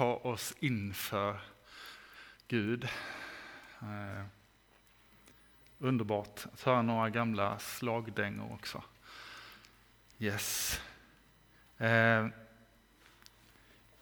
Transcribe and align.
ta 0.00 0.14
oss 0.14 0.54
inför 0.60 1.40
Gud. 2.48 2.84
Eh, 3.82 4.24
underbart 5.78 6.46
att 6.52 6.62
höra 6.62 6.82
några 6.82 7.10
gamla 7.10 7.58
slagdängor 7.58 8.52
också. 8.52 8.82
Yes. 10.18 10.80
Eh, 11.78 12.26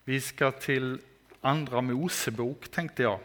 vi 0.04 0.20
ska 0.20 0.52
till 0.52 1.00
Andra 1.40 1.80
Mosebok 1.80 2.68
tänkte 2.68 3.02
jag. 3.02 3.20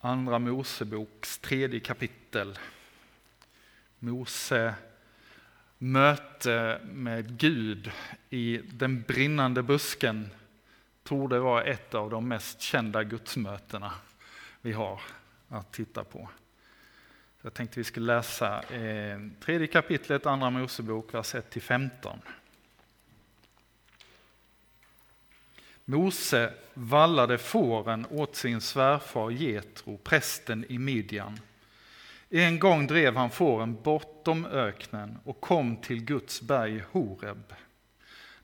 Andra 0.00 0.38
Moseboks 0.38 1.38
tredje 1.38 1.80
kapitel. 1.80 2.58
Mose 3.98 4.74
möte 5.84 6.80
med 6.84 7.38
Gud 7.38 7.90
i 8.30 8.60
den 8.72 9.02
brinnande 9.02 9.62
busken 9.62 10.30
tror 11.02 11.28
det 11.28 11.38
var 11.38 11.62
ett 11.62 11.94
av 11.94 12.10
de 12.10 12.28
mest 12.28 12.60
kända 12.60 13.04
gudsmötena 13.04 13.92
vi 14.60 14.72
har 14.72 15.00
att 15.48 15.72
titta 15.72 16.04
på. 16.04 16.28
Jag 17.42 17.54
tänkte 17.54 17.80
vi 17.80 17.84
skulle 17.84 18.06
läsa 18.16 18.62
eh, 18.62 19.18
tredje 19.40 19.66
kapitlet, 19.66 20.26
andra 20.26 20.50
Mosebok, 20.50 21.14
vers 21.14 21.34
1-15. 21.34 22.18
Mose 25.84 26.54
vallade 26.74 27.38
fåren 27.38 28.06
åt 28.10 28.36
sin 28.36 28.60
svärfar 28.60 29.30
Getro, 29.30 29.96
prästen 29.96 30.64
i 30.68 30.78
Midjan. 30.78 31.40
En 32.36 32.58
gång 32.58 32.86
drev 32.86 33.16
han 33.16 33.30
fåren 33.30 33.76
bortom 33.82 34.46
öknen 34.46 35.18
och 35.24 35.40
kom 35.40 35.76
till 35.76 36.04
Guds 36.04 36.42
berg 36.42 36.82
Horeb. 36.90 37.54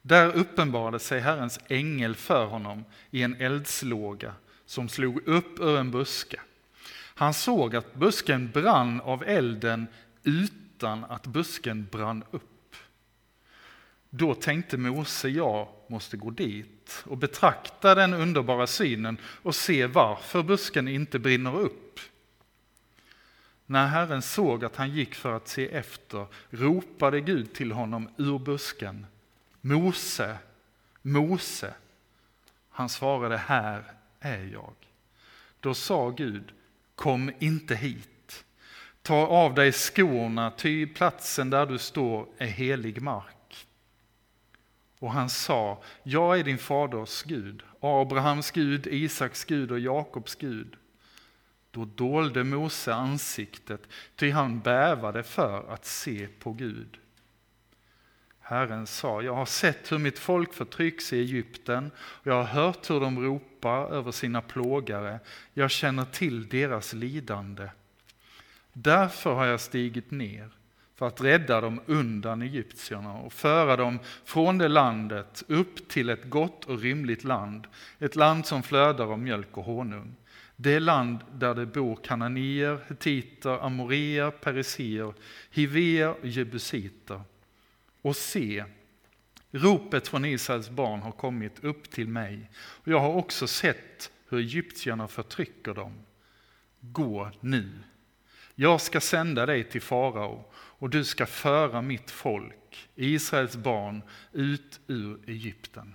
Där 0.03 0.37
uppenbarade 0.37 0.99
sig 0.99 1.21
Herrens 1.21 1.61
ängel 1.69 2.15
för 2.15 2.45
honom 2.45 2.85
i 3.11 3.23
en 3.23 3.41
eldslåga 3.41 4.35
som 4.67 4.89
slog 4.89 5.29
upp 5.29 5.61
ur 5.61 5.79
en 5.79 5.91
buske. 5.91 6.41
Han 7.15 7.35
såg 7.35 7.77
att 7.77 7.95
busken 7.95 8.51
brann 8.51 9.01
av 9.01 9.25
elden 9.25 9.87
utan 10.25 11.05
att 11.05 11.27
busken 11.27 11.89
brann 11.93 12.25
upp. 12.31 12.77
Då 14.11 14.35
tänkte 14.35 14.77
Mose, 14.77 15.29
jag 15.29 15.69
måste 15.89 16.17
gå 16.17 16.31
dit 16.31 17.05
och 17.07 17.17
betrakta 17.17 17.95
den 17.95 18.15
underbara 18.15 18.67
synen 18.67 19.17
och 19.25 19.55
se 19.55 19.87
varför 19.87 20.43
busken 20.43 20.89
inte 20.89 21.19
brinner 21.19 21.61
upp. 21.61 22.01
När 23.71 23.87
Herren 23.87 24.23
såg 24.23 24.65
att 24.65 24.77
han 24.77 24.91
gick 24.91 25.15
för 25.15 25.37
att 25.37 25.49
se 25.49 25.69
efter 25.69 26.27
ropade 26.51 27.21
Gud 27.21 27.53
till 27.53 27.73
honom 27.73 28.09
ur 28.17 28.39
busken. 28.39 29.07
Mose, 29.61 30.39
Mose. 31.03 31.75
Han 32.71 32.89
svarade, 32.89 33.37
här 33.37 33.85
är 34.21 34.45
jag. 34.53 34.75
Då 35.61 35.75
sa 35.75 36.11
Gud, 36.11 36.53
kom 36.95 37.33
inte 37.39 37.75
hit. 37.75 38.45
Ta 39.03 39.27
av 39.27 39.55
dig 39.55 39.73
skorna, 39.73 40.51
ty 40.51 40.87
platsen 40.87 41.51
där 41.51 41.67
du 41.67 41.79
står 41.79 42.27
är 42.39 42.47
helig 42.47 43.03
mark. 43.03 43.67
Och 44.99 45.13
han 45.13 45.31
sa, 45.31 45.83
jag 46.03 46.39
är 46.39 46.45
din 46.45 46.59
faders 46.59 47.23
Gud, 47.23 47.63
Abrahams 47.81 48.51
Gud, 48.51 48.87
Isaks 48.87 49.45
Gud 49.45 49.71
och 49.71 49.81
Jakobs 49.81 50.35
Gud. 50.35 50.77
Då 51.71 51.85
dolde 51.85 52.45
Mose 52.45 52.95
ansiktet, 52.95 53.81
ty 54.17 54.31
han 54.31 54.61
bävade 54.61 55.23
för 55.23 55.73
att 55.73 55.85
se 55.85 56.29
på 56.39 56.53
Gud. 56.53 56.99
Herren 58.41 58.87
sa, 58.87 59.23
jag 59.23 59.35
har 59.35 59.47
sett 59.47 59.93
hur 59.93 59.99
mitt 59.99 60.19
folk 60.19 60.55
förtrycks 60.55 61.13
i 61.13 61.19
Egypten 61.19 61.91
och 61.99 62.27
jag 62.27 62.35
har 62.35 62.45
hört 62.45 62.91
hur 62.91 63.01
de 63.01 63.23
ropar 63.25 63.93
över 63.93 64.13
sina 64.13 64.41
plågare. 64.41 65.19
Jag 65.55 65.71
känner 65.71 66.05
till 66.05 66.49
deras 66.49 66.93
lidande. 66.93 67.69
Därför 68.73 69.35
har 69.35 69.47
jag 69.47 69.61
stigit 69.61 70.11
ner 70.11 70.51
för 70.97 71.07
att 71.07 71.21
rädda 71.21 71.61
dem 71.61 71.81
undan 71.87 72.43
egyptierna 72.43 73.13
och 73.13 73.33
föra 73.33 73.77
dem 73.77 73.99
från 74.25 74.59
det 74.59 74.69
landet 74.69 75.43
upp 75.49 75.89
till 75.89 76.09
ett 76.09 76.25
gott 76.25 76.65
och 76.65 76.81
rymligt 76.81 77.25
land, 77.25 77.67
ett 77.99 78.17
land 78.17 78.47
som 78.47 78.63
flödar 78.63 79.13
av 79.13 79.19
mjölk 79.19 79.59
och 79.59 79.65
honung. 79.65 80.17
Det 80.63 80.81
land 80.81 81.19
där 81.33 81.55
det 81.55 81.67
bor 81.67 81.97
kananier, 81.97 82.81
hetiter, 82.89 83.65
amoreer, 83.65 84.31
periser, 84.31 85.15
hiver 85.51 86.09
och 86.09 86.27
jebusiter 86.27 87.23
och 88.03 88.17
se, 88.17 88.65
ropet 89.51 90.09
från 90.09 90.25
Israels 90.25 90.71
barn 90.71 91.01
har 91.01 91.13
kommit 91.13 91.65
upp 91.65 91.91
till 91.91 92.09
mig 92.09 92.51
och 92.57 92.89
jag 92.89 93.01
har 93.01 93.15
också 93.15 93.47
sett 93.47 94.13
hur 94.29 94.39
egyptierna 94.39 95.09
förtrycker 95.09 95.75
dem. 95.75 95.95
Gå 96.81 97.31
nu, 97.41 97.71
jag 98.55 98.81
ska 98.81 99.01
sända 99.01 99.47
dig 99.47 99.65
till 99.65 99.83
farao 99.83 100.45
och 100.55 100.91
du 100.91 101.05
ska 101.05 101.27
föra 101.27 101.83
mitt 101.83 102.11
folk, 102.11 102.89
Israels 102.95 103.57
barn, 103.57 104.03
ut 104.33 104.81
ur 104.87 105.31
Egypten. 105.31 105.95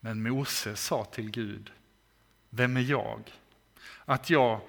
Men 0.00 0.22
Mose 0.22 0.76
sa 0.76 1.04
till 1.04 1.30
Gud, 1.30 1.70
vem 2.54 2.76
är 2.76 2.80
jag? 2.80 3.20
Att 4.04 4.30
jag 4.30 4.60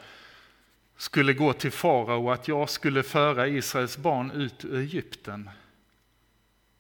skulle 0.97 1.34
gå 1.34 1.53
till 1.53 1.72
farao 1.72 2.25
och 2.25 2.34
att 2.34 2.47
jag 2.47 2.69
skulle 2.69 3.03
föra 3.03 3.47
Israels 3.47 3.97
barn 3.97 4.31
ut 4.31 4.66
ur 4.66 4.79
Egypten. 4.79 5.50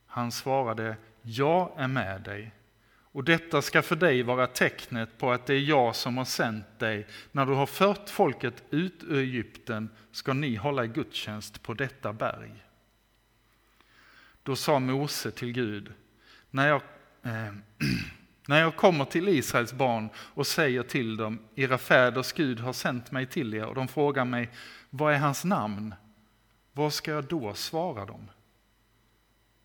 Han 0.05 0.31
svarade, 0.31 0.97
jag 1.21 1.71
är 1.77 1.87
med 1.87 2.21
dig. 2.21 2.51
Och 3.15 3.23
detta 3.23 3.61
ska 3.61 3.81
för 3.81 3.95
dig 3.95 4.23
vara 4.23 4.47
tecknet 4.47 5.17
på 5.17 5.31
att 5.31 5.45
det 5.45 5.53
är 5.53 5.59
jag 5.59 5.95
som 5.95 6.17
har 6.17 6.25
sänt 6.25 6.79
dig. 6.79 7.07
När 7.31 7.45
du 7.45 7.53
har 7.53 7.65
fört 7.65 8.09
folket 8.09 8.63
ut 8.69 9.03
ur 9.03 9.17
Egypten 9.17 9.89
ska 10.11 10.33
ni 10.33 10.55
hålla 10.55 10.85
gudstjänst 10.85 11.63
på 11.63 11.73
detta 11.73 12.13
berg. 12.13 12.51
Då 14.43 14.55
sa 14.55 14.79
Mose 14.79 15.31
till 15.31 15.51
Gud, 15.51 15.93
när 16.51 16.67
jag, 16.67 16.81
eh, 17.23 17.53
när 18.47 18.59
jag 18.59 18.75
kommer 18.75 19.05
till 19.05 19.27
Israels 19.27 19.73
barn 19.73 20.09
och 20.17 20.47
säger 20.47 20.83
till 20.83 21.17
dem, 21.17 21.39
era 21.55 21.77
fäders 21.77 22.33
Gud 22.33 22.59
har 22.59 22.73
sänt 22.73 23.11
mig 23.11 23.25
till 23.25 23.53
er, 23.53 23.65
och 23.65 23.75
de 23.75 23.87
frågar 23.87 24.25
mig, 24.25 24.49
vad 24.89 25.13
är 25.13 25.17
hans 25.17 25.43
namn? 25.43 25.95
Vad 26.73 26.93
ska 26.93 27.11
jag 27.11 27.23
då 27.23 27.53
svara 27.53 28.05
dem? 28.05 28.29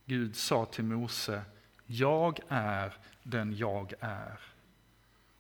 Gud 0.05 0.37
sa 0.37 0.65
till 0.65 0.85
Mose, 0.85 1.43
jag 1.87 2.39
är 2.49 2.93
den 3.23 3.57
jag 3.57 3.93
är. 4.01 4.41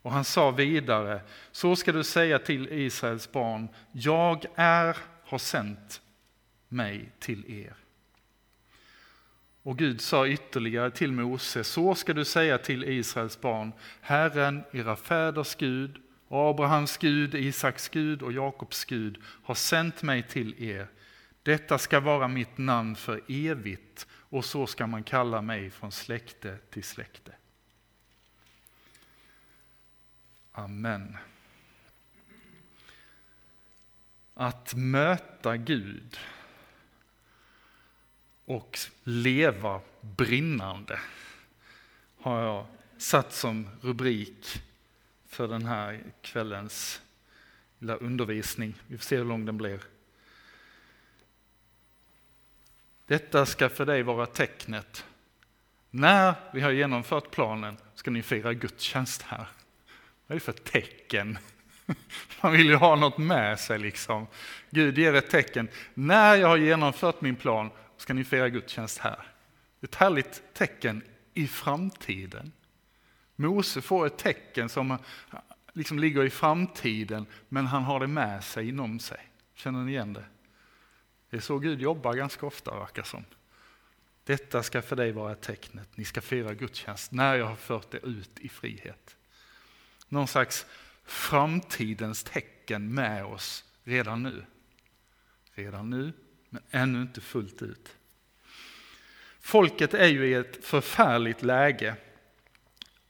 Och 0.02 0.12
han 0.12 0.24
sa 0.24 0.50
vidare, 0.50 1.20
så 1.52 1.76
ska 1.76 1.92
du 1.92 2.04
säga 2.04 2.38
till 2.38 2.68
Israels 2.72 3.32
barn, 3.32 3.68
jag 3.92 4.46
är, 4.54 4.96
har 5.24 5.38
sänt 5.38 6.00
mig 6.68 7.12
till 7.18 7.50
er. 7.50 7.74
Och 9.62 9.78
Gud 9.78 10.00
sa 10.00 10.26
ytterligare 10.26 10.90
till 10.90 11.12
Mose, 11.12 11.64
så 11.64 11.94
ska 11.94 12.14
du 12.14 12.24
säga 12.24 12.58
till 12.58 12.84
Israels 12.84 13.40
barn, 13.40 13.72
Herren, 14.00 14.62
era 14.72 14.96
fäders 14.96 15.54
Gud, 15.54 15.98
Abrahams 16.28 16.96
Gud, 16.96 17.34
Isaks 17.34 17.88
Gud 17.88 18.22
och 18.22 18.32
Jakobs 18.32 18.84
Gud 18.84 19.18
har 19.24 19.54
sänt 19.54 20.02
mig 20.02 20.22
till 20.22 20.62
er. 20.62 20.88
Detta 21.42 21.78
ska 21.78 22.00
vara 22.00 22.28
mitt 22.28 22.58
namn 22.58 22.96
för 22.96 23.20
evigt 23.28 24.06
och 24.12 24.44
så 24.44 24.66
ska 24.66 24.86
man 24.86 25.02
kalla 25.02 25.42
mig 25.42 25.70
från 25.70 25.92
släkte 25.92 26.58
till 26.70 26.84
släkte. 26.84 27.32
Amen. 30.52 31.16
Att 34.34 34.74
möta 34.74 35.56
Gud 35.56 36.18
och 38.50 38.78
leva 39.04 39.80
brinnande 40.00 41.00
har 42.20 42.42
jag 42.42 42.66
satt 42.98 43.32
som 43.32 43.68
rubrik 43.80 44.62
för 45.28 45.48
den 45.48 45.66
här 45.66 46.00
kvällens 46.22 47.00
lilla 47.78 47.96
undervisning. 47.96 48.74
Vi 48.86 48.98
får 48.98 49.04
se 49.04 49.16
hur 49.16 49.24
lång 49.24 49.44
den 49.44 49.56
blir. 49.56 49.80
Detta 53.06 53.46
ska 53.46 53.68
för 53.68 53.86
dig 53.86 54.02
vara 54.02 54.26
tecknet. 54.26 55.04
När 55.90 56.34
vi 56.52 56.60
har 56.60 56.70
genomfört 56.70 57.30
planen 57.30 57.76
ska 57.94 58.10
ni 58.10 58.22
fira 58.22 58.54
gudstjänst 58.54 59.22
här. 59.22 59.46
Vad 60.26 60.36
är 60.36 60.40
det 60.40 60.40
för 60.40 60.52
tecken? 60.52 61.38
Man 62.42 62.52
vill 62.52 62.66
ju 62.66 62.76
ha 62.76 62.96
något 62.96 63.18
med 63.18 63.60
sig 63.60 63.78
liksom. 63.78 64.26
Gud 64.70 64.98
ger 64.98 65.14
ett 65.14 65.30
tecken. 65.30 65.68
När 65.94 66.34
jag 66.34 66.48
har 66.48 66.56
genomfört 66.56 67.20
min 67.20 67.36
plan 67.36 67.70
ska 68.00 68.14
ni 68.14 68.24
fira 68.24 68.48
gudstjänst 68.48 68.98
här. 68.98 69.26
Ett 69.80 69.94
härligt 69.94 70.42
tecken 70.54 71.02
i 71.34 71.46
framtiden. 71.46 72.52
Mose 73.36 73.82
får 73.82 74.06
ett 74.06 74.18
tecken 74.18 74.68
som 74.68 74.98
liksom 75.72 75.98
ligger 75.98 76.24
i 76.24 76.30
framtiden, 76.30 77.26
men 77.48 77.66
han 77.66 77.82
har 77.82 78.00
det 78.00 78.06
med 78.06 78.44
sig 78.44 78.68
inom 78.68 78.98
sig. 78.98 79.30
Känner 79.54 79.84
ni 79.84 79.92
igen 79.92 80.12
det? 80.12 80.24
Det 81.30 81.36
är 81.36 81.40
så 81.40 81.58
Gud 81.58 81.80
jobbar 81.80 82.14
ganska 82.14 82.46
ofta 82.46 82.78
verkar 82.78 83.02
som. 83.02 83.24
Detta 84.24 84.62
ska 84.62 84.82
för 84.82 84.96
dig 84.96 85.12
vara 85.12 85.34
tecknet. 85.34 85.96
Ni 85.96 86.04
ska 86.04 86.20
fira 86.20 86.54
gudstjänst 86.54 87.12
när 87.12 87.34
jag 87.34 87.46
har 87.46 87.56
fört 87.56 87.94
er 87.94 88.06
ut 88.06 88.38
i 88.38 88.48
frihet. 88.48 89.16
Någon 90.08 90.28
slags 90.28 90.66
framtidens 91.04 92.24
tecken 92.24 92.94
med 92.94 93.24
oss 93.24 93.64
redan 93.84 94.22
nu. 94.22 94.44
Redan 95.54 95.90
nu, 95.90 96.12
men 96.50 96.62
ännu 96.70 97.02
inte 97.02 97.20
fullt 97.20 97.62
ut. 97.62 97.96
Folket 99.40 99.94
är 99.94 100.08
ju 100.08 100.26
i 100.26 100.34
ett 100.34 100.64
förfärligt 100.64 101.42
läge 101.42 101.96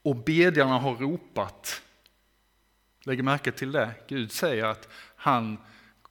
och 0.01 0.15
bedjarna 0.15 0.77
har 0.79 0.95
ropat. 0.95 1.81
Lägg 3.03 3.23
märke 3.23 3.51
till 3.51 3.71
det. 3.71 3.93
Gud 4.07 4.31
säger 4.31 4.65
att 4.65 4.89
han 5.15 5.57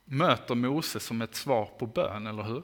möter 0.04 0.54
Mose 0.54 1.00
som 1.00 1.22
ett 1.22 1.34
svar 1.34 1.66
på 1.78 1.86
bön, 1.86 2.26
eller 2.26 2.42
hur? 2.42 2.62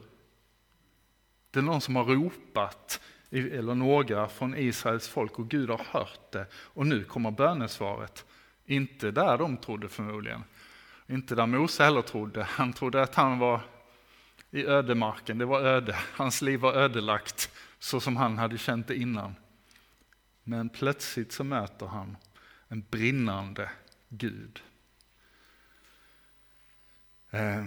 Det 1.51 1.59
är 1.59 1.63
någon 1.63 1.81
som 1.81 1.95
har 1.95 2.03
ropat, 2.03 3.01
eller 3.31 3.75
några 3.75 4.27
från 4.27 4.57
Israels 4.57 5.07
folk, 5.07 5.39
och 5.39 5.49
Gud 5.49 5.69
har 5.69 5.81
hört 5.91 6.31
det. 6.31 6.45
Och 6.53 6.87
nu 6.87 7.03
kommer 7.03 7.31
bönesvaret. 7.31 8.25
Inte 8.65 9.11
där 9.11 9.37
de 9.37 9.57
trodde 9.57 9.89
förmodligen. 9.89 10.43
Inte 11.07 11.35
där 11.35 11.45
Mose 11.45 11.83
heller 11.83 12.01
trodde. 12.01 12.43
Han 12.43 12.73
trodde 12.73 13.01
att 13.01 13.15
han 13.15 13.39
var 13.39 13.61
i 14.51 14.65
ödemarken, 14.65 15.37
det 15.37 15.45
var 15.45 15.61
öde. 15.61 15.95
Hans 16.13 16.41
liv 16.41 16.59
var 16.59 16.73
ödelagt 16.73 17.51
så 17.79 17.99
som 17.99 18.17
han 18.17 18.37
hade 18.37 18.57
känt 18.57 18.87
det 18.87 18.95
innan. 18.95 19.35
Men 20.43 20.69
plötsligt 20.69 21.31
så 21.31 21.43
möter 21.43 21.85
han 21.85 22.17
en 22.67 22.81
brinnande 22.81 23.71
Gud. 24.09 24.63
Eh. 27.29 27.65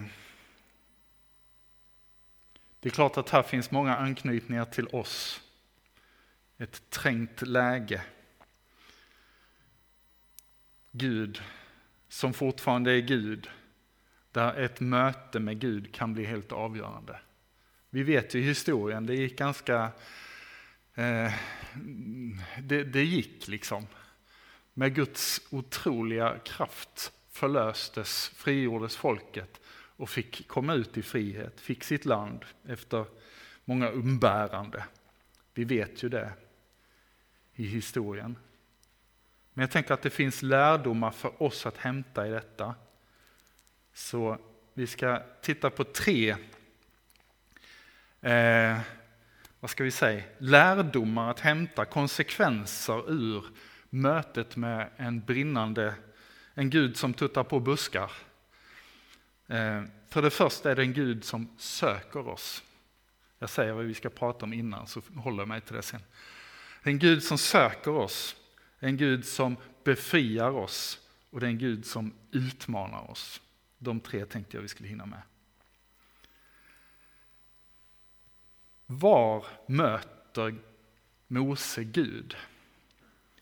Det 2.80 2.88
är 2.88 2.90
klart 2.90 3.16
att 3.16 3.30
här 3.30 3.42
finns 3.42 3.70
många 3.70 3.96
anknytningar 3.96 4.64
till 4.64 4.86
oss. 4.86 5.40
Ett 6.58 6.90
trängt 6.90 7.42
läge. 7.42 8.02
Gud 10.92 11.42
som 12.08 12.32
fortfarande 12.32 12.92
är 12.92 13.00
Gud, 13.00 13.50
där 14.32 14.54
ett 14.54 14.80
möte 14.80 15.40
med 15.40 15.60
Gud 15.60 15.94
kan 15.94 16.14
bli 16.14 16.24
helt 16.24 16.52
avgörande. 16.52 17.20
Vi 17.90 18.02
vet 18.02 18.34
ju 18.34 18.40
historien, 18.40 19.06
det 19.06 19.14
gick 19.14 19.38
ganska... 19.38 19.90
Eh, 20.94 21.32
det, 22.62 22.84
det 22.84 23.04
gick 23.04 23.48
liksom. 23.48 23.86
Med 24.74 24.94
Guds 24.94 25.40
otroliga 25.50 26.38
kraft 26.44 27.12
förlöstes, 27.30 28.28
frigjordes 28.28 28.96
folket 28.96 29.60
och 29.96 30.10
fick 30.10 30.48
komma 30.48 30.74
ut 30.74 30.96
i 30.96 31.02
frihet, 31.02 31.60
fick 31.60 31.84
sitt 31.84 32.04
land 32.04 32.44
efter 32.68 33.04
många 33.64 33.90
umbärande. 33.90 34.84
Vi 35.54 35.64
vet 35.64 36.02
ju 36.02 36.08
det 36.08 36.32
i 37.54 37.66
historien. 37.66 38.36
Men 39.52 39.62
jag 39.62 39.70
tänker 39.70 39.94
att 39.94 40.02
det 40.02 40.10
finns 40.10 40.42
lärdomar 40.42 41.10
för 41.10 41.42
oss 41.42 41.66
att 41.66 41.76
hämta 41.76 42.26
i 42.26 42.30
detta. 42.30 42.74
Så 43.92 44.38
vi 44.74 44.86
ska 44.86 45.22
titta 45.42 45.70
på 45.70 45.84
tre 45.84 46.36
eh, 48.20 48.78
vad 49.60 49.70
ska 49.70 49.84
vi 49.84 49.90
säga, 49.90 50.22
lärdomar 50.38 51.30
att 51.30 51.40
hämta, 51.40 51.84
konsekvenser 51.84 53.10
ur 53.10 53.44
mötet 53.90 54.56
med 54.56 54.90
en 54.96 55.20
brinnande, 55.20 55.94
en 56.54 56.70
Gud 56.70 56.96
som 56.96 57.14
tuttar 57.14 57.44
på 57.44 57.60
buskar. 57.60 58.12
Eh, 59.46 59.82
för 60.08 60.22
det 60.22 60.30
första 60.30 60.70
är 60.70 60.76
det 60.76 60.82
en 60.82 60.92
Gud 60.92 61.24
som 61.24 61.48
söker 61.58 62.28
oss. 62.28 62.62
Jag 63.38 63.50
säger 63.50 63.72
vad 63.72 63.84
vi 63.84 63.94
ska 63.94 64.08
prata 64.10 64.44
om 64.44 64.52
innan 64.52 64.86
så 64.86 65.02
håller 65.16 65.38
jag 65.38 65.48
mig 65.48 65.60
till 65.60 65.74
det 65.74 65.82
sen. 65.82 66.02
En 66.82 66.98
Gud 66.98 67.22
som 67.22 67.38
söker 67.38 67.90
oss, 67.90 68.36
en 68.78 68.96
Gud 68.96 69.24
som 69.24 69.56
befriar 69.84 70.50
oss 70.50 70.98
och 71.30 71.40
det 71.40 71.46
är 71.46 71.50
en 71.50 71.58
Gud 71.58 71.86
som 71.86 72.14
utmanar 72.30 73.10
oss. 73.10 73.40
De 73.82 74.00
tre 74.00 74.24
tänkte 74.24 74.56
jag 74.56 74.62
vi 74.62 74.68
skulle 74.68 74.88
hinna 74.88 75.06
med. 75.06 75.22
Var 78.86 79.46
möter 79.66 80.54
Mose 81.26 81.84
Gud? 81.84 82.36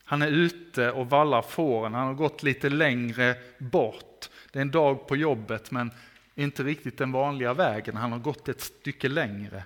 Han 0.05 0.23
är 0.23 0.29
ute 0.29 0.91
och 0.91 1.11
vallar 1.11 1.43
fåren, 1.43 1.95
han 1.95 2.07
har 2.07 2.15
gått 2.15 2.43
lite 2.43 2.69
längre 2.69 3.37
bort. 3.59 4.29
Det 4.53 4.59
är 4.59 4.63
en 4.63 4.71
dag 4.71 5.09
på 5.09 5.17
jobbet 5.17 5.71
men 5.71 5.91
inte 6.35 6.63
riktigt 6.63 6.99
den 6.99 7.13
vanliga 7.13 7.55
vägen, 7.55 7.97
han 7.97 8.13
har 8.13 8.19
gått 8.19 8.49
ett 8.49 8.61
stycke 8.61 9.09
längre. 9.09 9.65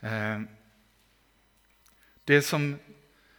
Eh, 0.00 0.40
det 2.24 2.42
som 2.42 2.78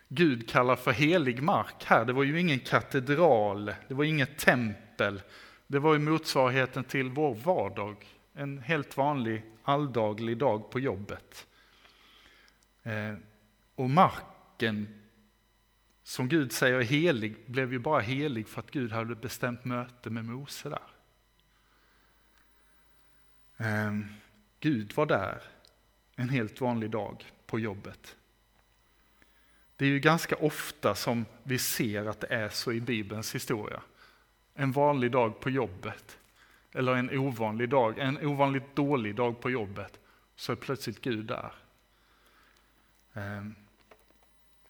Gud 0.07 0.49
kallar 0.49 0.75
för 0.75 0.91
helig 0.91 1.43
mark 1.43 1.83
här, 1.85 2.05
det 2.05 2.13
var 2.13 2.23
ju 2.23 2.39
ingen 2.39 2.59
katedral, 2.59 3.73
det 3.87 3.93
var 3.93 4.03
inget 4.03 4.37
tempel. 4.37 5.21
Det 5.71 5.79
var 5.79 5.93
ju 5.93 5.99
motsvarigheten 5.99 6.83
till 6.83 7.09
vår 7.09 7.35
vardag, 7.35 8.05
en 8.33 8.59
helt 8.59 8.97
vanlig 8.97 9.43
alldaglig 9.63 10.37
dag 10.37 10.71
på 10.71 10.79
jobbet. 10.79 11.47
Eh, 12.83 13.13
och 13.75 13.89
marken 13.89 15.01
som 16.03 16.29
Gud 16.29 16.51
säger 16.51 16.75
är 16.75 16.83
helig 16.83 17.35
blev 17.45 17.73
ju 17.73 17.79
bara 17.79 17.99
helig 17.99 18.47
för 18.47 18.59
att 18.59 18.71
Gud 18.71 18.91
hade 18.91 19.15
bestämt 19.15 19.65
möte 19.65 20.09
med 20.09 20.25
Mose 20.25 20.69
där. 20.69 20.87
Eh, 23.57 23.99
Gud 24.59 24.93
var 24.95 25.05
där 25.05 25.41
en 26.15 26.29
helt 26.29 26.61
vanlig 26.61 26.89
dag 26.89 27.25
på 27.45 27.59
jobbet. 27.59 28.15
Det 29.75 29.85
är 29.85 29.89
ju 29.89 29.99
ganska 29.99 30.35
ofta 30.35 30.95
som 30.95 31.25
vi 31.43 31.57
ser 31.57 32.05
att 32.05 32.19
det 32.19 32.33
är 32.33 32.49
så 32.49 32.71
i 32.71 32.81
Bibelns 32.81 33.35
historia. 33.35 33.81
En 34.61 34.71
vanlig 34.71 35.11
dag 35.11 35.39
på 35.39 35.49
jobbet, 35.49 36.19
eller 36.71 36.95
en 36.95 37.17
ovanlig 37.19 37.69
dag, 37.69 37.99
en 37.99 38.25
ovanligt 38.25 38.75
dålig 38.75 39.15
dag 39.15 39.41
på 39.41 39.49
jobbet, 39.49 39.99
så 40.35 40.51
är 40.51 40.55
plötsligt 40.55 41.01
Gud 41.01 41.25
där. 41.25 41.51
Ehm, 43.13 43.55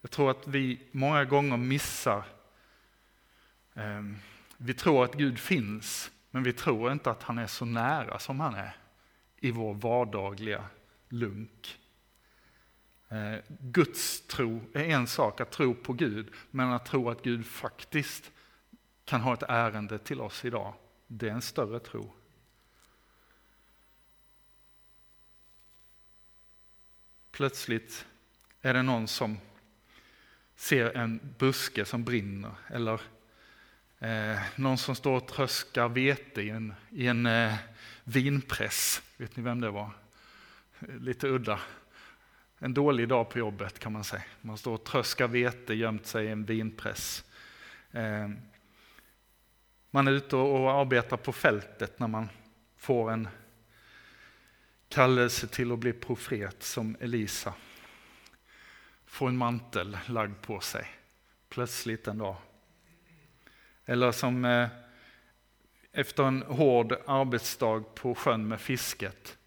jag 0.02 0.12
tror 0.12 0.32
att 0.32 0.48
vi 0.48 0.82
många 0.92 1.26
gånger 1.26 1.58
missar, 1.58 2.24
ehm, 3.74 4.18
vi 4.58 4.74
tror 4.74 5.06
att 5.06 5.14
Gud 5.14 5.40
finns, 5.40 6.12
men 6.30 6.44
vi 6.44 6.54
tror 6.54 6.92
inte 6.92 7.12
att 7.12 7.24
han 7.24 7.38
är 7.38 7.48
så 7.48 7.66
nära 7.66 8.20
som 8.20 8.40
han 8.40 8.56
är 8.56 8.76
i 9.38 9.52
vår 9.52 9.74
vardagliga 9.74 10.66
lunk. 11.10 11.80
Ehm, 13.10 13.42
Guds 13.48 14.22
tro 14.28 14.62
är 14.74 14.84
en 14.84 15.08
sak, 15.08 15.42
att 15.42 15.52
tro 15.52 15.74
på 15.74 15.94
Gud, 15.94 16.28
men 16.52 16.72
att 16.72 16.86
tro 16.86 17.10
att 17.10 17.24
Gud 17.24 17.46
faktiskt 17.46 18.32
kan 19.12 19.22
ha 19.22 19.34
ett 19.34 19.44
ärende 19.48 20.00
till 20.00 20.22
oss 20.22 20.46
idag, 20.46 20.74
det 21.08 21.30
är 21.30 21.32
en 21.32 21.42
större 21.42 21.80
tro. 21.80 22.14
Plötsligt 27.32 28.06
är 28.62 28.74
det 28.74 28.82
någon 28.82 29.08
som 29.08 29.38
ser 30.56 30.98
en 30.98 31.20
buske 31.38 31.86
som 31.86 32.04
brinner 32.04 32.52
eller 32.68 33.02
eh, 34.00 34.40
någon 34.56 34.78
som 34.78 34.96
står 34.96 35.18
och 35.18 35.28
tröskar 35.28 35.90
vete 35.90 36.42
i 36.42 36.50
en, 36.50 36.74
i 36.90 37.08
en 37.08 37.26
eh, 37.26 37.56
vinpress. 38.04 39.02
Vet 39.18 39.36
ni 39.36 39.44
vem 39.44 39.62
det 39.62 39.70
var? 39.70 39.92
Lite 40.80 41.28
udda. 41.28 41.60
En 42.60 42.74
dålig 42.74 43.08
dag 43.08 43.30
på 43.30 43.40
jobbet 43.40 43.80
kan 43.80 43.92
man 43.92 44.04
säga. 44.04 44.24
Man 44.42 44.58
står 44.58 44.74
och 44.74 44.84
tröskar 44.84 45.28
vete 45.28 45.74
gömt 45.74 46.06
sig 46.06 46.26
i 46.26 46.30
en 46.30 46.46
vinpress. 46.46 47.24
Eh, 47.92 48.30
man 49.92 50.08
är 50.08 50.12
ute 50.12 50.36
och 50.36 50.72
arbetar 50.72 51.18
på 51.18 51.34
fältet 51.34 52.00
när 52.00 52.08
man 52.08 52.30
får 52.78 53.12
en 53.12 53.28
kallelse 54.90 55.48
till 55.48 55.72
att 55.72 55.80
bli 55.80 55.94
profet 55.94 56.64
som 56.64 56.98
Elisa. 57.00 57.54
Får 59.06 59.28
en 59.28 59.38
mantel 59.38 59.98
lagd 60.08 60.42
på 60.42 60.60
sig 60.60 60.88
plötsligt 61.50 62.08
en 62.08 62.18
dag. 62.18 62.36
Eller 63.86 64.12
som 64.12 64.46
eh, 64.46 64.70
efter 65.92 66.24
en 66.24 66.42
hård 66.42 66.96
arbetsdag 67.08 67.84
på 67.96 68.16
sjön 68.16 68.48
med 68.48 68.62
fisket 68.62 69.38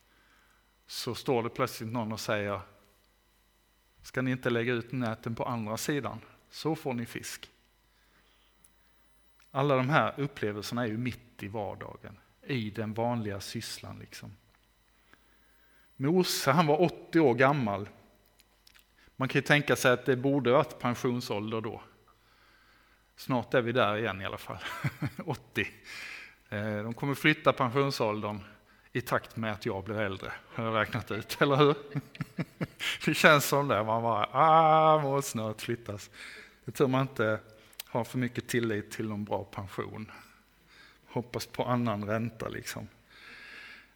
så 0.86 1.14
står 1.14 1.42
det 1.42 1.48
plötsligt 1.48 1.92
någon 1.92 2.12
och 2.12 2.20
säger 2.20 2.60
Ska 4.02 4.22
ni 4.22 4.30
inte 4.30 4.50
lägga 4.50 4.72
ut 4.72 4.92
näten 4.92 5.34
på 5.34 5.44
andra 5.44 5.76
sidan 5.76 6.20
så 6.50 6.76
får 6.76 6.94
ni 6.94 7.06
fisk. 7.06 7.50
Alla 9.56 9.76
de 9.76 9.88
här 9.88 10.14
upplevelserna 10.16 10.82
är 10.82 10.86
ju 10.86 10.96
mitt 10.96 11.42
i 11.42 11.48
vardagen, 11.48 12.18
i 12.46 12.70
den 12.70 12.94
vanliga 12.94 13.40
sysslan. 13.40 13.98
Liksom. 13.98 14.36
Mose 15.96 16.50
han 16.50 16.66
var 16.66 16.82
80 16.82 17.20
år 17.20 17.34
gammal. 17.34 17.88
Man 19.16 19.28
kan 19.28 19.38
ju 19.38 19.42
tänka 19.42 19.76
sig 19.76 19.92
att 19.92 20.06
det 20.06 20.16
borde 20.16 20.50
varit 20.50 20.78
pensionsålder 20.78 21.60
då. 21.60 21.82
Snart 23.16 23.54
är 23.54 23.62
vi 23.62 23.72
där 23.72 23.96
igen 23.96 24.20
i 24.20 24.24
alla 24.24 24.38
fall, 24.38 24.58
80. 25.24 25.68
Eh, 26.48 26.82
de 26.82 26.94
kommer 26.94 27.14
flytta 27.14 27.52
pensionsåldern 27.52 28.40
i 28.92 29.00
takt 29.00 29.36
med 29.36 29.52
att 29.52 29.66
jag 29.66 29.84
blir 29.84 30.00
äldre, 30.00 30.32
har 30.54 30.64
jag 30.64 30.74
räknat 30.74 31.10
ut, 31.10 31.36
eller 31.40 31.56
hur? 31.56 31.74
Det 33.04 33.14
känns 33.14 33.44
som 33.44 33.68
det, 33.68 33.84
man 33.84 34.02
bara, 34.02 34.28
ah, 34.32 34.98
målsnöret 35.02 35.62
flyttas. 35.62 36.10
Det 36.64 36.72
tror 36.72 36.88
man 36.88 37.00
inte 37.00 37.40
har 37.94 38.04
för 38.04 38.18
mycket 38.18 38.48
tillit 38.48 38.90
till 38.90 39.08
någon 39.08 39.24
bra 39.24 39.44
pension. 39.44 40.10
Hoppas 41.06 41.46
på 41.46 41.64
annan 41.64 42.04
ränta 42.04 42.48
liksom. 42.48 42.88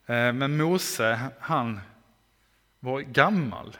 Eh, 0.07 0.33
men 0.33 0.57
Mose, 0.57 1.31
han 1.41 1.81
var 2.81 3.01
gammal. 3.01 3.77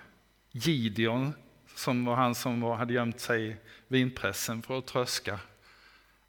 Gideon, 0.51 1.33
som 1.75 2.05
var 2.05 2.17
han 2.17 2.35
som 2.35 2.61
var, 2.61 2.77
hade 2.77 2.93
gömt 2.93 3.21
sig 3.21 3.49
i 3.49 3.57
vinpressen 3.89 4.63
för 4.63 4.79
att 4.79 4.87
tröska, 4.87 5.41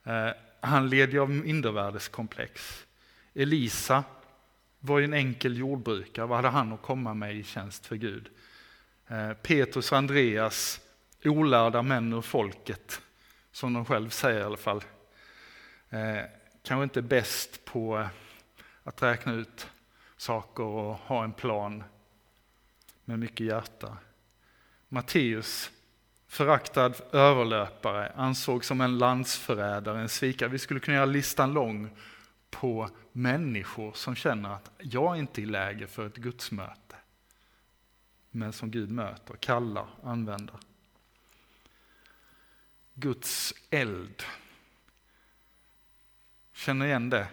eh, 0.03 0.29
han 0.61 0.89
led 0.89 1.17
av 1.17 1.29
mindervärdeskomplex. 1.29 2.85
Elisa 3.33 4.03
var 4.79 4.99
ju 4.99 5.05
en 5.05 5.13
enkel 5.13 5.57
jordbrukare, 5.57 6.25
vad 6.25 6.37
hade 6.37 6.49
han 6.49 6.73
att 6.73 6.81
komma 6.81 7.13
med 7.13 7.35
i 7.35 7.43
tjänst 7.43 7.85
för 7.85 7.95
Gud? 7.95 8.29
Eh, 9.07 9.33
Petrus 9.33 9.91
och 9.91 9.97
Andreas, 9.97 10.81
olärda 11.23 11.81
män 11.81 12.13
ur 12.13 12.21
folket, 12.21 13.01
som 13.51 13.73
de 13.73 13.85
själv 13.85 14.09
säger 14.09 14.39
i 14.39 14.43
alla 14.43 14.57
fall. 14.57 14.83
Eh, 15.89 16.21
kanske 16.63 16.83
inte 16.83 17.01
bäst 17.01 17.65
på 17.65 17.99
eh, 17.99 18.07
att 18.83 19.03
räkna 19.03 19.33
ut 19.33 19.67
saker 20.17 20.63
och 20.63 20.95
ha 20.95 21.23
en 21.23 21.33
plan 21.33 21.83
med 23.05 23.19
mycket 23.19 23.45
hjärta. 23.45 23.97
Matteus, 24.89 25.71
föraktad 26.27 26.93
överlöpare, 27.11 28.11
ansågs 28.15 28.67
som 28.67 28.81
en 28.81 28.97
landsförrädare, 28.97 30.01
en 30.01 30.09
svikare. 30.09 30.49
Vi 30.49 30.59
skulle 30.59 30.79
kunna 30.79 30.95
göra 30.95 31.05
listan 31.05 31.53
lång 31.53 31.89
på 32.49 32.89
människor 33.11 33.93
som 33.93 34.15
känner 34.15 34.49
att 34.49 34.71
jag 34.77 35.15
är 35.15 35.19
inte 35.19 35.41
i 35.41 35.45
läge 35.45 35.87
för 35.87 36.07
ett 36.07 36.15
gudsmöte. 36.15 36.95
Men 38.31 38.53
som 38.53 38.71
Gud 38.71 38.91
möter, 38.91 39.33
kallar, 39.33 39.87
använder. 40.03 40.55
Guds 42.99 43.53
eld. 43.69 44.23
Känner 46.53 46.85
igen 46.85 47.09
det? 47.09 47.27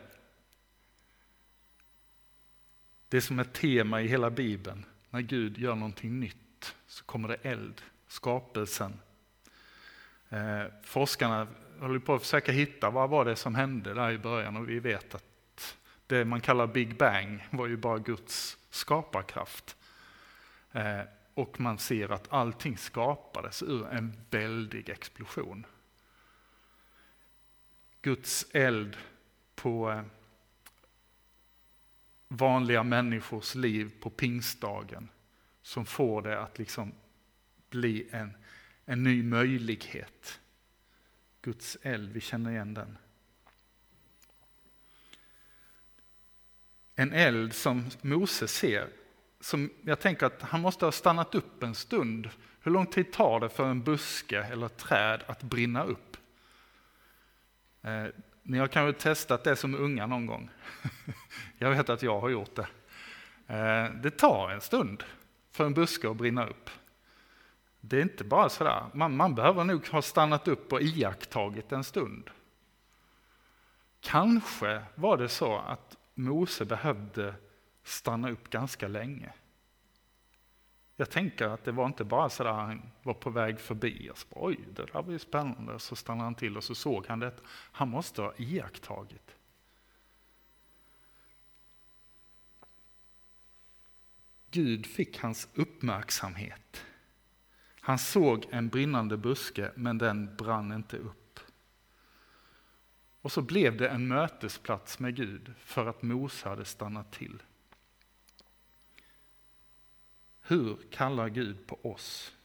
Det 3.08 3.16
är 3.16 3.20
som 3.20 3.38
ett 3.38 3.52
tema 3.52 4.02
i 4.02 4.06
hela 4.06 4.30
Bibeln. 4.30 4.84
När 5.10 5.20
Gud 5.20 5.58
gör 5.58 5.74
någonting 5.74 6.20
nytt 6.20 6.74
så 6.86 7.04
kommer 7.04 7.28
det 7.28 7.34
eld, 7.42 7.82
skapelsen. 8.08 9.00
Eh, 10.28 10.64
forskarna 10.82 11.46
håller 11.80 11.98
på 11.98 12.14
att 12.14 12.22
försöka 12.22 12.52
hitta 12.52 12.90
vad 12.90 13.10
var 13.10 13.24
det 13.24 13.36
som 13.36 13.54
hände 13.54 13.94
där 13.94 14.10
i 14.10 14.18
början 14.18 14.56
och 14.56 14.68
vi 14.68 14.78
vet 14.78 15.14
att 15.14 15.76
det 16.06 16.24
man 16.24 16.40
kallar 16.40 16.66
Big 16.66 16.96
Bang 16.96 17.48
var 17.50 17.66
ju 17.66 17.76
bara 17.76 17.98
Guds 17.98 18.58
skaparkraft. 18.70 19.76
Eh, 20.72 21.00
och 21.36 21.60
man 21.60 21.78
ser 21.78 22.12
att 22.12 22.32
allting 22.32 22.78
skapades 22.78 23.62
ur 23.62 23.86
en 23.86 24.20
väldig 24.30 24.88
explosion. 24.88 25.66
Guds 28.02 28.46
eld 28.52 28.96
på 29.54 29.90
eh, 29.90 30.02
vanliga 32.28 32.82
människors 32.82 33.54
liv 33.54 33.92
på 34.00 34.10
pingstdagen 34.10 35.08
som 35.62 35.86
får 35.86 36.22
det 36.22 36.40
att 36.40 36.58
liksom 36.58 36.92
bli 37.70 38.08
en, 38.10 38.36
en 38.84 39.02
ny 39.02 39.22
möjlighet. 39.22 40.40
Guds 41.42 41.76
eld, 41.82 42.12
vi 42.12 42.20
känner 42.20 42.50
igen 42.50 42.74
den. 42.74 42.98
En 46.94 47.12
eld 47.12 47.54
som 47.54 47.90
Mose 48.00 48.48
ser, 48.48 49.05
som 49.46 49.70
jag 49.82 50.00
tänker 50.00 50.26
att 50.26 50.42
han 50.42 50.60
måste 50.60 50.84
ha 50.84 50.92
stannat 50.92 51.34
upp 51.34 51.62
en 51.62 51.74
stund. 51.74 52.30
Hur 52.60 52.72
lång 52.72 52.86
tid 52.86 53.12
tar 53.12 53.40
det 53.40 53.48
för 53.48 53.64
en 53.64 53.82
buske 53.82 54.42
eller 54.42 54.66
ett 54.66 54.76
träd 54.76 55.22
att 55.26 55.42
brinna 55.42 55.84
upp? 55.84 56.16
Eh, 57.82 58.04
ni 58.42 58.58
har 58.58 58.66
kanske 58.66 59.02
testat 59.02 59.44
det 59.44 59.56
som 59.56 59.74
unga 59.74 60.06
någon 60.06 60.26
gång. 60.26 60.50
Jag 61.58 61.70
vet 61.70 61.88
att 61.88 62.02
jag 62.02 62.20
har 62.20 62.28
gjort 62.28 62.54
det. 62.54 62.66
Eh, 63.54 63.94
det 63.94 64.10
tar 64.10 64.50
en 64.50 64.60
stund 64.60 65.04
för 65.50 65.66
en 65.66 65.74
buske 65.74 66.10
att 66.10 66.16
brinna 66.16 66.46
upp. 66.46 66.70
Det 67.80 67.96
är 67.96 68.02
inte 68.02 68.24
bara 68.24 68.48
sådär, 68.48 68.84
man, 68.94 69.16
man 69.16 69.34
behöver 69.34 69.64
nog 69.64 69.86
ha 69.86 70.02
stannat 70.02 70.48
upp 70.48 70.72
och 70.72 70.82
iakttagit 70.82 71.72
en 71.72 71.84
stund. 71.84 72.30
Kanske 74.00 74.82
var 74.94 75.16
det 75.16 75.28
så 75.28 75.56
att 75.58 75.96
Mose 76.14 76.64
behövde 76.64 77.34
stanna 77.86 78.30
upp 78.30 78.50
ganska 78.50 78.88
länge. 78.88 79.32
Jag 80.96 81.10
tänker 81.10 81.48
att 81.48 81.64
det 81.64 81.72
var 81.72 81.86
inte 81.86 82.04
bara 82.04 82.30
så 82.30 82.44
att 82.44 82.54
han 82.54 82.82
var 83.02 83.14
på 83.14 83.30
väg 83.30 83.60
förbi 83.60 84.10
och 84.10 84.18
så, 84.18 84.26
oj, 84.30 84.58
det 84.74 84.86
där 84.86 85.02
var 85.02 85.12
ju 85.12 85.18
spännande. 85.18 85.78
Så 85.78 85.96
stannade 85.96 86.24
han 86.24 86.34
till 86.34 86.56
och 86.56 86.64
så 86.64 86.74
såg 86.74 87.06
han 87.06 87.20
det. 87.20 87.32
Han 87.48 87.88
måste 87.88 88.22
ha 88.22 88.34
iakttagit. 88.36 89.36
Gud 94.50 94.86
fick 94.86 95.18
hans 95.18 95.48
uppmärksamhet. 95.54 96.84
Han 97.80 97.98
såg 97.98 98.46
en 98.50 98.68
brinnande 98.68 99.16
buske, 99.16 99.72
men 99.74 99.98
den 99.98 100.36
brann 100.36 100.72
inte 100.72 100.96
upp. 100.96 101.40
Och 103.20 103.32
så 103.32 103.42
blev 103.42 103.76
det 103.76 103.88
en 103.88 104.08
mötesplats 104.08 104.98
med 104.98 105.16
Gud 105.16 105.54
för 105.58 105.86
att 105.86 106.02
Mose 106.02 106.48
hade 106.48 106.64
stannat 106.64 107.12
till. 107.12 107.42
Hur 110.48 110.78
kallar 110.90 111.28
Gud 111.28 111.66
på 111.66 111.92
oss? 111.92 112.36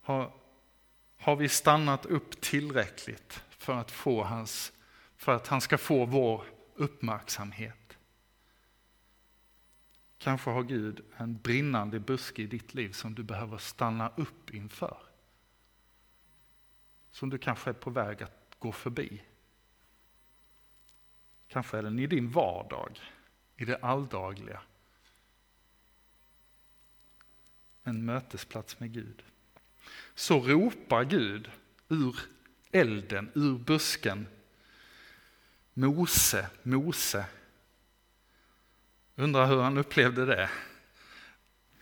Har, 0.00 0.32
har 1.16 1.36
vi 1.36 1.48
stannat 1.48 2.06
upp 2.06 2.40
tillräckligt 2.40 3.44
för 3.50 3.72
att, 3.72 3.90
få 3.90 4.24
hans, 4.24 4.72
för 5.16 5.32
att 5.32 5.46
han 5.46 5.60
ska 5.60 5.78
få 5.78 6.04
vår 6.04 6.44
uppmärksamhet? 6.74 7.98
Kanske 10.18 10.50
har 10.50 10.62
Gud 10.62 11.04
en 11.16 11.38
brinnande 11.38 12.00
buske 12.00 12.42
i 12.42 12.46
ditt 12.46 12.74
liv 12.74 12.92
som 12.92 13.14
du 13.14 13.22
behöver 13.22 13.58
stanna 13.58 14.12
upp 14.16 14.54
inför. 14.54 14.98
Som 17.10 17.30
du 17.30 17.38
kanske 17.38 17.70
är 17.70 17.74
på 17.74 17.90
väg 17.90 18.22
att 18.22 18.56
gå 18.58 18.72
förbi. 18.72 19.22
Kanske 21.48 21.78
är 21.78 21.82
den 21.82 21.98
i 21.98 22.06
din 22.06 22.30
vardag, 22.30 23.00
i 23.56 23.64
det 23.64 23.76
alldagliga. 23.76 24.62
En 27.84 28.04
mötesplats 28.04 28.80
med 28.80 28.92
Gud. 28.92 29.22
Så 30.14 30.40
ropar 30.40 31.04
Gud 31.04 31.50
ur 31.88 32.16
elden, 32.70 33.30
ur 33.34 33.58
busken. 33.58 34.26
Mose, 35.74 36.46
Mose. 36.62 37.26
Undrar 39.16 39.46
hur 39.46 39.62
han 39.62 39.78
upplevde 39.78 40.26
det. 40.26 40.50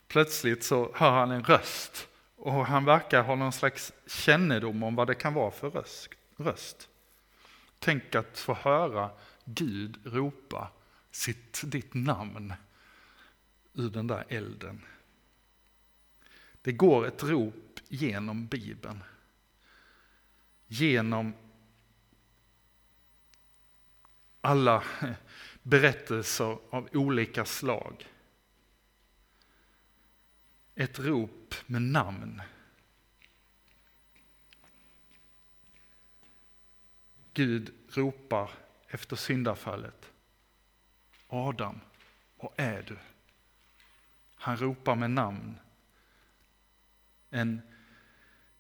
Plötsligt 0.09 0.65
så 0.65 0.93
hör 0.95 1.11
han 1.11 1.31
en 1.31 1.45
röst 1.45 2.09
och 2.37 2.67
han 2.67 2.85
verkar 2.85 3.23
ha 3.23 3.35
någon 3.35 3.53
slags 3.53 3.93
kännedom 4.07 4.83
om 4.83 4.95
vad 4.95 5.07
det 5.07 5.15
kan 5.15 5.35
vara 5.35 5.51
för 5.51 5.85
röst. 6.37 6.89
Tänk 7.79 8.15
att 8.15 8.39
få 8.39 8.55
höra 8.55 9.11
Gud 9.45 10.01
ropa 10.05 10.71
sitt, 11.11 11.61
ditt 11.65 11.95
namn 11.95 12.53
ur 13.75 13.91
den 13.91 14.07
där 14.07 14.25
elden. 14.29 14.83
Det 16.63 16.73
går 16.73 17.07
ett 17.07 17.23
rop 17.23 17.81
genom 17.89 18.47
Bibeln. 18.47 19.05
Genom 20.67 21.35
alla 24.41 24.85
berättelser 25.63 26.59
av 26.71 26.89
olika 26.93 27.45
slag. 27.45 28.07
Ett 30.75 30.99
rop 30.99 31.55
med 31.67 31.83
namn. 31.83 32.43
Gud 37.33 37.75
ropar 37.89 38.51
efter 38.89 39.17
syndafallet. 39.17 40.13
Adam, 41.29 41.81
var 42.37 42.53
är 42.57 42.83
du? 42.83 42.99
Han 44.35 44.57
ropar 44.57 44.95
med 44.95 45.11
namn 45.11 45.59
en, 47.31 47.63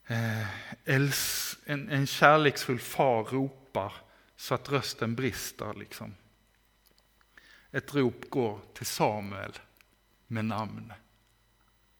eh, 0.06 0.48
en, 0.84 1.88
en 1.88 2.06
kärleksfull 2.06 2.78
far 2.78 3.24
ropar 3.24 3.92
så 4.36 4.54
att 4.54 4.68
rösten 4.68 5.14
brister. 5.14 5.74
Liksom. 5.74 6.14
Ett 7.70 7.94
rop 7.94 8.30
går 8.30 8.60
till 8.74 8.86
Samuel 8.86 9.52
med 10.26 10.44
namn. 10.44 10.92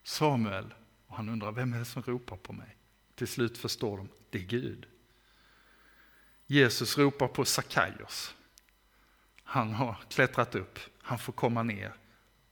Samuel, 0.03 0.75
och 1.07 1.17
han 1.17 1.29
undrar 1.29 1.53
vem 1.53 1.73
är 1.73 1.79
det 1.79 1.85
som 1.85 2.03
ropar 2.03 2.37
på 2.37 2.53
mig? 2.53 2.77
Till 3.15 3.29
slut 3.29 3.59
förstår 3.59 3.97
de, 3.97 4.09
det 4.31 4.39
är 4.39 4.43
Gud. 4.43 4.87
Jesus 6.47 6.99
ropar 6.99 7.29
på 7.29 7.45
Sackaios. 7.45 8.35
Han 9.43 9.75
har 9.75 9.97
klättrat 10.09 10.55
upp, 10.55 10.79
han 11.03 11.19
får 11.19 11.33
komma 11.33 11.63
ner 11.63 11.95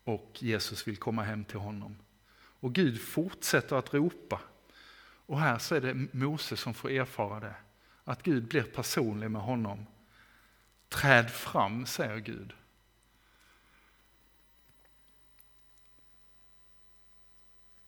och 0.04 0.37
Jesus 0.38 0.88
vill 0.88 0.96
komma 0.96 1.22
hem 1.22 1.44
till 1.44 1.58
honom. 1.58 1.96
Och 2.60 2.74
Gud 2.74 3.00
fortsätter 3.00 3.76
att 3.76 3.94
ropa. 3.94 4.40
Och 5.26 5.40
här 5.40 5.58
så 5.58 5.74
är 5.74 5.80
det 5.80 5.94
Mose 6.12 6.56
som 6.56 6.74
får 6.74 6.90
erfara 6.90 7.40
det. 7.40 7.54
Att 8.04 8.22
Gud 8.22 8.48
blir 8.48 8.62
personlig 8.62 9.30
med 9.30 9.42
honom. 9.42 9.86
Träd 10.88 11.30
fram, 11.30 11.86
säger 11.86 12.18
Gud. 12.18 12.54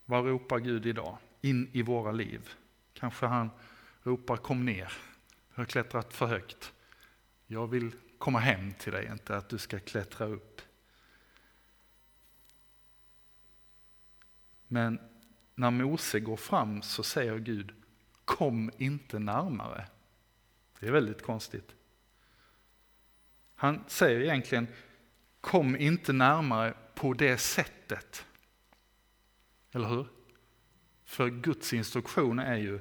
Vad 0.04 0.24
ropar 0.24 0.58
Gud 0.58 0.86
idag? 0.86 1.18
In 1.40 1.70
i 1.72 1.82
våra 1.82 2.12
liv. 2.12 2.50
Kanske 2.92 3.26
han 3.26 3.50
ropar 4.02 4.36
kom 4.36 4.64
ner, 4.64 4.92
jag 5.50 5.56
har 5.56 5.64
klättrat 5.64 6.14
för 6.14 6.26
högt. 6.26 6.72
Jag 7.46 7.66
vill 7.66 7.92
komma 8.18 8.38
hem 8.38 8.72
till 8.74 8.92
dig, 8.92 9.06
inte 9.06 9.36
att 9.36 9.48
du 9.48 9.58
ska 9.58 9.78
klättra 9.78 10.26
upp. 10.26 10.62
Men 14.72 15.00
när 15.54 15.70
Mose 15.70 16.20
går 16.20 16.36
fram 16.36 16.82
så 16.82 17.02
säger 17.02 17.38
Gud, 17.38 17.72
kom 18.24 18.70
inte 18.78 19.18
närmare. 19.18 19.86
Det 20.80 20.86
är 20.86 20.92
väldigt 20.92 21.22
konstigt. 21.22 21.74
Han 23.54 23.84
säger 23.86 24.20
egentligen, 24.20 24.66
kom 25.40 25.76
inte 25.76 26.12
närmare 26.12 26.74
på 26.94 27.12
det 27.12 27.38
sättet. 27.38 28.26
Eller 29.72 29.88
hur? 29.88 30.06
För 31.04 31.28
Guds 31.28 31.72
instruktion 31.72 32.38
är 32.38 32.56
ju, 32.56 32.80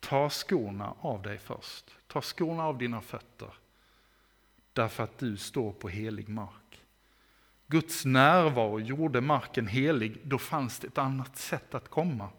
ta 0.00 0.30
skorna 0.30 0.94
av 1.00 1.22
dig 1.22 1.38
först. 1.38 1.96
Ta 2.06 2.22
skorna 2.22 2.64
av 2.64 2.78
dina 2.78 3.00
fötter. 3.00 3.54
Därför 4.72 5.02
att 5.02 5.18
du 5.18 5.36
står 5.36 5.72
på 5.72 5.88
helig 5.88 6.28
mark. 6.28 6.61
Guds 7.72 8.04
närvaro 8.04 8.80
gjorde 8.80 9.20
marken 9.20 9.66
helig, 9.66 10.20
då 10.24 10.38
fanns 10.38 10.78
det 10.78 10.86
ett 10.86 10.98
annat 10.98 11.36
sätt 11.36 11.74
att 11.74 11.88
komma. 11.88 12.30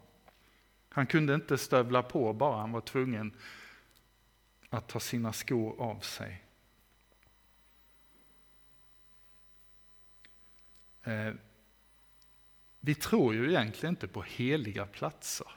Han 0.88 1.06
kunde 1.06 1.34
inte 1.34 1.58
stövla 1.58 2.02
på 2.02 2.32
bara, 2.32 2.60
han 2.60 2.72
var 2.72 2.80
tvungen 2.80 3.32
att 4.68 4.88
ta 4.88 5.00
sina 5.00 5.32
skor 5.32 5.80
av 5.80 6.00
sig. 6.00 6.44
Eh, 11.02 11.32
vi 12.80 12.94
tror 12.94 13.34
ju 13.34 13.48
egentligen 13.48 13.92
inte 13.92 14.08
på 14.08 14.22
heliga 14.22 14.86
platser. 14.86 15.48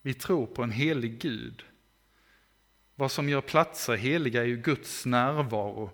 Vi 0.00 0.14
tror 0.14 0.46
på 0.46 0.62
en 0.62 0.70
helig 0.70 1.18
Gud. 1.18 1.64
Vad 2.94 3.12
som 3.12 3.28
gör 3.28 3.40
platser 3.40 3.96
heliga 3.96 4.42
är 4.42 4.46
ju 4.46 4.56
Guds 4.56 5.06
närvaro. 5.06 5.90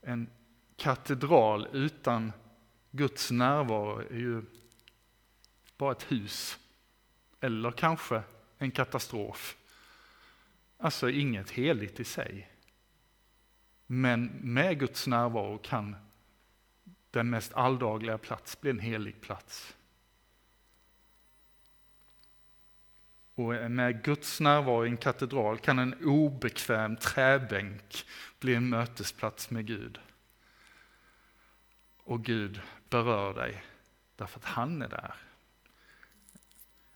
En 0.00 0.30
katedral 0.76 1.68
utan 1.72 2.32
Guds 2.90 3.30
närvaro 3.30 3.98
är 3.98 4.18
ju 4.18 4.42
bara 5.76 5.92
ett 5.92 6.12
hus. 6.12 6.58
Eller 7.40 7.70
kanske 7.70 8.22
en 8.58 8.70
katastrof. 8.70 9.56
Alltså 10.78 11.10
inget 11.10 11.50
heligt 11.50 12.00
i 12.00 12.04
sig. 12.04 12.50
Men 13.86 14.26
med 14.26 14.78
Guds 14.78 15.06
närvaro 15.06 15.58
kan 15.58 15.96
den 17.10 17.30
mest 17.30 17.54
alldagliga 17.54 18.18
plats 18.18 18.60
bli 18.60 18.70
en 18.70 18.80
helig 18.80 19.20
plats. 19.20 19.76
Och 23.34 23.70
med 23.70 24.04
Guds 24.04 24.40
närvaro 24.40 24.86
i 24.86 24.88
en 24.88 24.96
katedral 24.96 25.58
kan 25.58 25.78
en 25.78 26.04
obekväm 26.04 26.96
träbänk 26.96 28.06
bli 28.40 28.54
en 28.54 28.68
mötesplats 28.68 29.50
med 29.50 29.66
Gud. 29.66 29.98
Och 32.04 32.24
Gud 32.24 32.60
berör 32.90 33.34
dig 33.34 33.64
därför 34.16 34.38
att 34.38 34.44
han 34.44 34.82
är 34.82 34.88
där. 34.88 35.14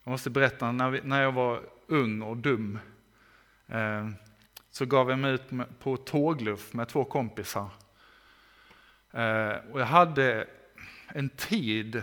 Jag 0.04 0.10
måste 0.10 0.30
berätta, 0.30 0.72
när, 0.72 0.90
vi, 0.90 1.00
när 1.04 1.22
jag 1.22 1.32
var 1.32 1.62
ung 1.86 2.22
och 2.22 2.36
dum 2.36 2.78
eh, 3.66 4.08
så 4.70 4.86
gav 4.86 5.10
jag 5.10 5.18
mig 5.18 5.32
ut 5.32 5.50
på 5.78 5.96
tågluff 5.96 6.72
med 6.72 6.88
två 6.88 7.04
kompisar. 7.04 7.70
Eh, 9.10 9.54
och 9.72 9.80
jag 9.80 9.86
hade 9.86 10.46
en 11.08 11.28
tid, 11.28 12.02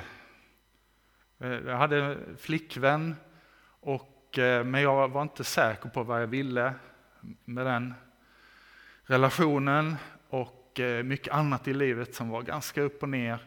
eh, 1.40 1.50
jag 1.50 1.78
hade 1.78 2.18
flickvän, 2.38 3.16
och, 3.80 4.38
eh, 4.38 4.64
men 4.64 4.82
jag 4.82 5.10
var 5.10 5.22
inte 5.22 5.44
säker 5.44 5.90
på 5.90 6.04
vad 6.04 6.22
jag 6.22 6.28
ville 6.28 6.74
med 7.46 7.66
den 7.66 7.94
relationen 9.04 9.96
och 10.30 10.55
och 10.76 10.80
eh, 10.80 11.04
mycket 11.04 11.34
annat 11.34 11.68
i 11.68 11.74
livet 11.74 12.16
som 12.16 12.30
var 12.30 12.42
ganska 12.42 12.82
upp 12.82 13.04
och 13.04 13.10
ner. 13.10 13.40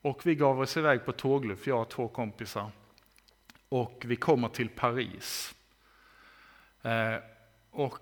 Och 0.00 0.26
vi 0.26 0.34
gav 0.34 0.60
oss 0.60 0.76
iväg 0.76 1.04
på 1.04 1.12
tågluff, 1.12 1.66
jag 1.66 1.80
och 1.80 1.88
två 1.88 2.08
kompisar. 2.08 2.70
Och 3.68 4.02
vi 4.06 4.16
kommer 4.16 4.48
till 4.48 4.68
Paris. 4.68 5.54
Eh, 6.82 7.16
och 7.70 7.98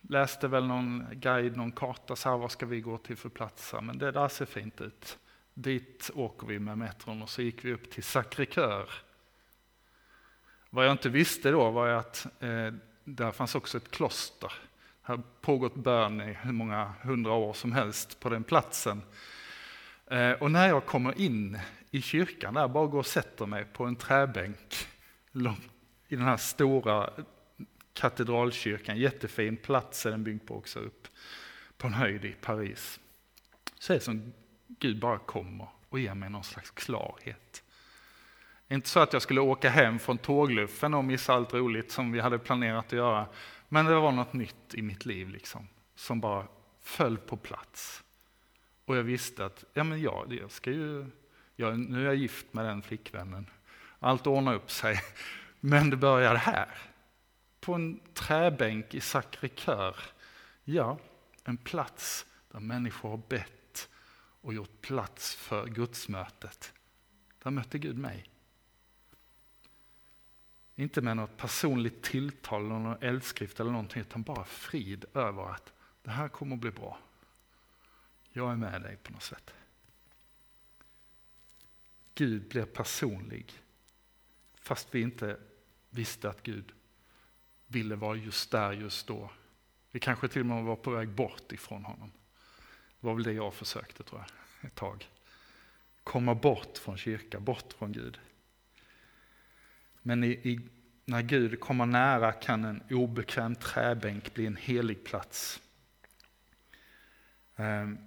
läste 0.00 0.48
väl 0.48 0.66
någon 0.66 1.06
guide, 1.12 1.56
någon 1.56 1.72
karta, 1.72 2.16
så 2.16 2.30
här, 2.30 2.36
vad 2.36 2.52
ska 2.52 2.66
vi 2.66 2.80
gå 2.80 2.98
till 2.98 3.16
för 3.16 3.28
platser? 3.28 3.80
Men 3.80 3.98
det 3.98 4.10
där 4.10 4.28
ser 4.28 4.46
fint 4.46 4.80
ut. 4.80 5.18
Dit 5.54 6.10
åker 6.14 6.46
vi 6.46 6.58
med 6.58 6.78
metron 6.78 7.22
och 7.22 7.30
så 7.30 7.42
gick 7.42 7.64
vi 7.64 7.72
upp 7.72 7.90
till 7.90 8.02
Sacré-Cœur. 8.02 8.88
Vad 10.70 10.86
jag 10.86 10.92
inte 10.92 11.08
visste 11.08 11.50
då 11.50 11.70
var 11.70 11.88
att 11.88 12.26
eh, 12.40 12.72
där 13.04 13.32
fanns 13.32 13.54
också 13.54 13.78
ett 13.78 13.90
kloster. 13.90 14.52
Det 15.06 15.12
har 15.12 15.22
pågått 15.40 15.74
bön 15.74 16.20
i 16.20 16.36
hur 16.42 16.52
många 16.52 16.92
hundra 17.02 17.32
år 17.32 17.52
som 17.52 17.72
helst 17.72 18.20
på 18.20 18.28
den 18.28 18.44
platsen. 18.44 19.02
Eh, 20.06 20.32
och 20.32 20.50
när 20.50 20.68
jag 20.68 20.86
kommer 20.86 21.20
in 21.20 21.58
i 21.90 22.02
kyrkan 22.02 22.54
där, 22.54 22.68
bara 22.68 22.86
går 22.86 22.98
och 22.98 23.06
sätter 23.06 23.46
mig 23.46 23.64
på 23.64 23.84
en 23.84 23.96
träbänk 23.96 24.86
i 26.08 26.16
den 26.16 26.24
här 26.24 26.36
stora 26.36 27.10
katedralkyrkan, 27.92 28.98
jättefin 28.98 29.56
plats 29.56 30.06
är 30.06 30.10
den 30.10 30.24
byggd 30.24 30.46
på 30.46 30.56
också 30.56 30.78
upp 30.78 31.08
på 31.76 31.86
en 31.86 31.94
höjd 31.94 32.24
i 32.24 32.32
Paris. 32.32 33.00
Så 33.78 33.92
är 33.92 33.96
det 33.96 34.04
som 34.04 34.32
Gud 34.66 35.00
bara 35.00 35.18
kommer 35.18 35.68
och 35.88 36.00
ger 36.00 36.14
mig 36.14 36.30
någon 36.30 36.44
slags 36.44 36.70
klarhet. 36.70 37.62
Inte 38.68 38.88
så 38.88 39.00
att 39.00 39.12
jag 39.12 39.22
skulle 39.22 39.40
åka 39.40 39.70
hem 39.70 39.98
från 39.98 40.18
tågluffen 40.18 40.94
och 40.94 41.04
missa 41.04 41.34
allt 41.34 41.54
roligt 41.54 41.90
som 41.90 42.12
vi 42.12 42.20
hade 42.20 42.38
planerat 42.38 42.86
att 42.86 42.92
göra. 42.92 43.26
Men 43.72 43.84
det 43.84 43.94
var 43.94 44.12
något 44.12 44.32
nytt 44.32 44.74
i 44.74 44.82
mitt 44.82 45.06
liv 45.06 45.28
liksom, 45.28 45.68
som 45.94 46.20
bara 46.20 46.46
föll 46.80 47.18
på 47.18 47.36
plats. 47.36 48.02
Och 48.84 48.96
jag 48.96 49.02
visste 49.02 49.44
att 49.44 49.64
ja, 49.74 49.84
men 49.84 50.00
ja, 50.00 50.26
jag 50.28 50.50
ska 50.50 50.70
ju, 50.70 51.06
ja, 51.56 51.70
nu 51.70 52.00
är 52.00 52.04
jag 52.04 52.14
gift 52.14 52.52
med 52.52 52.64
den 52.64 52.82
flickvännen. 52.82 53.46
Allt 53.98 54.26
ordnar 54.26 54.54
upp 54.54 54.70
sig. 54.70 55.00
Men 55.60 55.90
det 55.90 55.96
började 55.96 56.38
här 56.38 56.68
på 57.60 57.74
en 57.74 58.00
träbänk 58.14 58.94
i 58.94 59.00
Sacré-Cœur. 59.00 59.96
Ja, 60.64 60.98
en 61.44 61.56
plats 61.56 62.26
där 62.52 62.60
människor 62.60 63.10
har 63.10 63.22
bett 63.28 63.88
och 64.40 64.54
gjort 64.54 64.80
plats 64.80 65.34
för 65.34 65.66
gudsmötet. 65.66 66.72
Där 67.42 67.50
mötte 67.50 67.78
Gud 67.78 67.98
mig. 67.98 68.30
Inte 70.80 71.00
med 71.00 71.16
något 71.16 71.36
personligt 71.36 72.02
tilltal, 72.02 72.64
eller 72.64 72.78
någon 72.78 73.02
eldskrift 73.02 73.60
eller 73.60 73.70
någonting, 73.70 74.00
utan 74.00 74.22
bara 74.22 74.44
frid 74.44 75.04
över 75.14 75.50
att 75.50 75.72
det 76.02 76.10
här 76.10 76.28
kommer 76.28 76.56
att 76.56 76.60
bli 76.60 76.70
bra. 76.70 76.98
Jag 78.32 78.52
är 78.52 78.56
med 78.56 78.82
dig 78.82 78.96
på 78.96 79.12
något 79.12 79.22
sätt. 79.22 79.54
Gud 82.14 82.48
blir 82.48 82.64
personlig, 82.64 83.52
fast 84.54 84.88
vi 84.90 85.00
inte 85.00 85.40
visste 85.90 86.30
att 86.30 86.42
Gud 86.42 86.72
ville 87.66 87.96
vara 87.96 88.16
just 88.16 88.50
där 88.50 88.72
just 88.72 89.06
då. 89.06 89.30
Vi 89.90 90.00
kanske 90.00 90.28
till 90.28 90.40
och 90.40 90.46
med 90.46 90.64
var 90.64 90.76
på 90.76 90.90
väg 90.90 91.08
bort 91.08 91.52
ifrån 91.52 91.84
honom. 91.84 92.10
Det 93.00 93.06
var 93.06 93.14
väl 93.14 93.22
det 93.24 93.32
jag 93.32 93.54
försökte 93.54 94.02
tror 94.02 94.20
jag, 94.20 94.70
ett 94.70 94.74
tag. 94.74 95.08
Komma 96.04 96.34
bort 96.34 96.78
från 96.78 96.96
kyrka, 96.96 97.40
bort 97.40 97.72
från 97.72 97.92
Gud. 97.92 98.20
Men 100.02 100.24
i, 100.24 100.28
i, 100.30 100.60
när 101.04 101.22
Gud 101.22 101.60
kommer 101.60 101.86
nära 101.86 102.32
kan 102.32 102.64
en 102.64 102.82
obekväm 102.90 103.54
träbänk 103.54 104.34
bli 104.34 104.46
en 104.46 104.56
helig 104.56 105.04
plats. 105.04 105.60
Um, 107.56 107.98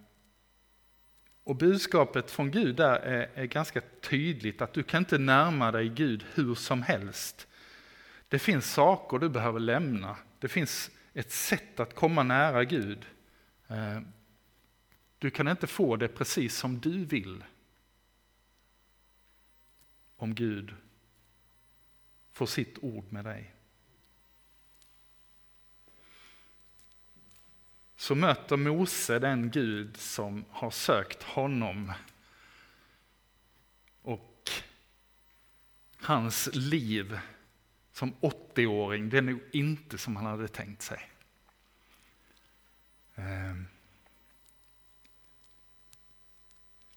och 1.44 1.56
budskapet 1.56 2.32
från 2.32 2.52
Gud 2.52 2.76
där 2.76 3.00
är, 3.00 3.30
är, 3.34 3.46
ganska 3.46 3.82
tydligt 4.02 4.62
att 4.62 4.74
du 4.74 4.84
kan 4.84 5.02
inte 5.02 5.18
närma 5.18 5.72
dig 5.72 5.90
Gud 5.90 6.26
hur 6.34 6.56
som 6.56 6.82
helst. 6.82 7.48
Det 8.28 8.40
finns 8.40 8.74
saker 8.74 9.20
du 9.20 9.30
behöver 9.30 9.60
lämna. 9.60 10.18
Det 10.40 10.48
finns 10.48 10.92
ett 11.14 11.32
sätt 11.32 11.80
att 11.80 11.96
komma 11.96 12.24
nära 12.24 12.64
Gud. 12.64 13.06
Ehm, 13.68 14.08
du 15.20 15.30
kan 15.30 15.48
inte 15.48 15.68
få 15.68 15.96
det 15.96 16.08
precis 16.08 16.56
som 16.58 16.80
du 16.80 17.06
vill. 17.06 17.44
Om 20.16 20.36
Gud 20.36 20.76
får 22.34 22.46
sitt 22.46 22.78
ord 22.82 23.06
med 23.10 23.26
dig. 23.26 23.54
så 28.04 28.16
möter 28.16 28.58
Mose 28.58 29.20
den 29.20 29.52
Gud 29.52 29.98
som 29.98 30.46
har 30.50 30.72
sökt 30.72 31.24
honom. 31.24 31.94
Och 34.02 34.50
hans 35.98 36.50
liv 36.54 37.20
som 37.92 38.14
80-åring, 38.14 39.10
det 39.10 39.18
är 39.18 39.22
nog 39.22 39.40
inte 39.52 39.98
som 39.98 40.16
han 40.16 40.26
hade 40.26 40.48
tänkt 40.48 40.82
sig. 40.82 41.10
Ehm. 43.16 43.68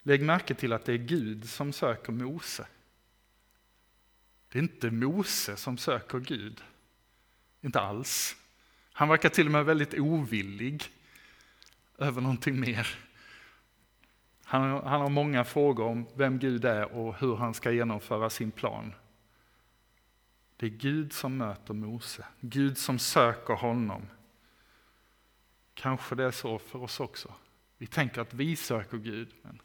Lägg 0.02 0.22
märke 0.22 0.54
till 0.54 0.72
att 0.72 0.84
det 0.84 0.92
är 0.92 0.98
Gud 0.98 1.48
som 1.48 1.72
söker 1.72 2.12
Mose. 2.12 2.66
Det 4.56 4.60
är 4.60 4.62
inte 4.62 4.90
Mose 4.90 5.56
som 5.56 5.78
söker 5.78 6.18
Gud. 6.18 6.64
Inte 7.60 7.80
alls. 7.80 8.36
Han 8.92 9.08
verkar 9.08 9.28
till 9.28 9.46
och 9.46 9.52
med 9.52 9.64
väldigt 9.64 9.94
ovillig 9.94 10.84
över 11.98 12.20
någonting 12.20 12.60
mer. 12.60 12.98
Han, 14.44 14.70
han 14.70 15.00
har 15.00 15.08
många 15.08 15.44
frågor 15.44 15.84
om 15.84 16.06
vem 16.14 16.38
Gud 16.38 16.64
är 16.64 16.92
och 16.92 17.16
hur 17.16 17.36
han 17.36 17.54
ska 17.54 17.70
genomföra 17.70 18.30
sin 18.30 18.50
plan. 18.50 18.94
Det 20.56 20.66
är 20.66 20.70
Gud 20.70 21.12
som 21.12 21.36
möter 21.36 21.74
Mose, 21.74 22.26
Gud 22.40 22.78
som 22.78 22.98
söker 22.98 23.54
honom. 23.54 24.08
Kanske 25.74 26.14
det 26.14 26.24
är 26.24 26.30
så 26.30 26.58
för 26.58 26.82
oss 26.82 27.00
också. 27.00 27.34
Vi 27.78 27.86
tänker 27.86 28.20
att 28.20 28.34
vi 28.34 28.56
söker 28.56 28.98
Gud, 28.98 29.34
men 29.42 29.62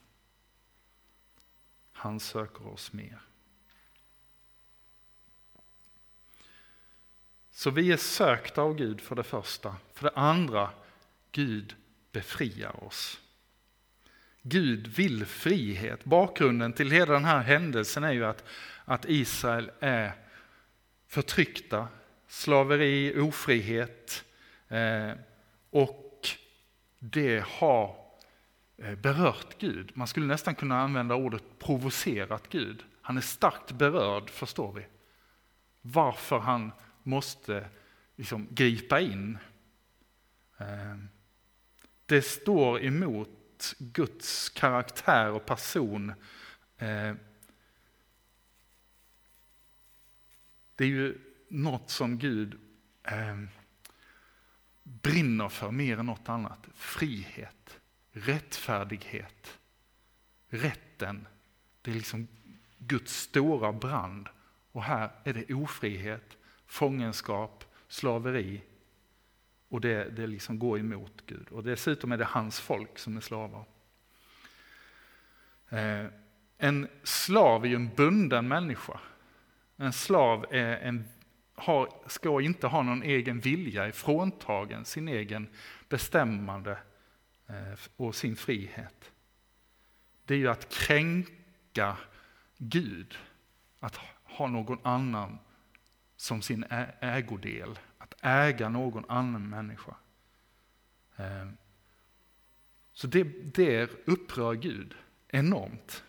han 1.92 2.20
söker 2.20 2.68
oss 2.68 2.94
mer. 2.94 3.22
Så 7.62 7.70
vi 7.70 7.92
är 7.92 7.98
sökta 7.98 8.62
av 8.62 8.76
Gud 8.76 9.02
för 9.02 9.16
det 9.16 9.24
första. 9.24 9.76
För 9.94 10.04
det 10.04 10.16
andra, 10.16 10.70
Gud 11.32 11.76
befriar 12.12 12.84
oss. 12.84 13.20
Gud 14.42 14.88
vill 14.88 15.26
frihet. 15.26 16.04
Bakgrunden 16.04 16.74
till 16.74 16.92
hela 16.92 17.14
den 17.14 17.26
här 17.26 17.40
händelsen 17.40 18.04
är 18.04 18.12
ju 18.12 18.26
att, 18.26 18.44
att 18.86 19.06
Israel 19.06 19.72
är 19.80 20.12
förtryckta, 21.08 21.88
slaveri, 22.28 23.20
ofrihet 23.20 24.24
eh, 24.68 25.12
och 25.70 26.30
det 27.00 27.46
har 27.48 27.96
eh, 28.78 28.96
berört 28.96 29.60
Gud. 29.60 29.92
Man 29.94 30.08
skulle 30.08 30.26
nästan 30.26 30.56
kunna 30.56 30.82
använda 30.82 31.16
ordet 31.16 31.44
provocerat 31.60 32.50
Gud. 32.50 32.84
Han 33.02 33.18
är 33.18 33.22
starkt 33.22 33.72
berörd, 33.72 34.30
förstår 34.30 34.74
vi. 34.74 34.86
Varför 35.82 36.40
han 36.40 36.72
måste 37.04 37.70
liksom 38.16 38.48
gripa 38.52 39.00
in. 39.00 39.38
Eh, 40.58 40.98
det 42.06 42.22
står 42.22 42.84
emot 42.84 43.76
Guds 43.80 44.50
karaktär 44.50 45.32
och 45.32 45.46
person. 45.46 46.10
Eh, 46.78 47.14
det 50.76 50.84
är 50.84 50.90
ju 50.90 51.18
något 51.48 51.90
som 51.90 52.18
Gud 52.18 52.60
eh, 53.04 53.44
brinner 54.84 55.50
för 55.50 55.72
mer 55.72 55.98
än 55.98 56.06
något 56.06 56.30
annat. 56.30 56.68
Frihet, 56.74 57.80
rättfärdighet, 58.12 59.60
rätten. 60.50 61.28
Det 61.82 61.92
är 61.92 61.96
liksom 61.96 62.28
Guds 62.78 63.14
stora 63.14 63.74
brand. 63.74 64.30
Och 64.72 64.84
här 64.84 65.12
är 65.24 65.34
det 65.34 65.54
ofrihet, 65.54 66.38
fångenskap, 66.72 67.66
slaveri. 67.88 68.62
Och 69.70 69.82
det, 69.82 70.10
det 70.10 70.28
liksom 70.28 70.60
går 70.60 70.80
emot 70.80 71.24
Gud. 71.26 71.48
Och 71.50 71.64
dessutom 71.64 72.12
är 72.12 72.18
det 72.18 72.26
hans 72.26 72.60
folk 72.60 73.00
som 73.00 73.18
är 73.18 73.22
slavar. 73.22 73.66
Eh, 75.70 76.06
en 76.58 76.88
slav 77.04 77.66
är 77.66 77.70
ju 77.70 77.76
en 77.76 77.90
bunden 77.96 78.48
människa. 78.48 79.00
En 79.78 79.94
slav 79.94 80.46
är 80.50 80.78
en, 80.78 81.06
har, 81.56 81.90
ska 82.08 82.42
inte 82.42 82.68
ha 82.68 82.84
någon 82.84 83.04
egen 83.04 83.40
vilja, 83.40 83.86
är 83.86 83.92
fråntagen 83.92 84.86
sin 84.86 85.08
egen 85.08 85.48
bestämmande 85.90 86.78
eh, 87.48 87.80
och 87.96 88.16
sin 88.16 88.36
frihet. 88.36 89.12
Det 90.26 90.34
är 90.34 90.38
ju 90.38 90.48
att 90.48 90.74
kränka 90.74 91.98
Gud, 92.58 93.18
att 93.80 94.00
ha 94.24 94.48
någon 94.48 94.80
annan 94.84 95.38
som 96.22 96.42
sin 96.42 96.66
ägodel, 97.00 97.80
att 97.98 98.14
äga 98.22 98.70
någon 98.70 99.10
annan 99.10 99.50
människa. 99.50 99.96
Ehm, 101.16 101.58
så 102.94 103.08
det, 103.08 103.24
det 103.56 103.92
upprör 104.06 104.54
Gud 104.54 104.96
enormt. 105.28 106.04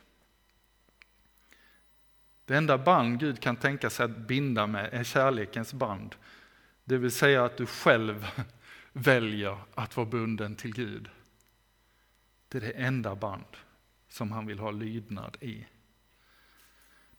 Det 2.44 2.56
enda 2.56 2.78
band 2.78 3.20
Gud 3.20 3.40
kan 3.40 3.56
tänka 3.56 3.90
sig 3.90 4.04
att 4.04 4.16
binda 4.16 4.66
med 4.66 4.88
är 4.92 5.04
kärlekens 5.04 5.74
band. 5.74 6.16
Det 6.84 6.98
vill 6.98 7.10
säga 7.10 7.44
att 7.44 7.56
du 7.56 7.66
själv 7.66 8.26
väljer 8.92 9.58
att 9.74 9.96
vara 9.96 10.06
bunden 10.06 10.56
till 10.56 10.74
Gud. 10.74 11.10
Det 12.48 12.58
är 12.58 12.62
det 12.62 12.72
enda 12.72 13.14
band 13.14 13.56
som 14.08 14.32
han 14.32 14.46
vill 14.46 14.58
ha 14.58 14.70
lydnad 14.70 15.36
i. 15.40 15.66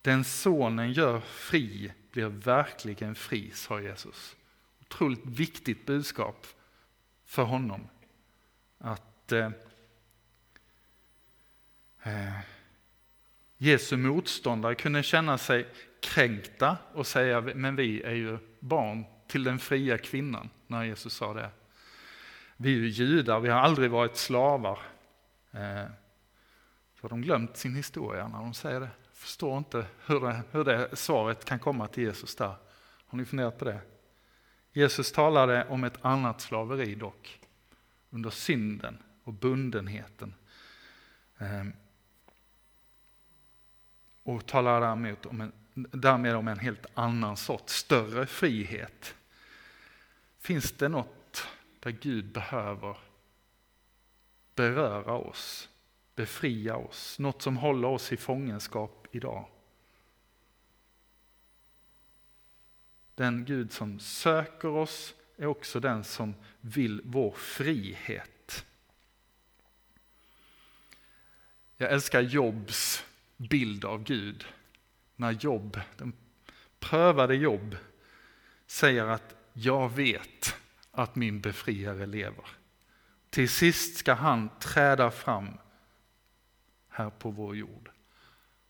Den 0.03 0.23
sonen 0.23 0.91
gör 0.91 1.19
fri 1.19 1.93
blir 2.11 2.25
verkligen 2.25 3.15
fri, 3.15 3.51
sa 3.51 3.81
Jesus. 3.81 4.35
Otroligt 4.81 5.25
viktigt 5.25 5.85
budskap 5.85 6.47
för 7.25 7.43
honom. 7.43 7.87
Att 8.77 9.31
eh, 9.31 9.51
eh, 12.03 12.39
Jesu 13.57 13.97
motståndare 13.97 14.75
kunde 14.75 15.03
känna 15.03 15.37
sig 15.37 15.67
kränkta 16.01 16.77
och 16.93 17.07
säga, 17.07 17.41
men 17.41 17.75
vi 17.75 18.01
är 18.01 18.13
ju 18.13 18.37
barn 18.59 19.05
till 19.27 19.43
den 19.43 19.59
fria 19.59 19.97
kvinnan, 19.97 20.49
när 20.67 20.83
Jesus 20.83 21.13
sa 21.13 21.33
det. 21.33 21.49
Vi 22.57 22.73
är 22.73 22.77
ju 22.77 22.87
judar, 22.87 23.39
vi 23.39 23.49
har 23.49 23.59
aldrig 23.59 23.91
varit 23.91 24.17
slavar. 24.17 24.79
Eh, 25.51 25.85
så 26.95 27.01
har 27.01 27.09
de 27.09 27.21
glömt 27.21 27.57
sin 27.57 27.75
historia 27.75 28.27
när 28.27 28.39
de 28.39 28.53
säger 28.53 28.79
det 28.79 28.89
förstår 29.23 29.57
inte 29.57 29.85
hur 30.05 30.19
det, 30.19 30.41
hur 30.51 30.63
det 30.63 30.95
svaret 30.95 31.45
kan 31.45 31.59
komma 31.59 31.87
till 31.87 32.03
Jesus 32.03 32.35
där. 32.35 32.55
Har 33.05 33.17
ni 33.17 33.25
funderat 33.25 33.57
på 33.57 33.65
det? 33.65 33.81
Jesus 34.73 35.11
talade 35.11 35.65
om 35.69 35.83
ett 35.83 36.05
annat 36.05 36.41
slaveri 36.41 36.95
dock, 36.95 37.39
under 38.09 38.29
synden 38.29 38.97
och 39.23 39.33
bundenheten. 39.33 40.35
Ehm, 41.37 41.73
och 44.23 44.45
talar 44.45 44.81
därmed 44.81 45.25
om, 45.25 45.41
en, 45.41 45.51
därmed 45.73 46.35
om 46.35 46.47
en 46.47 46.59
helt 46.59 46.85
annan 46.93 47.37
sorts, 47.37 47.73
större 47.73 48.25
frihet. 48.25 49.15
Finns 50.39 50.71
det 50.71 50.89
något 50.89 51.47
där 51.79 51.91
Gud 51.91 52.25
behöver 52.25 52.97
beröra 54.55 55.13
oss, 55.13 55.69
befria 56.15 56.75
oss, 56.75 57.19
något 57.19 57.41
som 57.41 57.57
håller 57.57 57.87
oss 57.87 58.11
i 58.11 58.17
fångenskap 58.17 59.02
idag. 59.15 59.47
Den 63.15 63.45
Gud 63.45 63.71
som 63.71 63.99
söker 63.99 64.67
oss 64.67 65.15
är 65.37 65.45
också 65.45 65.79
den 65.79 66.03
som 66.03 66.35
vill 66.61 67.01
vår 67.03 67.31
frihet. 67.31 68.65
Jag 71.77 71.91
älskar 71.91 72.21
Jobs 72.21 73.05
bild 73.37 73.85
av 73.85 74.03
Gud. 74.03 74.45
När 75.15 75.31
Jobb, 75.31 75.79
den 75.97 76.13
prövade 76.79 77.35
Jobb, 77.35 77.77
säger 78.65 79.05
att 79.05 79.35
jag 79.53 79.89
vet 79.89 80.55
att 80.91 81.15
min 81.15 81.41
befriare 81.41 82.05
lever. 82.05 82.45
Till 83.29 83.49
sist 83.49 83.97
ska 83.97 84.13
han 84.13 84.49
träda 84.59 85.11
fram 85.11 85.57
här 86.89 87.09
på 87.09 87.31
vår 87.31 87.55
jord. 87.55 87.92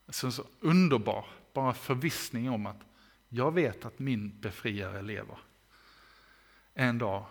En 0.06 0.14
så 0.14 0.46
underbar, 0.60 1.26
bara 1.54 1.74
förvissning 1.74 2.50
om 2.50 2.66
att 2.66 2.82
jag 3.30 3.54
vet 3.54 3.86
att 3.86 4.00
min 4.00 4.40
befriare 4.40 5.02
lever. 5.02 5.38
En 6.74 6.98
dag 6.98 7.26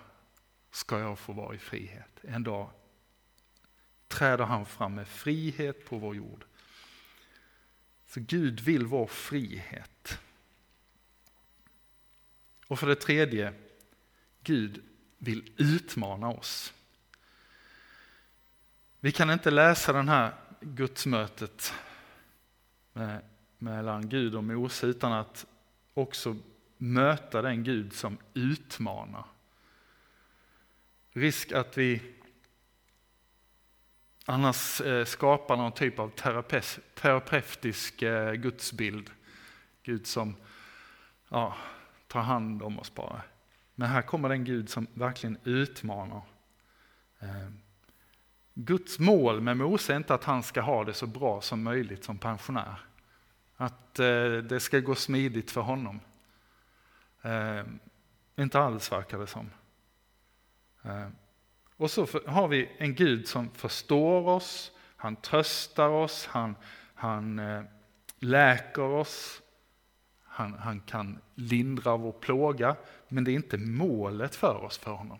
ska 0.70 0.98
jag 0.98 1.18
få 1.18 1.32
vara 1.32 1.54
i 1.54 1.58
frihet. 1.58 2.20
En 2.22 2.42
dag 2.42 2.70
träder 4.08 4.44
han 4.44 4.66
fram 4.66 4.94
med 4.94 5.08
frihet 5.08 5.84
på 5.88 5.98
vår 5.98 6.16
jord. 6.16 6.44
Så 8.06 8.20
Gud 8.20 8.60
vill 8.60 8.86
vår 8.86 9.06
frihet. 9.06 10.18
Och 12.66 12.78
för 12.78 12.86
det 12.86 12.94
tredje, 12.94 13.54
Gud 14.42 14.82
vill 15.18 15.52
utmana 15.56 16.28
oss. 16.28 16.72
Vi 19.00 19.12
kan 19.12 19.30
inte 19.30 19.50
läsa 19.50 19.92
det 19.92 20.02
här 20.02 20.32
gudsmötet 20.60 21.74
med, 22.92 23.22
mellan 23.58 24.08
Gud 24.08 24.34
och 24.34 24.44
Mose 24.44 24.86
utan 24.86 25.12
att 25.12 25.46
också 25.94 26.36
möta 26.76 27.42
den 27.42 27.64
Gud 27.64 27.92
som 27.92 28.18
utmanar. 28.34 29.24
Risk 31.12 31.52
att 31.52 31.78
vi 31.78 32.02
annars 34.26 34.80
eh, 34.80 35.04
skapar 35.04 35.56
någon 35.56 35.72
typ 35.72 35.98
av 35.98 36.12
terapeutisk 36.94 38.02
eh, 38.02 38.32
gudsbild. 38.32 39.10
Gud 39.82 40.06
som 40.06 40.36
ja, 41.28 41.56
tar 42.06 42.20
hand 42.20 42.62
om 42.62 42.78
oss 42.78 42.94
bara. 42.94 43.22
Men 43.74 43.88
här 43.88 44.02
kommer 44.02 44.28
den 44.28 44.44
Gud 44.44 44.70
som 44.70 44.86
verkligen 44.94 45.38
utmanar. 45.44 46.22
Ehm. 47.20 47.61
Guds 48.54 48.98
mål 48.98 49.40
med 49.40 49.56
Mose 49.56 49.92
är 49.92 49.96
inte 49.96 50.14
att 50.14 50.24
han 50.24 50.42
ska 50.42 50.60
ha 50.60 50.84
det 50.84 50.94
så 50.94 51.06
bra 51.06 51.40
som 51.40 51.62
möjligt 51.62 52.04
som 52.04 52.18
pensionär. 52.18 52.80
Att 53.56 53.98
eh, 53.98 54.32
det 54.32 54.60
ska 54.60 54.80
gå 54.80 54.94
smidigt 54.94 55.50
för 55.50 55.60
honom. 55.60 56.00
Eh, 57.22 57.64
inte 58.36 58.60
alls 58.60 58.92
verkar 58.92 59.18
det 59.18 59.26
som. 59.26 59.50
Eh, 60.82 61.08
och 61.76 61.90
så 61.90 62.06
har 62.26 62.48
vi 62.48 62.70
en 62.78 62.94
Gud 62.94 63.28
som 63.28 63.50
förstår 63.50 64.28
oss, 64.28 64.72
han 64.96 65.16
tröstar 65.16 65.88
oss, 65.88 66.26
han, 66.26 66.56
han 66.94 67.40
läker 68.18 68.82
oss, 68.82 69.42
han, 70.24 70.54
han 70.54 70.80
kan 70.80 71.18
lindra 71.34 71.96
vår 71.96 72.12
plåga, 72.12 72.76
men 73.08 73.24
det 73.24 73.30
är 73.30 73.34
inte 73.34 73.58
målet 73.58 74.34
för 74.34 74.64
oss 74.64 74.78
för 74.78 74.90
honom. 74.90 75.18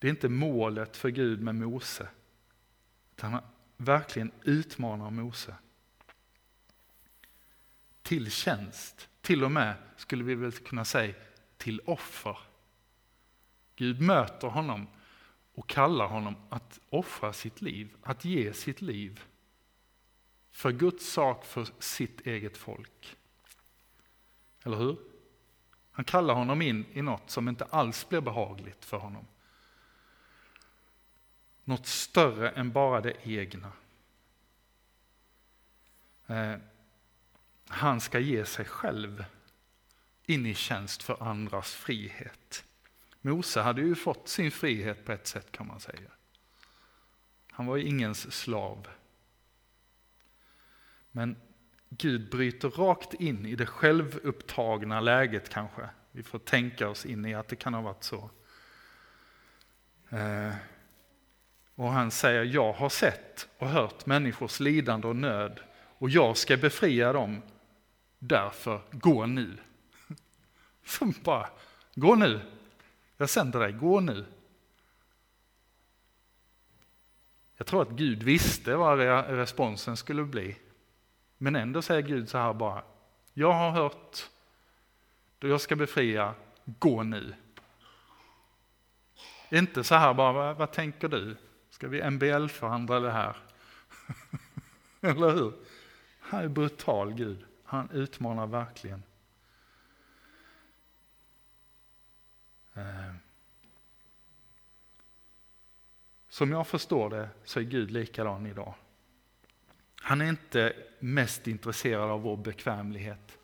Det 0.00 0.08
är 0.08 0.10
inte 0.10 0.28
målet 0.28 0.96
för 0.96 1.08
Gud 1.08 1.42
med 1.42 1.54
Mose. 1.54 2.08
Utan 3.16 3.32
han 3.32 3.42
verkligen 3.76 4.32
utmanar 4.44 5.10
Mose. 5.10 5.54
Till 8.02 8.30
tjänst, 8.30 9.08
till 9.20 9.44
och 9.44 9.52
med 9.52 9.74
skulle 9.96 10.24
vi 10.24 10.34
väl 10.34 10.52
kunna 10.52 10.84
säga 10.84 11.14
till 11.56 11.80
offer. 11.80 12.38
Gud 13.76 14.00
möter 14.00 14.48
honom 14.48 14.86
och 15.54 15.68
kallar 15.68 16.06
honom 16.06 16.36
att 16.48 16.80
offra 16.90 17.32
sitt 17.32 17.62
liv, 17.62 17.94
att 18.02 18.24
ge 18.24 18.52
sitt 18.52 18.82
liv. 18.82 19.20
För 20.50 20.72
Guds 20.72 21.12
sak, 21.12 21.44
för 21.44 21.68
sitt 21.78 22.26
eget 22.26 22.56
folk. 22.56 23.16
Eller 24.62 24.76
hur? 24.76 24.96
Han 25.90 26.04
kallar 26.04 26.34
honom 26.34 26.62
in 26.62 26.86
i 26.92 27.02
något 27.02 27.30
som 27.30 27.48
inte 27.48 27.64
alls 27.64 28.08
blir 28.08 28.20
behagligt 28.20 28.84
för 28.84 28.96
honom. 28.96 29.26
Något 31.70 31.86
större 31.86 32.50
än 32.50 32.72
bara 32.72 33.00
det 33.00 33.14
egna. 33.22 33.72
Eh, 36.26 36.54
han 37.68 38.00
ska 38.00 38.18
ge 38.18 38.44
sig 38.44 38.64
själv 38.64 39.24
in 40.26 40.46
i 40.46 40.54
tjänst 40.54 41.02
för 41.02 41.22
andras 41.22 41.74
frihet. 41.74 42.64
Mose 43.20 43.60
hade 43.60 43.80
ju 43.80 43.94
fått 43.94 44.28
sin 44.28 44.50
frihet 44.50 45.04
på 45.04 45.12
ett 45.12 45.26
sätt 45.26 45.52
kan 45.52 45.66
man 45.66 45.80
säga. 45.80 46.10
Han 47.50 47.66
var 47.66 47.76
ju 47.76 47.84
ingens 47.84 48.32
slav. 48.32 48.88
Men 51.10 51.36
Gud 51.88 52.30
bryter 52.30 52.70
rakt 52.70 53.14
in 53.14 53.46
i 53.46 53.56
det 53.56 53.66
självupptagna 53.66 55.00
läget 55.00 55.48
kanske. 55.48 55.88
Vi 56.12 56.22
får 56.22 56.38
tänka 56.38 56.88
oss 56.88 57.06
in 57.06 57.24
i 57.24 57.34
att 57.34 57.48
det 57.48 57.56
kan 57.56 57.74
ha 57.74 57.80
varit 57.80 58.04
så. 58.04 58.30
Eh, 60.08 60.54
och 61.80 61.92
han 61.92 62.10
säger, 62.10 62.44
jag 62.44 62.72
har 62.72 62.88
sett 62.88 63.48
och 63.58 63.68
hört 63.68 64.06
människors 64.06 64.60
lidande 64.60 65.08
och 65.08 65.16
nöd 65.16 65.60
och 65.72 66.10
jag 66.10 66.36
ska 66.36 66.56
befria 66.56 67.12
dem. 67.12 67.42
Därför, 68.18 68.80
gå 68.90 69.26
nu. 69.26 69.56
Bara, 71.24 71.48
gå 71.94 72.14
nu. 72.14 72.40
Jag 73.16 73.30
sänder 73.30 73.60
dig, 73.60 73.72
gå 73.72 74.00
nu. 74.00 74.26
Jag 77.56 77.66
tror 77.66 77.82
att 77.82 77.90
Gud 77.90 78.22
visste 78.22 78.76
vad 78.76 78.98
responsen 79.28 79.96
skulle 79.96 80.24
bli. 80.24 80.56
Men 81.38 81.56
ändå 81.56 81.82
säger 81.82 82.02
Gud 82.02 82.28
så 82.28 82.38
här 82.38 82.52
bara, 82.52 82.82
jag 83.32 83.52
har 83.52 83.70
hört, 83.70 84.28
då 85.38 85.48
jag 85.48 85.60
ska 85.60 85.76
befria, 85.76 86.34
gå 86.64 87.02
nu. 87.02 87.34
Inte 89.50 89.84
så 89.84 89.94
här 89.94 90.14
bara, 90.14 90.32
vad, 90.32 90.56
vad 90.56 90.72
tänker 90.72 91.08
du? 91.08 91.36
Ska 91.80 91.88
vi 91.88 92.10
MBL-förhandla 92.10 93.00
det 93.00 93.10
här? 93.10 93.36
Eller 95.00 95.30
hur? 95.30 95.52
Han 96.20 96.44
är 96.44 96.48
brutal 96.48 97.14
Gud, 97.14 97.44
han 97.64 97.90
utmanar 97.90 98.46
verkligen. 98.46 99.02
Eh. 102.74 103.14
Som 106.28 106.50
jag 106.50 106.66
förstår 106.66 107.10
det 107.10 107.28
så 107.44 107.60
är 107.60 107.64
Gud 107.64 107.90
likadan 107.90 108.46
idag. 108.46 108.74
Han 110.00 110.20
är 110.20 110.28
inte 110.28 110.72
mest 110.98 111.46
intresserad 111.46 112.10
av 112.10 112.22
vår 112.22 112.36
bekvämlighet, 112.36 113.38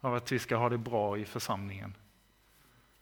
av 0.00 0.14
att 0.14 0.32
vi 0.32 0.38
ska 0.38 0.56
ha 0.56 0.68
det 0.68 0.78
bra 0.78 1.18
i 1.18 1.24
församlingen, 1.24 1.94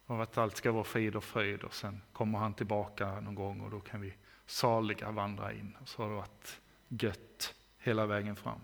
av 0.06 0.20
att 0.20 0.38
allt 0.38 0.56
ska 0.56 0.72
vara 0.72 0.84
frid 0.84 1.16
och 1.16 1.24
fröjd 1.24 1.62
och 1.62 1.74
sen 1.74 2.00
kommer 2.12 2.38
han 2.38 2.54
tillbaka 2.54 3.20
någon 3.20 3.34
gång 3.34 3.60
och 3.60 3.70
då 3.70 3.80
kan 3.80 4.00
vi 4.00 4.14
saliga 4.46 5.10
vandra 5.10 5.52
in 5.52 5.76
och 5.80 5.88
så 5.88 6.02
har 6.02 6.10
det 6.10 6.16
varit 6.16 6.60
gött 6.88 7.54
hela 7.78 8.06
vägen 8.06 8.36
fram. 8.36 8.60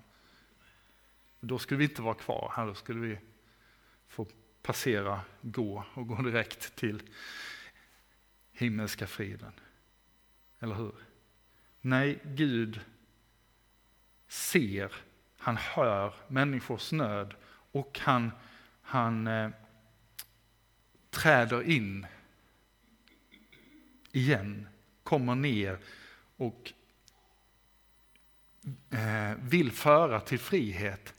Då 1.40 1.58
skulle 1.58 1.78
vi 1.78 1.84
inte 1.84 2.02
vara 2.02 2.14
kvar 2.14 2.52
här, 2.56 2.66
då 2.66 2.74
skulle 2.74 3.00
vi 3.00 3.18
få 4.08 4.26
passera, 4.62 5.20
gå 5.40 5.84
och 5.94 6.06
gå 6.06 6.22
direkt 6.22 6.76
till 6.76 7.02
himmelska 8.52 9.06
friden. 9.06 9.52
Eller 10.58 10.74
hur? 10.74 10.94
Nej, 11.80 12.18
Gud 12.24 12.80
ser, 14.28 14.92
han 15.38 15.56
hör 15.56 16.14
människors 16.28 16.92
nöd 16.92 17.34
och 17.72 17.98
han, 18.02 18.30
han 18.82 19.26
eh, 19.26 19.50
träder 21.10 21.62
in 21.62 22.06
igen, 24.12 24.68
kommer 25.10 25.34
ner 25.34 25.78
och 26.36 26.72
eh, 28.90 29.36
vill 29.40 29.72
föra 29.72 30.20
till 30.20 30.38
frihet 30.38 31.14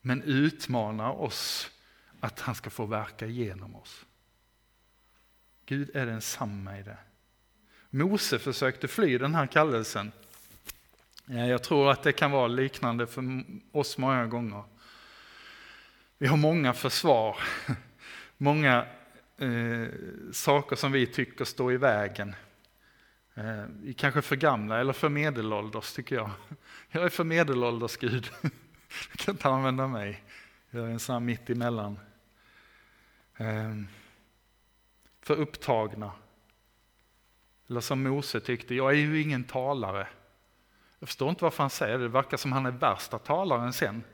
men 0.00 0.22
utmanar 0.22 1.10
oss 1.10 1.70
att 2.20 2.40
han 2.40 2.54
ska 2.54 2.70
få 2.70 2.86
verka 2.86 3.26
genom 3.26 3.76
oss. 3.76 4.04
Gud 5.66 5.96
är 5.96 6.06
densamma 6.06 6.78
i 6.78 6.82
det. 6.82 6.96
Mose 7.90 8.38
försökte 8.38 8.88
fly 8.88 9.18
den 9.18 9.34
här 9.34 9.46
kallelsen. 9.46 10.12
Eh, 11.28 11.46
jag 11.46 11.62
tror 11.62 11.90
att 11.90 12.02
det 12.02 12.12
kan 12.12 12.30
vara 12.30 12.48
liknande 12.48 13.06
för 13.06 13.44
oss 13.72 13.98
många 13.98 14.26
gånger. 14.26 14.64
Vi 16.18 16.26
har 16.26 16.36
många 16.36 16.72
försvar, 16.72 17.36
många 18.36 18.86
eh, 19.38 19.86
saker 20.32 20.76
som 20.76 20.92
vi 20.92 21.06
tycker 21.06 21.44
står 21.44 21.72
i 21.72 21.76
vägen. 21.76 22.34
Eh, 23.34 23.94
kanske 23.96 24.22
för 24.22 24.36
gamla 24.36 24.80
eller 24.80 24.92
för 24.92 25.08
medelålders 25.08 25.92
tycker 25.92 26.16
jag. 26.16 26.30
Jag 26.90 27.04
är 27.04 27.08
för 27.08 27.24
medelålders 27.24 27.96
Gud. 27.96 28.30
Du 29.12 29.18
kan 29.18 29.34
inte 29.34 29.48
använda 29.48 29.86
mig. 29.86 30.24
Jag 30.70 30.84
är 30.84 30.90
en 30.90 31.00
sån 31.00 31.12
här 31.12 31.20
mitt 31.20 31.50
emellan. 31.50 31.98
Eh, 33.36 33.74
för 35.20 35.34
upptagna. 35.34 36.12
Eller 37.68 37.80
som 37.80 38.02
Mose 38.02 38.40
tyckte, 38.40 38.74
jag 38.74 38.90
är 38.90 38.96
ju 38.96 39.22
ingen 39.22 39.44
talare. 39.44 40.08
Jag 40.98 41.08
förstår 41.08 41.30
inte 41.30 41.44
varför 41.44 41.62
han 41.62 41.70
säger 41.70 41.98
det, 41.98 42.04
det 42.04 42.08
verkar 42.08 42.36
som 42.36 42.52
han 42.52 42.66
är 42.66 42.70
värsta 42.70 43.18
talaren 43.18 43.72
sen. 43.72 44.04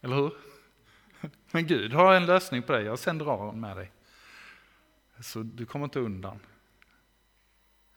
Eller 0.00 0.16
hur? 0.16 0.32
Men 1.50 1.66
Gud 1.66 1.92
har 1.92 2.14
en 2.14 2.26
lösning 2.26 2.62
på 2.62 2.72
det, 2.72 2.82
jag 2.82 2.98
sen 2.98 3.18
drar 3.18 3.52
med 3.52 3.76
dig. 3.76 3.92
Så 5.20 5.42
du 5.42 5.66
kommer 5.66 5.84
inte 5.84 6.00
undan. 6.00 6.40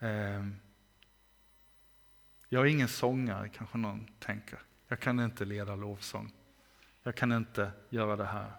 Ehm, 0.04 0.56
jag 2.48 2.62
är 2.62 2.66
ingen 2.66 2.88
sångare, 2.88 3.48
kanske 3.48 3.78
någon 3.78 4.06
tänker. 4.18 4.58
Jag 4.88 5.00
kan 5.00 5.20
inte 5.20 5.44
leda 5.44 5.76
lovsång. 5.76 6.32
Jag 7.02 7.14
kan 7.14 7.32
inte 7.32 7.70
göra 7.88 8.16
det 8.16 8.24
här. 8.24 8.50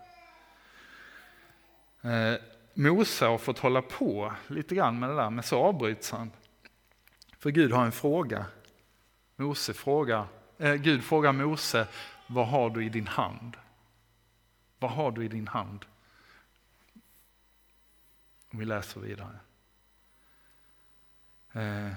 Eh, 2.01 2.39
Mose 2.73 3.25
har 3.25 3.37
fått 3.37 3.59
hålla 3.59 3.81
på 3.81 4.33
lite 4.47 4.75
grann 4.75 4.99
med 4.99 5.09
det 5.09 5.15
där, 5.15 5.29
men 5.29 5.43
så 5.43 5.59
avbryts 5.59 6.11
han. 6.11 6.31
För 7.37 7.49
Gud 7.49 7.71
har 7.71 7.85
en 7.85 7.91
fråga. 7.91 8.45
Mose 9.35 9.73
frågar, 9.73 10.27
eh, 10.57 10.73
Gud 10.73 11.03
frågar 11.03 11.31
Mose, 11.31 11.87
vad 12.27 12.47
har 12.47 12.69
du 12.69 12.85
i 12.85 12.89
din 12.89 13.07
hand? 13.07 13.57
Vad 14.79 14.91
har 14.91 15.11
du 15.11 15.25
i 15.25 15.27
din 15.27 15.47
hand? 15.47 15.85
Vi 18.49 18.65
läser 18.65 19.01
vidare. 19.01 19.39
Eh, 21.55 21.91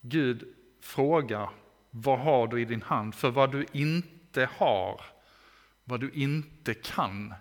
Gud 0.00 0.54
frågar, 0.80 1.50
vad 1.90 2.18
har 2.18 2.46
du 2.46 2.60
i 2.60 2.64
din 2.64 2.82
hand? 2.82 3.14
För 3.14 3.30
vad 3.30 3.52
du 3.52 3.66
inte 3.72 4.48
har, 4.56 5.00
vad 5.84 6.00
du 6.00 6.10
inte 6.10 6.74
kan, 6.74 7.34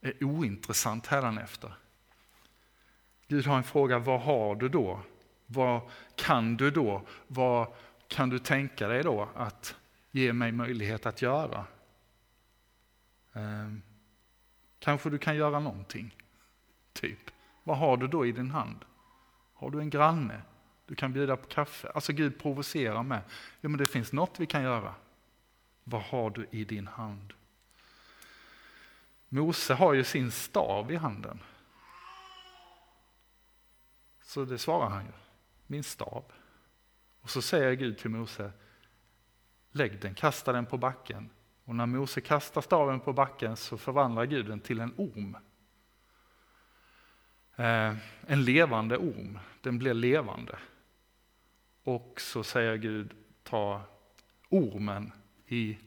är 0.00 0.24
ointressant 0.24 1.06
hädanefter. 1.06 1.74
Gud 3.28 3.46
har 3.46 3.56
en 3.56 3.64
fråga, 3.64 3.98
vad 3.98 4.20
har 4.20 4.54
du 4.54 4.68
då? 4.68 5.00
Vad 5.46 5.80
kan 6.14 6.56
du 6.56 6.70
då? 6.70 7.06
Vad 7.26 7.74
kan 8.08 8.28
du 8.28 8.38
tänka 8.38 8.88
dig 8.88 9.02
då 9.02 9.28
att 9.34 9.76
ge 10.10 10.32
mig 10.32 10.52
möjlighet 10.52 11.06
att 11.06 11.22
göra? 11.22 11.66
Eh, 13.32 13.72
kanske 14.78 15.10
du 15.10 15.18
kan 15.18 15.36
göra 15.36 15.60
någonting, 15.60 16.16
typ. 16.92 17.30
Vad 17.66 17.78
har 17.78 17.96
du 17.96 18.06
då 18.06 18.26
i 18.26 18.32
din 18.32 18.50
hand? 18.50 18.84
Har 19.54 19.70
du 19.70 19.80
en 19.80 19.90
granne? 19.90 20.42
Du 20.86 20.94
kan 20.94 21.12
bjuda 21.12 21.36
på 21.36 21.46
kaffe. 21.46 21.90
Alltså 21.94 22.12
Gud 22.12 22.38
provocerar 22.38 23.02
med, 23.02 23.22
ja 23.60 23.68
men 23.68 23.78
det 23.78 23.86
finns 23.86 24.12
något 24.12 24.40
vi 24.40 24.46
kan 24.46 24.62
göra. 24.62 24.94
Vad 25.84 26.02
har 26.02 26.30
du 26.30 26.46
i 26.50 26.64
din 26.64 26.86
hand? 26.86 27.32
Mose 29.28 29.74
har 29.74 29.94
ju 29.94 30.04
sin 30.04 30.30
stav 30.30 30.92
i 30.92 30.96
handen. 30.96 31.40
Så 34.22 34.44
det 34.44 34.58
svarar 34.58 34.88
han 34.88 35.04
ju, 35.04 35.12
min 35.66 35.84
stav. 35.84 36.24
Och 37.20 37.30
så 37.30 37.42
säger 37.42 37.72
Gud 37.72 37.98
till 37.98 38.10
Mose, 38.10 38.52
lägg 39.70 40.00
den, 40.00 40.14
kasta 40.14 40.52
den 40.52 40.66
på 40.66 40.78
backen. 40.78 41.30
Och 41.64 41.74
när 41.74 41.86
Mose 41.86 42.20
kastar 42.20 42.60
staven 42.60 43.00
på 43.00 43.12
backen 43.12 43.56
så 43.56 43.78
förvandlar 43.78 44.24
Gud 44.24 44.46
den 44.46 44.60
till 44.60 44.80
en 44.80 44.94
orm. 44.96 45.36
Eh, 47.56 47.94
en 48.26 48.44
levande 48.44 48.96
orm, 48.96 49.38
den 49.60 49.78
blir 49.78 49.94
levande. 49.94 50.58
Och 51.82 52.20
så 52.20 52.44
säger 52.44 52.76
Gud, 52.76 53.14
ta 53.42 53.82
ormen 54.48 55.12
i 55.46 55.78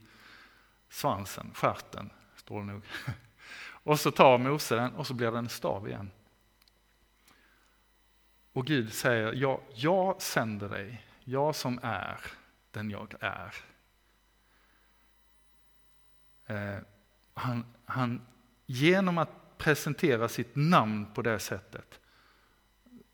svansen, 0.90 1.52
skärten, 1.54 2.10
står 2.36 2.60
det 2.60 2.66
nog. 2.66 2.84
Och 3.84 4.00
så 4.00 4.12
tar 4.12 4.38
Mose 4.38 4.76
den 4.76 4.94
och 4.94 5.08
så 5.08 5.14
blir 5.14 5.32
den 5.32 5.50
stav 5.50 5.88
igen. 5.88 6.12
Och 8.54 8.66
Gud 8.66 8.94
säger, 8.94 9.34
ja, 9.34 9.62
jag 9.74 10.22
sänder 10.22 10.70
dig, 10.70 11.06
jag 11.24 11.56
som 11.56 11.80
är 11.84 12.20
den 12.72 12.90
jag 12.90 13.14
är. 13.20 13.56
Eh, 16.46 16.82
han, 17.34 17.66
han, 17.86 18.22
genom 18.66 19.18
att 19.18 19.39
presentera 19.60 20.28
sitt 20.28 20.56
namn 20.56 21.14
på 21.14 21.22
det 21.22 21.40
sättet, 21.40 22.00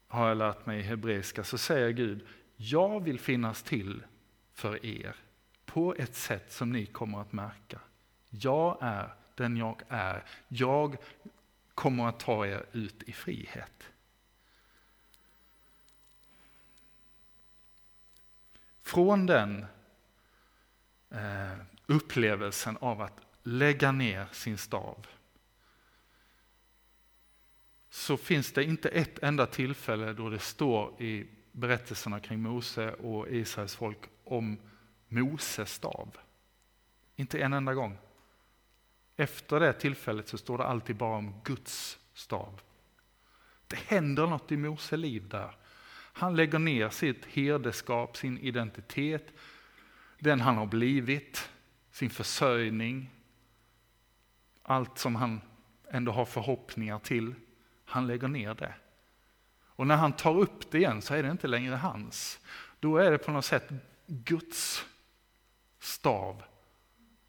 har 0.07 0.27
jag 0.27 0.37
lärt 0.37 0.65
mig 0.65 0.79
i 0.79 0.83
hebreiska, 0.83 1.43
så 1.43 1.57
säger 1.57 1.89
Gud, 1.89 2.27
jag 2.55 3.03
vill 3.03 3.19
finnas 3.19 3.63
till 3.63 4.03
för 4.53 4.85
er 4.85 5.15
på 5.65 5.95
ett 5.95 6.15
sätt 6.15 6.51
som 6.51 6.71
ni 6.71 6.85
kommer 6.85 7.21
att 7.21 7.33
märka. 7.33 7.79
Jag 8.29 8.77
är 8.81 9.13
den 9.35 9.57
jag 9.57 9.81
är. 9.89 10.23
Jag 10.47 10.97
kommer 11.73 12.07
att 12.07 12.19
ta 12.19 12.45
er 12.45 12.65
ut 12.71 13.03
i 13.03 13.13
frihet. 13.13 13.83
Från 18.81 19.25
den 19.25 19.65
eh, 21.09 21.57
upplevelsen 21.85 22.77
av 22.77 23.01
att 23.01 23.21
lägga 23.43 23.91
ner 23.91 24.27
sin 24.31 24.57
stav 24.57 25.07
så 27.95 28.17
finns 28.17 28.51
det 28.51 28.63
inte 28.63 28.89
ett 28.89 29.19
enda 29.19 29.45
tillfälle 29.45 30.13
då 30.13 30.29
det 30.29 30.39
står 30.39 31.01
i 31.01 31.27
berättelserna 31.51 32.19
kring 32.19 32.41
Mose 32.41 32.93
och 32.93 33.27
Israels 33.29 33.75
folk 33.75 33.97
om 34.23 34.57
Moses 35.07 35.73
stav. 35.73 36.17
Inte 37.15 37.39
en 37.39 37.53
enda 37.53 37.73
gång. 37.73 37.97
Efter 39.15 39.59
det 39.59 39.73
tillfället 39.73 40.27
så 40.27 40.37
står 40.37 40.57
det 40.57 40.63
alltid 40.63 40.95
bara 40.95 41.17
om 41.17 41.41
Guds 41.43 41.99
stav. 42.13 42.61
Det 43.67 43.79
händer 43.79 44.27
något 44.27 44.51
i 44.51 44.57
Mose 44.57 44.97
liv 44.97 45.29
där. 45.29 45.55
Han 46.13 46.35
lägger 46.35 46.59
ner 46.59 46.89
sitt 46.89 47.25
herdeskap, 47.25 48.17
sin 48.17 48.37
identitet, 48.37 49.33
den 50.19 50.41
han 50.41 50.57
har 50.57 50.65
blivit, 50.65 51.49
sin 51.91 52.09
försörjning, 52.09 53.09
allt 54.61 54.97
som 54.97 55.15
han 55.15 55.41
ändå 55.91 56.11
har 56.11 56.25
förhoppningar 56.25 56.99
till. 56.99 57.35
Han 57.85 58.07
lägger 58.07 58.27
ner 58.27 58.53
det. 58.53 58.73
Och 59.75 59.87
när 59.87 59.95
han 59.95 60.13
tar 60.13 60.37
upp 60.37 60.71
det 60.71 60.77
igen 60.77 61.01
så 61.01 61.13
är 61.13 61.23
det 61.23 61.31
inte 61.31 61.47
längre 61.47 61.75
hans. 61.75 62.39
Då 62.79 62.97
är 62.97 63.11
det 63.11 63.17
på 63.17 63.31
något 63.31 63.45
sätt 63.45 63.69
Guds 64.07 64.85
stav. 65.79 66.43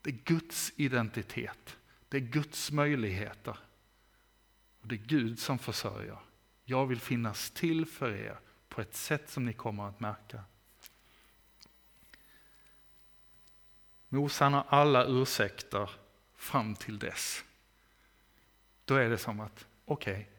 Det 0.03 0.11
är 0.11 0.15
Guds 0.25 0.73
identitet. 0.77 1.77
Det 2.09 2.17
är 2.17 2.21
Guds 2.21 2.71
möjligheter. 2.71 3.59
Och 4.81 4.89
Det 4.89 4.95
är 4.95 5.07
Gud 5.07 5.39
som 5.39 5.59
försörjer. 5.59 6.19
Jag 6.65 6.87
vill 6.87 7.01
finnas 7.01 7.51
till 7.51 7.87
för 7.87 8.13
er 8.13 8.39
på 8.69 8.81
ett 8.81 8.95
sätt 8.95 9.31
som 9.31 9.45
ni 9.45 9.53
kommer 9.53 9.89
att 9.89 10.01
märka. 10.01 10.45
Mosan 14.09 14.53
har 14.53 14.65
alla 14.69 15.05
ursäkter 15.05 15.91
fram 16.37 16.75
till 16.75 16.99
dess. 16.99 17.45
Då 18.85 18.95
är 18.95 19.11
det 19.11 19.19
som 19.19 19.41
att, 19.41 19.67
okej, 19.85 20.13
okay, 20.13 20.36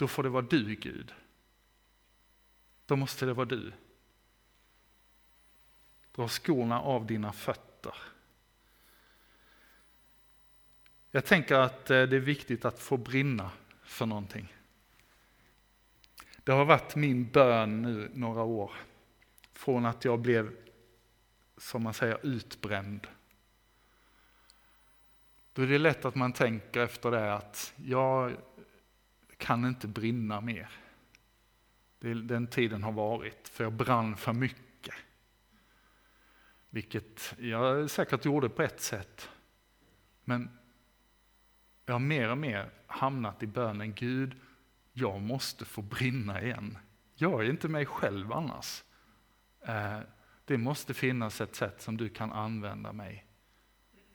då 0.00 0.08
får 0.08 0.22
det 0.22 0.28
vara 0.28 0.42
du 0.42 0.74
Gud. 0.74 1.14
Då 2.86 2.96
måste 2.96 3.26
det 3.26 3.32
vara 3.32 3.46
du. 3.46 3.72
Dra 6.12 6.28
skorna 6.28 6.80
av 6.80 7.06
dina 7.06 7.32
fötter. 7.32 7.94
Jag 11.10 11.24
tänker 11.24 11.54
att 11.54 11.90
eh, 11.90 12.02
det 12.02 12.16
är 12.16 12.20
viktigt 12.20 12.64
att 12.64 12.78
få 12.78 12.96
brinna 12.96 13.50
för 13.82 14.06
någonting. 14.06 14.54
Det 16.44 16.52
har 16.52 16.64
varit 16.64 16.96
min 16.96 17.30
bön 17.30 17.82
nu 17.82 18.10
några 18.14 18.42
år. 18.42 18.72
Från 19.52 19.86
att 19.86 20.04
jag 20.04 20.20
blev, 20.20 20.56
som 21.56 21.82
man 21.82 21.94
säger, 21.94 22.26
utbränd. 22.26 23.06
Då 25.52 25.62
är 25.62 25.66
det 25.66 25.78
lätt 25.78 26.04
att 26.04 26.14
man 26.14 26.32
tänker 26.32 26.80
efter 26.80 27.10
det 27.10 27.34
att 27.34 27.72
jag 27.76 28.36
kan 29.40 29.64
inte 29.64 29.88
brinna 29.88 30.40
mer. 30.40 30.70
Den 32.24 32.46
tiden 32.46 32.82
har 32.82 32.92
varit, 32.92 33.48
för 33.48 33.64
jag 33.64 33.72
brann 33.72 34.16
för 34.16 34.32
mycket. 34.32 34.94
Vilket 36.70 37.34
jag 37.38 37.90
säkert 37.90 38.24
gjorde 38.24 38.48
på 38.48 38.62
ett 38.62 38.80
sätt. 38.80 39.28
Men 40.24 40.58
jag 41.86 41.94
har 41.94 41.98
mer 41.98 42.30
och 42.30 42.38
mer 42.38 42.70
hamnat 42.86 43.42
i 43.42 43.46
bönen, 43.46 43.94
Gud, 43.94 44.36
jag 44.92 45.20
måste 45.20 45.64
få 45.64 45.82
brinna 45.82 46.42
igen. 46.42 46.78
Jag 47.14 47.44
är 47.44 47.50
inte 47.50 47.68
mig 47.68 47.86
själv 47.86 48.32
annars. 48.32 48.84
Eh, 49.60 50.00
det 50.44 50.58
måste 50.58 50.94
finnas 50.94 51.40
ett 51.40 51.54
sätt 51.54 51.82
som 51.82 51.96
du 51.96 52.08
kan 52.08 52.32
använda 52.32 52.92
mig 52.92 53.26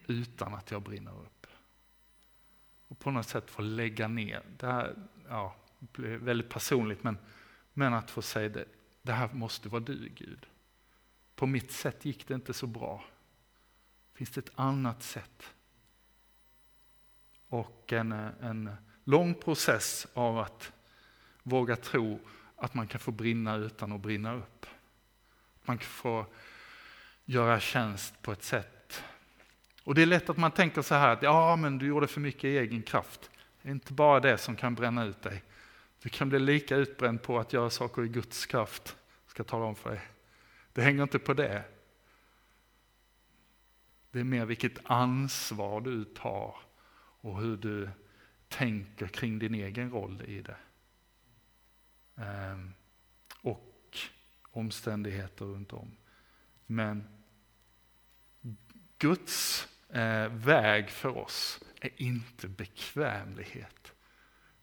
utan 0.08 0.54
att 0.54 0.72
jag 0.72 0.82
brinner 0.82 1.22
upp. 1.22 1.48
Och 2.88 3.00
på 3.00 3.12
något 3.12 3.28
sätt 3.28 3.50
få 3.50 3.62
lägga 3.62 4.08
ner. 4.08 4.42
Det 4.58 4.68
här 4.68 4.96
ja, 5.30 5.56
blir 5.80 6.18
väldigt 6.18 6.50
personligt, 6.50 7.04
men, 7.04 7.18
men 7.74 7.94
att 7.94 8.12
få 8.12 8.22
säga 8.22 8.50
det, 8.50 8.66
det 9.02 9.14
här 9.14 9.30
måste 9.34 9.70
vara 9.70 9.82
du 9.82 10.10
Gud. 10.16 10.46
På 11.36 11.46
mitt 11.46 11.72
sätt 11.72 12.06
gick 12.06 12.28
det 12.28 12.34
inte 12.34 12.54
så 12.54 12.68
bra. 12.68 13.04
Finns 14.14 14.30
det 14.30 14.40
ett 14.40 14.52
annat 14.56 15.04
sätt? 15.04 15.54
Och 17.48 17.94
en, 17.94 18.12
en 18.12 18.76
lång 19.04 19.34
process 19.34 20.08
av 20.14 20.40
att 20.40 20.72
våga 21.44 21.76
tro 21.76 22.20
att 22.56 22.74
man 22.74 22.88
kan 22.88 23.00
få 23.00 23.12
brinna 23.12 23.56
utan 23.56 23.92
att 23.92 24.02
brinna 24.02 24.34
upp. 24.34 24.66
Man 25.64 25.78
kan 25.78 25.88
få 25.88 26.26
göra 27.26 27.60
tjänst 27.60 28.22
på 28.22 28.32
ett 28.32 28.44
sätt. 28.44 29.04
Och 29.84 29.96
det 29.96 30.02
är 30.02 30.06
lätt 30.06 30.30
att 30.30 30.38
man 30.38 30.52
tänker 30.52 30.82
så 30.82 30.96
här 30.96 31.10
att 31.10 31.22
ja, 31.22 31.56
men 31.56 31.78
du 31.78 31.88
gjorde 31.88 32.08
för 32.08 32.22
mycket 32.22 32.44
i 32.44 32.58
egen 32.58 32.84
kraft. 32.84 33.32
Det 33.66 33.70
är 33.70 33.74
inte 33.74 33.94
bara 33.94 34.20
det 34.20 34.38
som 34.38 34.56
kan 34.56 34.76
bränna 34.76 35.06
ut 35.06 35.22
dig. 35.22 35.44
Du 36.02 36.10
kan 36.10 36.30
bli 36.30 36.40
lika 36.40 36.76
utbränd 36.76 37.22
på 37.22 37.40
att 37.40 37.54
göra 37.54 37.70
saker 37.70 38.04
i 38.04 38.08
Guds 38.08 38.46
kraft, 38.46 38.98
ska 39.28 39.40
jag 39.40 39.48
tala 39.48 39.66
om 39.66 39.76
för 39.76 39.90
dig. 39.90 40.02
Det 40.74 40.82
hänger 40.82 41.04
inte 41.04 41.20
på 41.20 41.34
det. 41.34 41.64
Det 44.12 44.20
är 44.20 44.24
mer 44.24 44.46
vilket 44.46 44.80
ansvar 44.84 45.82
du 45.82 46.04
tar 46.04 46.56
och 47.22 47.42
hur 47.42 47.58
du 47.58 47.90
tänker 48.48 49.08
kring 49.08 49.40
din 49.40 49.56
egen 49.56 49.92
roll 49.92 50.22
i 50.22 50.42
det. 50.42 50.58
Ehm, 52.16 52.74
och 53.42 53.98
omständigheter 54.52 55.46
runt 55.46 55.74
om. 55.74 55.92
Men 56.66 57.08
Guds 58.98 59.68
eh, 59.90 60.28
väg 60.30 60.90
för 60.90 61.18
oss 61.18 61.60
är 61.82 61.92
inte 61.96 62.48
bekvämlighet. 62.48 63.94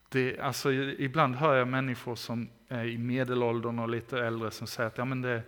Det, 0.08 0.38
alltså, 0.38 0.72
ibland 0.72 1.36
hör 1.36 1.56
jag 1.56 1.68
människor 1.68 2.14
som 2.14 2.48
är 2.68 2.84
i 2.84 2.98
medelåldern 2.98 3.78
och 3.78 3.88
lite 3.88 4.18
äldre 4.18 4.50
som 4.50 4.66
säger 4.66 4.88
att 4.88 4.98
ja, 4.98 5.04
men 5.04 5.22
det, 5.22 5.42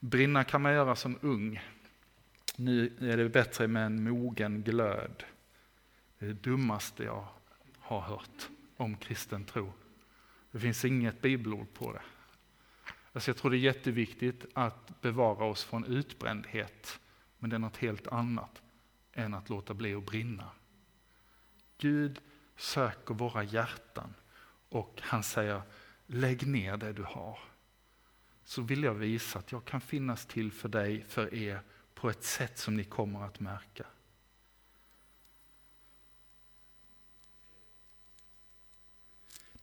brinna 0.00 0.44
kan 0.44 0.62
man 0.62 0.72
göra 0.72 0.96
som 0.96 1.18
ung. 1.20 1.60
Nu 2.56 2.92
är 3.00 3.16
det 3.16 3.28
bättre 3.28 3.66
med 3.66 3.86
en 3.86 4.04
mogen 4.04 4.62
glöd. 4.62 5.24
Det 6.18 6.24
är 6.24 6.28
det 6.28 6.42
dummaste 6.42 7.04
jag 7.04 7.26
har 7.78 8.00
hört 8.00 8.48
om 8.76 8.96
kristen 8.96 9.44
tro. 9.44 9.72
Det 10.50 10.58
finns 10.58 10.84
inget 10.84 11.22
bibelord 11.22 11.74
på 11.74 11.92
det. 11.92 12.02
Alltså 13.12 13.30
jag 13.30 13.36
tror 13.36 13.50
det 13.50 13.56
är 13.56 13.58
jätteviktigt 13.58 14.46
att 14.54 15.00
bevara 15.00 15.44
oss 15.44 15.64
från 15.64 15.84
utbrändhet, 15.84 17.00
men 17.38 17.50
det 17.50 17.56
är 17.56 17.58
något 17.58 17.76
helt 17.76 18.06
annat 18.06 18.62
än 19.12 19.34
att 19.34 19.48
låta 19.48 19.74
bli 19.74 19.94
att 19.94 20.06
brinna. 20.06 20.50
Gud 21.78 22.20
söker 22.56 23.14
våra 23.14 23.42
hjärtan 23.42 24.14
och 24.68 25.00
han 25.02 25.22
säger 25.22 25.62
lägg 26.06 26.46
ner 26.46 26.76
det 26.76 26.92
du 26.92 27.02
har. 27.02 27.38
Så 28.44 28.62
vill 28.62 28.82
jag 28.82 28.94
visa 28.94 29.38
att 29.38 29.52
jag 29.52 29.64
kan 29.64 29.80
finnas 29.80 30.26
till 30.26 30.52
för 30.52 30.68
dig, 30.68 31.04
för 31.08 31.34
er, 31.34 31.60
på 31.94 32.10
ett 32.10 32.24
sätt 32.24 32.58
som 32.58 32.76
ni 32.76 32.84
kommer 32.84 33.24
att 33.24 33.40
märka. 33.40 33.86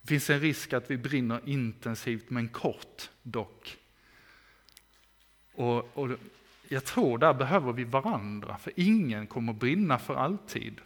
Det 0.00 0.08
finns 0.08 0.30
en 0.30 0.40
risk 0.40 0.72
att 0.72 0.90
vi 0.90 0.98
brinner 0.98 1.48
intensivt 1.48 2.30
men 2.30 2.48
kort 2.48 3.10
dock. 3.22 3.78
Och, 5.52 5.96
och 5.98 6.18
jag 6.72 6.84
tror 6.84 7.18
där 7.18 7.34
behöver 7.34 7.72
vi 7.72 7.84
varandra, 7.84 8.58
för 8.58 8.72
ingen 8.76 9.26
kommer 9.26 9.52
brinna 9.52 9.98
för 9.98 10.14
alltid. 10.14 10.80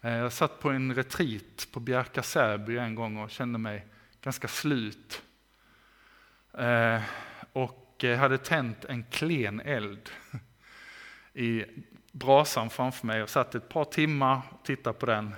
Eh, 0.00 0.12
jag 0.12 0.32
satt 0.32 0.60
på 0.60 0.70
en 0.70 0.94
retreat 0.94 1.68
på 1.72 1.80
Bjärka-Säby 1.80 2.78
en 2.78 2.94
gång 2.94 3.16
och 3.16 3.30
kände 3.30 3.58
mig 3.58 3.86
ganska 4.22 4.48
slut. 4.48 5.22
Eh, 6.52 7.02
och 7.52 8.04
hade 8.18 8.38
tänt 8.38 8.84
en 8.84 9.04
klen 9.04 9.60
eld 9.60 10.10
i 11.34 11.64
brasan 12.12 12.70
framför 12.70 13.06
mig 13.06 13.22
och 13.22 13.30
satt 13.30 13.54
ett 13.54 13.68
par 13.68 13.84
timmar 13.84 14.40
och 14.50 14.64
tittade 14.64 14.98
på 14.98 15.06
den. 15.06 15.34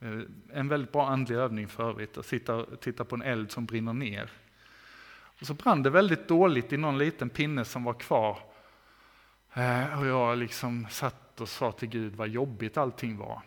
Eh, 0.00 0.20
en 0.52 0.68
väldigt 0.68 0.92
bra 0.92 1.08
andlig 1.08 1.36
övning 1.36 1.68
för 1.68 1.88
övrigt, 1.88 2.18
att 2.18 2.26
sitta, 2.26 2.66
titta 2.80 3.04
på 3.04 3.14
en 3.14 3.22
eld 3.22 3.50
som 3.50 3.66
brinner 3.66 3.92
ner. 3.92 4.30
Och 5.40 5.46
så 5.46 5.54
brann 5.54 5.82
det 5.82 5.90
väldigt 5.90 6.28
dåligt 6.28 6.72
i 6.72 6.76
någon 6.76 6.98
liten 6.98 7.30
pinne 7.30 7.64
som 7.64 7.84
var 7.84 7.94
kvar. 7.94 8.51
Eh, 9.54 10.00
och 10.00 10.06
jag 10.06 10.38
liksom 10.38 10.86
satt 10.90 11.40
och 11.40 11.48
sa 11.48 11.72
till 11.72 11.88
Gud 11.88 12.16
vad 12.16 12.28
jobbigt 12.28 12.76
allting 12.76 13.16
var. 13.16 13.42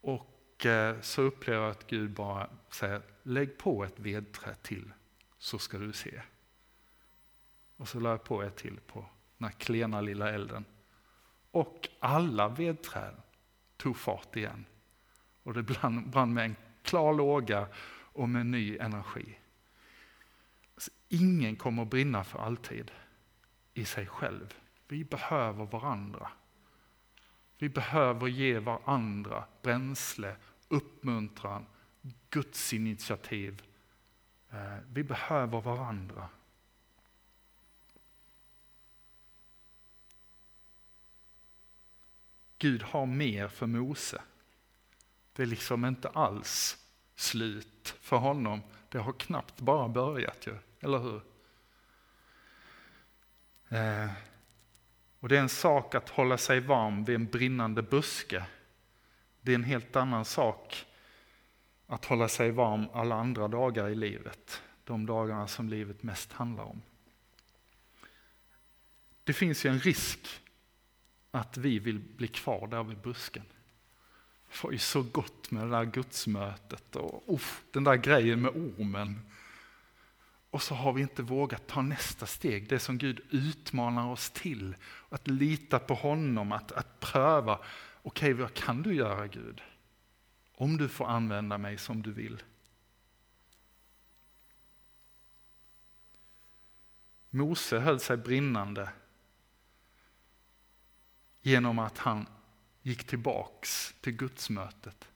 Och 0.00 0.66
eh, 0.66 1.00
så 1.00 1.22
upplever 1.22 1.62
jag 1.62 1.70
att 1.70 1.86
Gud 1.86 2.10
bara 2.10 2.50
säger, 2.70 3.02
lägg 3.22 3.58
på 3.58 3.84
ett 3.84 3.98
vedträ 3.98 4.54
till 4.54 4.92
så 5.38 5.58
ska 5.58 5.78
du 5.78 5.92
se. 5.92 6.22
Och 7.76 7.88
så 7.88 8.00
la 8.00 8.10
jag 8.10 8.24
på 8.24 8.42
ett 8.42 8.56
till 8.56 8.80
på 8.86 9.06
den 9.38 9.48
här 9.48 9.58
klena 9.58 10.00
lilla 10.00 10.30
elden. 10.30 10.64
Och 11.50 11.88
alla 12.00 12.48
vedträd 12.48 13.14
tog 13.76 13.96
fart 13.96 14.36
igen. 14.36 14.64
Och 15.42 15.54
det 15.54 15.62
brann, 15.62 16.10
brann 16.10 16.34
med 16.34 16.44
en 16.44 16.56
klar 16.82 17.14
låga 17.14 17.68
och 18.12 18.28
med 18.28 18.46
ny 18.46 18.78
energi. 18.78 19.38
Alltså, 20.74 20.90
ingen 21.08 21.56
kommer 21.56 21.82
att 21.82 21.90
brinna 21.90 22.24
för 22.24 22.38
alltid 22.38 22.90
i 23.76 23.84
sig 23.84 24.06
själv. 24.06 24.54
Vi 24.88 25.04
behöver 25.04 25.64
varandra. 25.66 26.30
Vi 27.58 27.68
behöver 27.68 28.26
ge 28.26 28.58
varandra 28.58 29.44
bränsle, 29.62 30.36
uppmuntran, 30.68 31.66
Guds 32.30 32.72
initiativ. 32.72 33.62
Eh, 34.50 34.78
vi 34.92 35.04
behöver 35.04 35.60
varandra. 35.60 36.28
Gud 42.58 42.82
har 42.82 43.06
mer 43.06 43.48
för 43.48 43.66
Mose. 43.66 44.22
Det 45.32 45.42
är 45.42 45.46
liksom 45.46 45.84
inte 45.84 46.08
alls 46.08 46.84
slut 47.14 47.96
för 48.00 48.16
honom. 48.16 48.62
Det 48.88 48.98
har 48.98 49.12
knappt 49.12 49.60
bara 49.60 49.88
börjat 49.88 50.46
ju, 50.46 50.58
eller 50.80 50.98
hur? 50.98 51.35
Eh, 53.68 54.10
och 55.20 55.28
det 55.28 55.36
är 55.36 55.40
en 55.40 55.48
sak 55.48 55.94
att 55.94 56.08
hålla 56.08 56.38
sig 56.38 56.60
varm 56.60 57.04
vid 57.04 57.14
en 57.16 57.26
brinnande 57.26 57.82
buske. 57.82 58.44
Det 59.40 59.52
är 59.52 59.54
en 59.54 59.64
helt 59.64 59.96
annan 59.96 60.24
sak 60.24 60.86
att 61.86 62.04
hålla 62.04 62.28
sig 62.28 62.50
varm 62.50 62.86
alla 62.92 63.14
andra 63.14 63.48
dagar 63.48 63.88
i 63.88 63.94
livet. 63.94 64.62
De 64.84 65.06
dagarna 65.06 65.48
som 65.48 65.68
livet 65.68 66.02
mest 66.02 66.32
handlar 66.32 66.64
om. 66.64 66.82
Det 69.24 69.32
finns 69.32 69.66
ju 69.66 69.70
en 69.70 69.80
risk 69.80 70.40
att 71.30 71.56
vi 71.56 71.78
vill 71.78 71.98
bli 71.98 72.28
kvar 72.28 72.66
där 72.66 72.82
vid 72.82 72.98
busken. 72.98 73.44
Det 74.48 74.64
var 74.64 74.72
ju 74.72 74.78
så 74.78 75.02
gott 75.02 75.50
med 75.50 75.64
det 75.64 75.70
där 75.70 75.84
gudsmötet 75.84 76.96
och 76.96 77.34
uff, 77.34 77.62
den 77.70 77.84
där 77.84 77.96
grejen 77.96 78.42
med 78.42 78.50
ormen. 78.50 79.20
Och 80.56 80.62
så 80.62 80.74
har 80.74 80.92
vi 80.92 81.02
inte 81.02 81.22
vågat 81.22 81.66
ta 81.66 81.82
nästa 81.82 82.26
steg, 82.26 82.68
det 82.68 82.78
som 82.78 82.98
Gud 82.98 83.20
utmanar 83.30 84.06
oss 84.08 84.30
till. 84.30 84.76
Att 85.08 85.28
lita 85.28 85.78
på 85.78 85.94
honom, 85.94 86.52
att, 86.52 86.72
att 86.72 87.00
pröva. 87.00 87.58
Okej, 88.02 88.32
vad 88.32 88.54
kan 88.54 88.82
du 88.82 88.94
göra 88.94 89.26
Gud? 89.26 89.62
Om 90.54 90.76
du 90.76 90.88
får 90.88 91.06
använda 91.06 91.58
mig 91.58 91.78
som 91.78 92.02
du 92.02 92.12
vill. 92.12 92.42
Mose 97.30 97.78
höll 97.78 98.00
sig 98.00 98.16
brinnande 98.16 98.90
genom 101.42 101.78
att 101.78 101.98
han 101.98 102.26
gick 102.82 103.06
tillbaks 103.06 103.94
till 104.00 104.12
gudsmötet. 104.12 105.08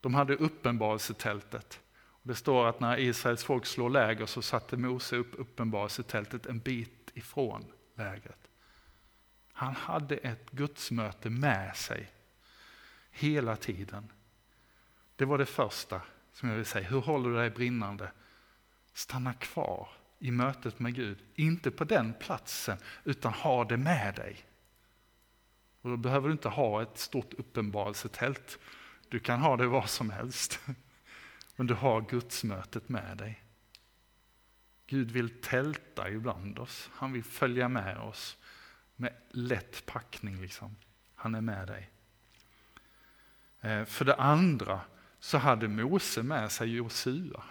De 0.00 0.14
hade 0.14 0.36
uppenbarelsetältet. 0.36 1.80
Det 2.26 2.34
står 2.34 2.66
att 2.66 2.80
när 2.80 2.98
Israels 2.98 3.44
folk 3.44 3.66
slår 3.66 3.90
läger 3.90 4.26
så 4.26 4.42
satte 4.42 4.76
Mose 4.76 5.16
upp 5.16 5.34
uppenbarelsetältet 5.38 6.46
en 6.46 6.58
bit 6.58 7.10
ifrån 7.14 7.64
lägret. 7.94 8.48
Han 9.52 9.74
hade 9.74 10.16
ett 10.16 10.50
gudsmöte 10.50 11.30
med 11.30 11.76
sig 11.76 12.10
hela 13.10 13.56
tiden. 13.56 14.12
Det 15.16 15.24
var 15.24 15.38
det 15.38 15.46
första 15.46 16.00
som 16.32 16.48
jag 16.48 16.56
vill 16.56 16.66
säga. 16.66 16.88
Hur 16.88 17.00
håller 17.00 17.30
du 17.30 17.36
dig 17.36 17.50
brinnande? 17.50 18.10
Stanna 18.92 19.34
kvar 19.34 19.88
i 20.18 20.30
mötet 20.30 20.78
med 20.78 20.94
Gud. 20.94 21.18
Inte 21.34 21.70
på 21.70 21.84
den 21.84 22.14
platsen, 22.20 22.78
utan 23.04 23.32
ha 23.32 23.64
det 23.64 23.76
med 23.76 24.14
dig. 24.14 24.36
Och 25.80 25.90
då 25.90 25.96
behöver 25.96 26.28
du 26.28 26.32
inte 26.32 26.48
ha 26.48 26.82
ett 26.82 26.98
stort 26.98 27.34
uppenbarelsetält. 27.34 28.58
Du 29.08 29.18
kan 29.18 29.40
ha 29.40 29.56
det 29.56 29.66
var 29.66 29.86
som 29.86 30.10
helst. 30.10 30.60
Men 31.56 31.66
du 31.66 31.74
har 31.74 32.00
gudsmötet 32.00 32.88
med 32.88 33.16
dig. 33.16 33.44
Gud 34.86 35.10
vill 35.10 35.40
tälta 35.40 36.10
ibland 36.10 36.58
oss. 36.58 36.90
Han 36.92 37.12
vill 37.12 37.24
följa 37.24 37.68
med 37.68 37.98
oss 37.98 38.36
med 38.96 39.12
lätt 39.30 39.86
packning. 39.86 40.40
Liksom. 40.40 40.76
Han 41.14 41.34
är 41.34 41.40
med 41.40 41.66
dig. 41.66 41.90
Eh, 43.60 43.84
för 43.84 44.04
det 44.04 44.14
andra 44.14 44.80
så 45.20 45.38
hade 45.38 45.68
Mose 45.68 46.22
med 46.22 46.52
sig 46.52 46.68
Josua. 46.74 47.44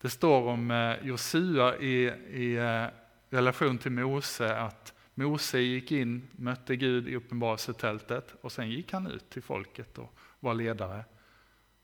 Det 0.00 0.10
står 0.10 0.42
om 0.42 0.70
eh, 0.70 1.06
Josua 1.06 1.76
i, 1.76 2.04
i 2.30 2.56
eh, 2.56 2.86
relation 3.30 3.78
till 3.78 3.92
Mose 3.92 4.56
att 4.56 4.94
Mose 5.14 5.58
gick 5.58 5.92
in, 5.92 6.28
mötte 6.32 6.76
Gud 6.76 7.08
i 7.08 7.16
uppenbarelsetältet 7.16 8.34
och 8.40 8.52
sen 8.52 8.70
gick 8.70 8.92
han 8.92 9.06
ut 9.06 9.30
till 9.30 9.42
folket 9.42 9.98
och 9.98 10.18
var 10.40 10.54
ledare. 10.54 11.04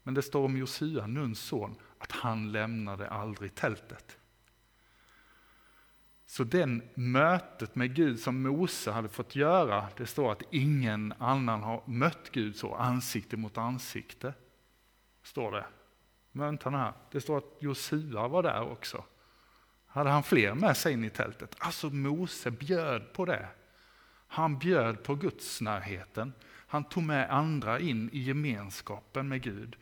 Men 0.06 0.14
det 0.14 0.22
står 0.22 0.44
om 0.44 0.56
Josua, 0.56 1.06
Nuns 1.06 1.40
son, 1.40 1.76
att 1.98 2.12
han 2.12 2.52
lämnade 2.52 3.08
aldrig 3.08 3.54
tältet. 3.54 4.18
Så 6.26 6.44
den 6.44 6.82
mötet 6.94 7.74
med 7.74 7.94
Gud 7.94 8.20
som 8.20 8.42
Mose 8.42 8.90
hade 8.90 9.08
fått 9.08 9.36
göra, 9.36 9.88
det 9.96 10.06
står 10.06 10.32
att 10.32 10.42
ingen 10.50 11.14
annan 11.18 11.62
har 11.62 11.82
mött 11.86 12.30
Gud 12.32 12.56
så 12.56 12.74
ansikte 12.74 13.36
mot 13.36 13.58
ansikte. 13.58 14.34
Står 15.22 15.52
det. 15.52 15.66
Vänta 16.32 16.70
här. 16.70 16.92
Det 17.10 17.20
står 17.20 17.38
att 17.38 17.56
Josua 17.58 18.28
var 18.28 18.42
där 18.42 18.70
också. 18.70 19.04
Hade 19.86 20.10
han 20.10 20.22
fler 20.22 20.54
med 20.54 20.76
sig 20.76 20.92
in 20.92 21.04
i 21.04 21.10
tältet? 21.10 21.56
Alltså 21.58 21.90
Mose 21.90 22.50
bjöd 22.50 23.12
på 23.12 23.24
det. 23.24 23.48
Han 24.26 24.58
bjöd 24.58 25.02
på 25.02 25.14
Guds 25.14 25.60
närheten. 25.60 26.32
Han 26.44 26.84
tog 26.84 27.02
med 27.02 27.30
andra 27.30 27.80
in 27.80 28.10
i 28.12 28.18
gemenskapen 28.18 29.28
med 29.28 29.42
Gud. 29.42 29.76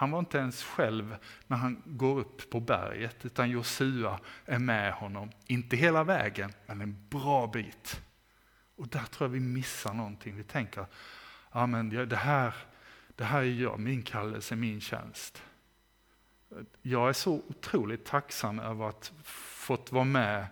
Han 0.00 0.10
var 0.10 0.18
inte 0.18 0.38
ens 0.38 0.64
själv 0.64 1.16
när 1.46 1.56
han 1.56 1.82
går 1.86 2.18
upp 2.18 2.50
på 2.50 2.60
berget, 2.60 3.24
utan 3.24 3.50
Josua 3.50 4.20
är 4.46 4.58
med 4.58 4.92
honom. 4.92 5.30
Inte 5.46 5.76
hela 5.76 6.04
vägen, 6.04 6.52
men 6.66 6.80
en 6.80 7.08
bra 7.10 7.46
bit. 7.46 8.02
Och 8.76 8.88
där 8.88 9.04
tror 9.04 9.28
jag 9.28 9.32
vi 9.32 9.40
missar 9.40 9.94
någonting. 9.94 10.36
Vi 10.36 10.44
tänker, 10.44 10.86
ja 11.52 11.66
men 11.66 12.08
det 12.08 12.16
här, 12.16 12.54
det 13.16 13.24
här 13.24 13.40
är 13.40 13.44
jag, 13.44 13.80
min 13.80 14.02
kallelse, 14.02 14.56
min 14.56 14.80
tjänst. 14.80 15.42
Jag 16.82 17.08
är 17.08 17.12
så 17.12 17.32
otroligt 17.32 18.04
tacksam 18.04 18.58
över 18.58 18.88
att 18.88 19.12
fått 19.24 19.92
vara 19.92 20.04
med 20.04 20.46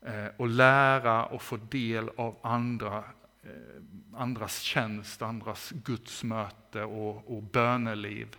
eh, 0.00 0.26
och 0.36 0.48
lära 0.48 1.26
och 1.26 1.42
få 1.42 1.56
del 1.56 2.10
av 2.16 2.38
andra 2.42 3.04
Eh, 3.42 3.50
andras 4.12 4.60
tjänst, 4.60 5.22
andras 5.22 5.72
gudsmöte 5.84 6.82
och, 6.82 7.36
och 7.36 7.42
böneliv. 7.42 8.36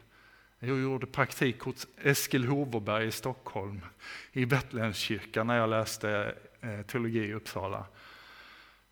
Jag 0.59 0.79
gjorde 0.79 1.05
praktik 1.05 1.59
hos 1.59 1.87
Eskil 1.97 2.45
Hoverberg 2.47 3.07
i 3.07 3.11
Stockholm, 3.11 3.81
i 4.31 4.45
Betlehemskyrkan 4.45 5.47
när 5.47 5.57
jag 5.57 5.69
läste 5.69 6.35
eh, 6.61 6.81
teologi 6.81 7.19
i 7.19 7.33
Uppsala. 7.33 7.85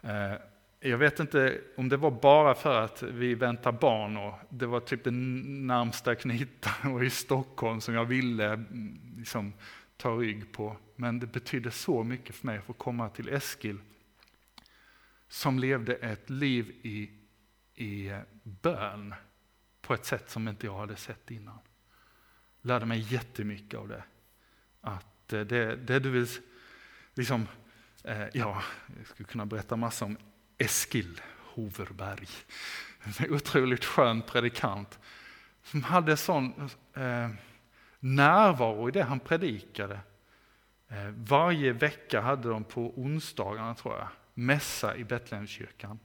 Eh, 0.01 0.33
jag 0.79 0.97
vet 0.97 1.19
inte 1.19 1.61
om 1.75 1.89
det 1.89 1.97
var 1.97 2.11
bara 2.11 2.55
för 2.55 2.81
att 2.81 3.03
vi 3.03 3.35
väntar 3.35 3.71
barn 3.71 4.17
och 4.17 4.33
det 4.49 4.65
var 4.65 4.79
typ 4.79 5.03
den 5.03 5.67
närmsta 5.67 6.15
knyta 6.15 6.89
och 6.89 7.03
i 7.03 7.09
Stockholm 7.09 7.81
som 7.81 7.93
jag 7.93 8.05
ville 8.05 8.45
mm, 8.45 8.99
liksom, 9.17 9.53
ta 9.97 10.09
rygg 10.09 10.51
på. 10.51 10.75
Men 10.95 11.19
det 11.19 11.27
betydde 11.27 11.71
så 11.71 12.03
mycket 12.03 12.35
för 12.35 12.47
mig 12.47 12.57
att 12.57 12.65
få 12.65 12.73
komma 12.73 13.09
till 13.09 13.29
Eskil 13.29 13.77
som 15.31 15.59
levde 15.59 15.93
ett 15.95 16.29
liv 16.29 16.69
i, 16.81 17.11
i 17.75 18.11
bön 18.43 19.15
på 19.81 19.93
ett 19.93 20.05
sätt 20.05 20.29
som 20.29 20.47
inte 20.47 20.65
jag 20.65 20.77
hade 20.77 20.95
sett 20.95 21.31
innan. 21.31 21.59
Lärde 22.61 22.85
mig 22.85 22.99
jättemycket 22.99 23.79
av 23.79 23.87
det. 23.87 24.03
Att 24.81 25.33
eh, 25.33 25.39
det, 25.39 25.75
det 25.75 25.99
du 25.99 26.09
vill, 26.09 26.27
liksom, 27.13 27.47
eh, 28.03 28.21
ja, 28.33 28.63
jag 28.97 29.07
skulle 29.07 29.27
kunna 29.27 29.45
berätta 29.45 29.75
massa 29.75 30.05
om 30.05 30.17
Eskil 30.57 31.21
Hoverberg. 31.37 32.27
En 33.03 33.33
otroligt 33.33 33.85
skön 33.85 34.21
predikant 34.21 34.99
som 35.63 35.83
hade 35.83 36.17
sån 36.17 36.69
eh, 36.93 37.29
närvaro 37.99 38.89
i 38.89 38.91
det 38.91 39.03
han 39.03 39.19
predikade. 39.19 39.99
Eh, 40.87 41.09
varje 41.17 41.73
vecka 41.73 42.21
hade 42.21 42.49
de 42.49 42.63
på 42.63 42.99
onsdagarna, 42.99 43.75
tror 43.75 43.97
jag, 43.97 44.07
mässa 44.33 44.95
i 44.95 45.03
Betlehemskyrkan. 45.03 45.99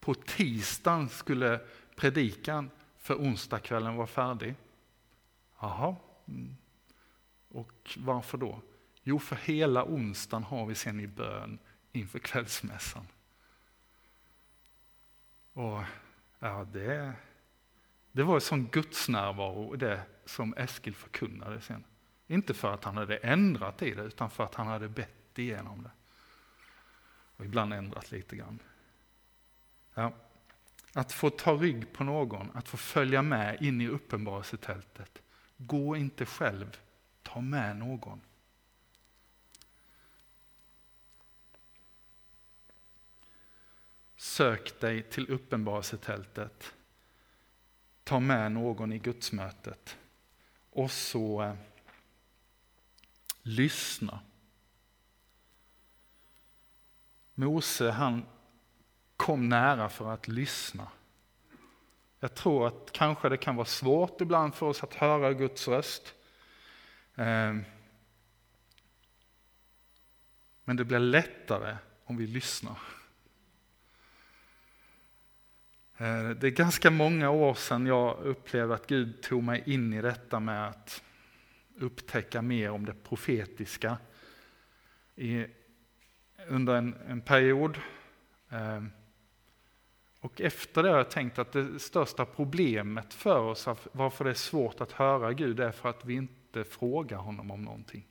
På 0.00 0.14
tisdagen 0.14 1.08
skulle 1.08 1.60
predikan 1.96 2.70
för 2.96 3.14
onsdagskvällen 3.14 3.96
vara 3.96 4.06
färdig. 4.06 4.54
Jaha, 5.60 5.96
mm. 6.28 6.56
och 7.48 7.96
varför 7.96 8.38
då? 8.38 8.62
Jo, 9.02 9.18
för 9.18 9.36
hela 9.36 9.84
onsdagen 9.84 10.44
har 10.44 10.66
vi 10.66 10.74
sen 10.74 11.00
i 11.00 11.06
bön 11.06 11.58
inför 11.92 12.18
kvällsmässan. 12.18 13.06
Och 15.52 15.82
ja, 16.38 16.66
det, 16.72 17.12
det 18.12 18.22
var 18.22 18.34
en 18.34 18.40
sån 18.40 18.66
gudsnärvaro 18.66 19.74
i 19.74 19.78
det 19.78 20.02
som 20.24 20.54
Eskil 20.56 20.94
förkunnade 20.94 21.60
sen. 21.60 21.84
Inte 22.26 22.54
för 22.54 22.74
att 22.74 22.84
han 22.84 22.96
hade 22.96 23.16
ändrat 23.16 23.82
i 23.82 23.94
det, 23.94 24.02
utan 24.02 24.30
för 24.30 24.44
att 24.44 24.54
han 24.54 24.66
hade 24.66 24.88
bett 24.88 25.38
igenom 25.38 25.82
det. 25.82 25.90
Och 27.40 27.46
ibland 27.46 27.72
ändrat 27.72 28.10
lite 28.10 28.36
grann. 28.36 28.58
Ja. 29.94 30.12
Att 30.92 31.12
få 31.12 31.30
ta 31.30 31.52
rygg 31.52 31.92
på 31.92 32.04
någon, 32.04 32.50
att 32.54 32.68
få 32.68 32.76
följa 32.76 33.22
med 33.22 33.62
in 33.62 33.80
i 33.80 33.88
uppenbarelsetältet. 33.88 35.22
Gå 35.56 35.96
inte 35.96 36.26
själv, 36.26 36.78
ta 37.22 37.40
med 37.40 37.76
någon. 37.76 38.20
Sök 44.16 44.80
dig 44.80 45.02
till 45.02 45.30
uppenbarelsetältet. 45.30 46.74
Ta 48.04 48.20
med 48.20 48.52
någon 48.52 48.92
i 48.92 48.98
gudsmötet. 48.98 49.96
Och 50.70 50.90
så 50.90 51.42
eh, 51.42 51.54
lyssna. 53.42 54.20
Mose 57.40 57.90
han 57.90 58.26
kom 59.16 59.48
nära 59.48 59.88
för 59.88 60.12
att 60.12 60.28
lyssna. 60.28 60.88
Jag 62.20 62.34
tror 62.34 62.66
att 62.66 62.92
kanske 62.92 63.28
det 63.28 63.36
kan 63.36 63.56
vara 63.56 63.66
svårt 63.66 64.20
ibland 64.20 64.54
för 64.54 64.66
oss 64.66 64.82
att 64.82 64.94
höra 64.94 65.32
Guds 65.32 65.68
röst. 65.68 66.14
Ehm, 67.14 67.64
men 70.64 70.76
det 70.76 70.84
blir 70.84 70.98
lättare 70.98 71.76
om 72.04 72.16
vi 72.16 72.26
lyssnar. 72.26 72.78
Ehm, 75.96 76.38
det 76.38 76.46
är 76.46 76.50
ganska 76.50 76.90
många 76.90 77.30
år 77.30 77.54
sedan 77.54 77.86
jag 77.86 78.18
upplevde 78.18 78.74
att 78.74 78.86
Gud 78.86 79.22
tog 79.22 79.42
mig 79.42 79.62
in 79.66 79.92
i 79.92 80.02
detta 80.02 80.40
med 80.40 80.68
att 80.68 81.02
upptäcka 81.78 82.42
mer 82.42 82.70
om 82.70 82.84
det 82.84 82.94
profetiska. 82.94 83.98
I, 85.16 85.46
under 86.48 86.74
en, 86.74 86.94
en 87.08 87.20
period. 87.20 87.80
Ehm, 88.48 88.90
och 90.20 90.40
efter 90.40 90.82
det 90.82 90.90
har 90.90 90.96
jag 90.96 91.10
tänkt 91.10 91.38
att 91.38 91.52
det 91.52 91.78
största 91.78 92.24
problemet 92.24 93.14
för 93.14 93.38
oss, 93.38 93.68
varför 93.92 94.24
det 94.24 94.30
är 94.30 94.34
svårt 94.34 94.80
att 94.80 94.92
höra 94.92 95.32
Gud, 95.32 95.60
är 95.60 95.72
för 95.72 95.88
att 95.88 96.04
vi 96.04 96.14
inte 96.14 96.64
frågar 96.64 97.18
honom 97.18 97.50
om 97.50 97.62
någonting. 97.62 98.06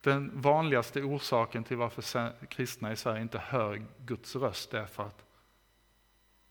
Den 0.00 0.40
vanligaste 0.40 1.02
orsaken 1.02 1.64
till 1.64 1.76
varför 1.76 2.46
kristna 2.46 2.92
i 2.92 2.96
Sverige 2.96 3.22
inte 3.22 3.38
hör 3.38 3.86
Guds 3.98 4.36
röst 4.36 4.74
är 4.74 4.86
för 4.86 5.02
att 5.02 5.24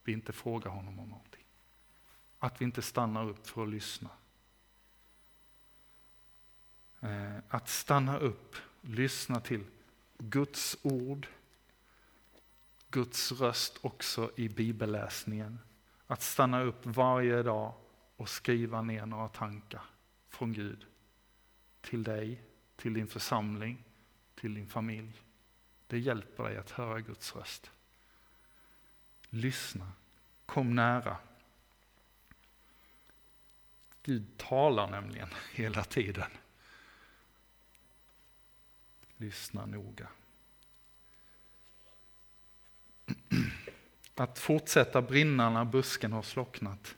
vi 0.03 0.13
inte 0.13 0.34
frågar 0.34 0.71
honom 0.71 0.99
om 0.99 1.09
någonting. 1.09 1.45
Att 2.39 2.61
vi 2.61 2.65
inte 2.65 2.82
stannar 2.82 3.30
upp 3.30 3.47
för 3.47 3.63
att 3.63 3.69
lyssna. 3.69 4.09
Ehm, 6.99 7.41
att 7.49 7.69
stanna 7.69 8.17
upp, 8.17 8.55
lyssna 8.88 9.40
till 9.40 9.64
Guds 10.18 10.78
ord, 10.82 11.28
Guds 12.90 13.32
röst 13.32 13.78
också 13.82 14.32
i 14.36 14.50
bibelläsningen. 14.50 15.60
Att 16.08 16.22
stanna 16.22 16.62
upp 16.62 16.86
varje 16.86 17.44
dag 17.44 17.74
och 18.16 18.30
skriva 18.30 18.82
ner 18.82 19.06
några 19.06 19.28
tankar 19.28 19.82
från 20.30 20.54
Gud 20.54 20.86
till 21.82 22.04
dig, 22.04 22.44
till 22.76 22.94
din 22.94 23.08
församling, 23.08 23.84
till 24.36 24.54
din 24.54 24.68
familj. 24.68 25.22
Det 25.88 26.00
hjälper 26.00 26.44
dig 26.44 26.58
att 26.58 26.72
höra 26.72 27.00
Guds 27.00 27.36
röst. 27.36 27.72
Lyssna, 29.30 29.92
kom 30.46 30.76
nära. 30.76 31.18
Gud 34.04 34.38
talar 34.38 34.92
nämligen 34.92 35.30
hela 35.54 35.84
tiden. 35.84 36.32
Lyssna 39.18 39.65
noga. 39.65 40.07
Att 44.15 44.39
fortsätta 44.39 45.01
brinna 45.01 45.49
när 45.49 45.65
busken 45.65 46.13
har 46.13 46.22
slocknat. 46.22 46.95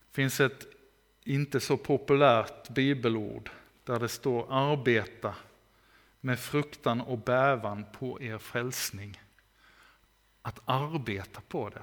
Det 0.00 0.14
finns 0.14 0.40
ett 0.40 0.66
inte 1.24 1.60
så 1.60 1.76
populärt 1.76 2.68
bibelord 2.68 3.50
där 3.84 4.00
det 4.00 4.08
står 4.08 4.46
arbeta 4.52 5.34
med 6.20 6.40
fruktan 6.40 7.00
och 7.00 7.18
bävan 7.18 7.84
på 7.92 8.22
er 8.22 8.38
frälsning 8.38 9.22
att 10.42 10.60
arbeta 10.64 11.40
på 11.48 11.68
det. 11.68 11.82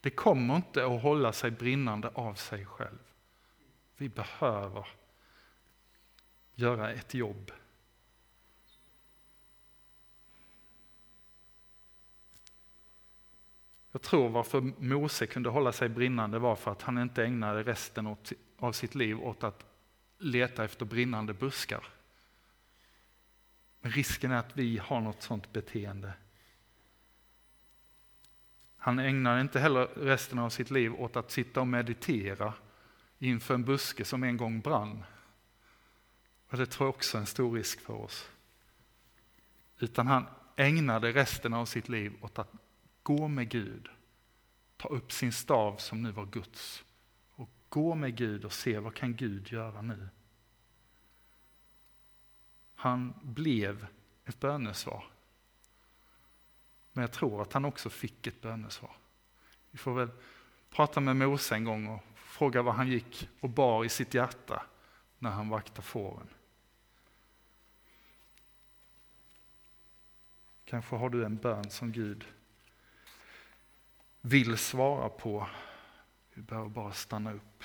Det 0.00 0.10
kommer 0.10 0.56
inte 0.56 0.86
att 0.86 1.02
hålla 1.02 1.32
sig 1.32 1.50
brinnande 1.50 2.08
av 2.08 2.34
sig 2.34 2.66
själv. 2.66 2.98
Vi 3.96 4.08
behöver 4.08 4.88
göra 6.54 6.92
ett 6.92 7.14
jobb. 7.14 7.52
Jag 13.92 14.02
tror 14.02 14.28
varför 14.28 14.60
Mose 14.60 15.26
kunde 15.26 15.48
hålla 15.48 15.72
sig 15.72 15.88
brinnande 15.88 16.38
var 16.38 16.56
för 16.56 16.72
att 16.72 16.82
han 16.82 16.98
inte 16.98 17.24
ägnade 17.24 17.62
resten 17.62 18.16
av 18.58 18.72
sitt 18.72 18.94
liv 18.94 19.20
åt 19.20 19.44
att 19.44 19.64
leta 20.18 20.64
efter 20.64 20.84
brinnande 20.84 21.34
buskar. 21.34 21.84
Men 23.80 23.92
risken 23.92 24.30
är 24.30 24.36
att 24.36 24.56
vi 24.56 24.78
har 24.78 25.00
något 25.00 25.22
sånt 25.22 25.52
beteende 25.52 26.12
han 28.84 28.98
ägnar 28.98 29.40
inte 29.40 29.60
heller 29.60 29.86
resten 29.86 30.38
av 30.38 30.50
sitt 30.50 30.70
liv 30.70 30.94
åt 30.94 31.16
att 31.16 31.30
sitta 31.30 31.60
och 31.60 31.66
meditera 31.66 32.54
inför 33.18 33.54
en 33.54 33.64
buske 33.64 34.04
som 34.04 34.22
en 34.22 34.36
gång 34.36 34.60
brann. 34.60 35.04
Och 36.48 36.58
det 36.58 36.66
tror 36.66 36.86
jag 36.86 36.94
också 36.94 37.16
är 37.16 37.20
en 37.20 37.26
stor 37.26 37.56
risk 37.56 37.80
för 37.80 37.94
oss. 37.94 38.30
Utan 39.78 40.06
han 40.06 40.26
ägnade 40.56 41.12
resten 41.12 41.54
av 41.54 41.66
sitt 41.66 41.88
liv 41.88 42.12
åt 42.20 42.38
att 42.38 42.52
gå 43.02 43.28
med 43.28 43.48
Gud, 43.48 43.88
ta 44.76 44.88
upp 44.88 45.12
sin 45.12 45.32
stav 45.32 45.76
som 45.76 46.02
nu 46.02 46.10
var 46.10 46.26
Guds 46.26 46.84
och 47.34 47.50
gå 47.68 47.94
med 47.94 48.16
Gud 48.16 48.44
och 48.44 48.52
se 48.52 48.78
vad 48.78 48.94
kan 48.94 49.16
Gud 49.16 49.52
göra 49.52 49.82
nu. 49.82 50.08
Han 52.74 53.14
blev 53.22 53.86
ett 54.24 54.40
bönesvar. 54.40 55.04
Men 56.92 57.02
jag 57.02 57.12
tror 57.12 57.42
att 57.42 57.52
han 57.52 57.64
också 57.64 57.90
fick 57.90 58.26
ett 58.26 58.40
bönesvar. 58.40 58.96
Vi 59.70 59.78
får 59.78 59.94
väl 59.94 60.10
prata 60.70 61.00
med 61.00 61.16
Mose 61.16 61.54
en 61.54 61.64
gång 61.64 61.86
och 61.86 62.02
fråga 62.14 62.62
vad 62.62 62.74
han 62.74 62.88
gick 62.88 63.28
och 63.40 63.48
bar 63.50 63.84
i 63.84 63.88
sitt 63.88 64.14
hjärta 64.14 64.66
när 65.18 65.30
han 65.30 65.48
vaktade 65.48 65.82
fåren. 65.82 66.28
Kanske 70.64 70.96
har 70.96 71.10
du 71.10 71.24
en 71.24 71.36
bön 71.36 71.70
som 71.70 71.92
Gud 71.92 72.26
vill 74.22 74.58
svara 74.58 75.08
på. 75.08 75.48
Vi 76.34 76.42
behöver 76.42 76.68
bara 76.68 76.92
stanna 76.92 77.32
upp. 77.32 77.64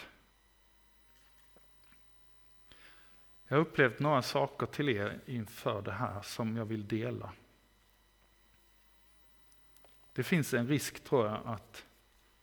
Jag 3.48 3.58
har 3.58 3.62
upplevt 3.62 4.00
några 4.00 4.22
saker 4.22 4.66
till 4.66 4.90
er 4.90 5.20
inför 5.26 5.82
det 5.82 5.92
här 5.92 6.22
som 6.22 6.58
jag 6.58 6.66
vill 6.66 6.88
dela. 6.88 7.34
Det 10.14 10.24
finns 10.24 10.54
en 10.54 10.68
risk 10.68 11.04
tror 11.04 11.28
jag 11.28 11.42
att 11.46 11.86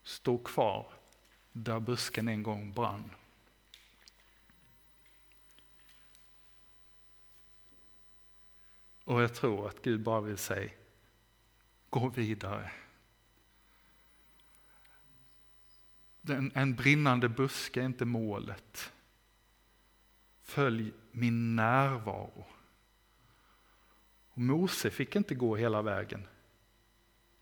stå 0.02 0.38
kvar 0.38 0.92
där 1.52 1.80
busken 1.80 2.28
en 2.28 2.42
gång 2.42 2.72
brann. 2.72 3.10
Och 9.04 9.22
jag 9.22 9.34
tror 9.34 9.68
att 9.68 9.82
Gud 9.82 10.00
bara 10.00 10.20
vill 10.20 10.38
säga, 10.38 10.70
gå 11.90 12.08
vidare. 12.08 12.70
En, 16.28 16.52
en 16.54 16.74
brinnande 16.74 17.28
buske 17.28 17.80
är 17.80 17.84
inte 17.84 18.04
målet. 18.04 18.92
Följ 20.42 20.92
min 21.12 21.56
närvaro. 21.56 22.46
Och 24.30 24.38
Mose 24.38 24.90
fick 24.90 25.16
inte 25.16 25.34
gå 25.34 25.56
hela 25.56 25.82
vägen. 25.82 26.26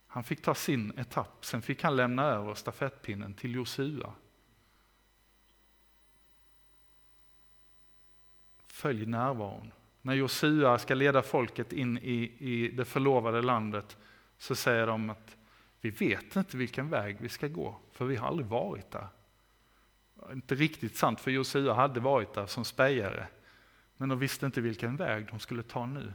Han 0.07 0.24
fick 0.24 0.43
ta 0.43 0.55
sin 0.55 0.99
etapp, 0.99 1.45
sen 1.45 1.62
fick 1.62 1.83
han 1.83 1.97
lämna 1.97 2.24
över 2.24 2.55
stafettpinnen 2.55 3.35
till 3.35 3.55
Josua. 3.55 4.12
Följ 8.66 9.07
närvaron. 9.07 9.72
När 10.03 10.14
Josua 10.14 10.78
ska 10.78 10.95
leda 10.95 11.22
folket 11.22 11.72
in 11.72 11.99
i, 11.99 12.33
i 12.39 12.68
det 12.68 12.85
förlovade 12.85 13.43
landet 13.43 13.97
så 14.39 14.55
säger 14.55 14.87
de 14.87 15.11
att 15.11 15.37
vi 15.83 15.91
vet 15.91 16.37
inte 16.37 16.57
vilken 16.57 16.89
väg 16.89 17.16
vi 17.20 17.28
ska 17.28 17.49
gå, 17.49 17.80
för 17.93 18.05
vi 18.05 18.16
har 18.16 18.28
aldrig 18.28 18.47
varit 18.47 18.91
där. 18.91 19.09
Inte 20.33 20.55
riktigt 20.55 20.97
sant, 20.97 21.20
för 21.20 21.30
Josua 21.30 21.74
hade 21.74 22.01
varit 22.01 22.35
där 22.35 22.47
som 22.47 22.64
spejare, 22.64 23.26
men 23.97 24.09
de 24.09 24.18
visste 24.18 24.47
inte 24.47 24.61
vilken 24.61 24.97
väg 24.97 25.26
de 25.30 25.39
skulle 25.39 25.62
ta 25.62 25.87
nu. 25.87 26.12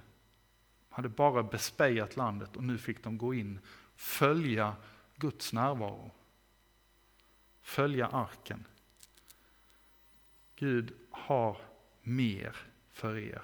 De 0.89 0.95
hade 0.95 1.09
bara 1.09 1.43
bespejat 1.43 2.15
landet 2.15 2.55
och 2.55 2.63
nu 2.63 2.77
fick 2.77 3.03
de 3.03 3.17
gå 3.17 3.33
in, 3.33 3.59
följa 3.95 4.75
Guds 5.15 5.53
närvaro. 5.53 6.11
Följa 7.61 8.07
arken. 8.07 8.65
Gud 10.55 10.93
har 11.11 11.57
mer 12.01 12.55
för 12.91 13.17
er. 13.17 13.41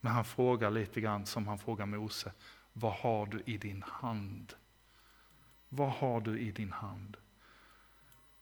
Men 0.00 0.12
han 0.12 0.24
frågar 0.24 0.70
lite 0.70 1.00
grann 1.00 1.26
som 1.26 1.48
han 1.48 1.58
frågar 1.58 1.86
Mose. 1.86 2.32
Vad 2.72 2.92
har 2.92 3.26
du 3.26 3.42
i 3.46 3.58
din 3.58 3.82
hand? 3.82 4.54
Vad 5.72 5.90
har 5.90 6.20
du 6.20 6.40
i 6.40 6.50
din 6.50 6.72
hand? 6.72 7.16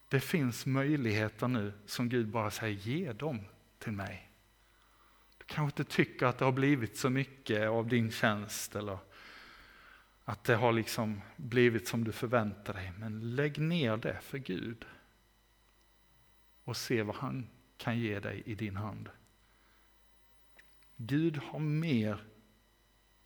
Det 0.08 0.20
finns 0.20 0.66
möjligheter 0.66 1.48
nu 1.48 1.72
som 1.86 2.08
Gud 2.08 2.28
bara 2.28 2.50
säger, 2.50 2.78
ge 2.78 3.12
dem 3.12 3.40
till 3.78 3.92
mig. 3.92 4.30
Du 5.38 5.44
kanske 5.44 5.82
inte 5.82 5.92
tycker 5.92 6.26
att 6.26 6.38
det 6.38 6.44
har 6.44 6.52
blivit 6.52 6.96
så 6.96 7.10
mycket 7.10 7.68
av 7.68 7.88
din 7.88 8.10
tjänst 8.10 8.76
eller 8.76 8.98
att 10.24 10.44
det 10.44 10.54
har 10.56 10.72
liksom 10.72 11.20
blivit 11.36 11.88
som 11.88 12.04
du 12.04 12.12
förväntar 12.12 12.74
dig. 12.74 12.92
Men 12.98 13.36
lägg 13.36 13.58
ner 13.58 13.96
det 13.96 14.20
för 14.20 14.38
Gud 14.38 14.84
och 16.64 16.76
se 16.76 17.02
vad 17.02 17.16
han 17.16 17.48
kan 17.76 17.98
ge 17.98 18.20
dig 18.20 18.42
i 18.46 18.54
din 18.54 18.76
hand. 18.76 19.08
Gud 20.96 21.36
har 21.36 21.58
mer 21.58 22.24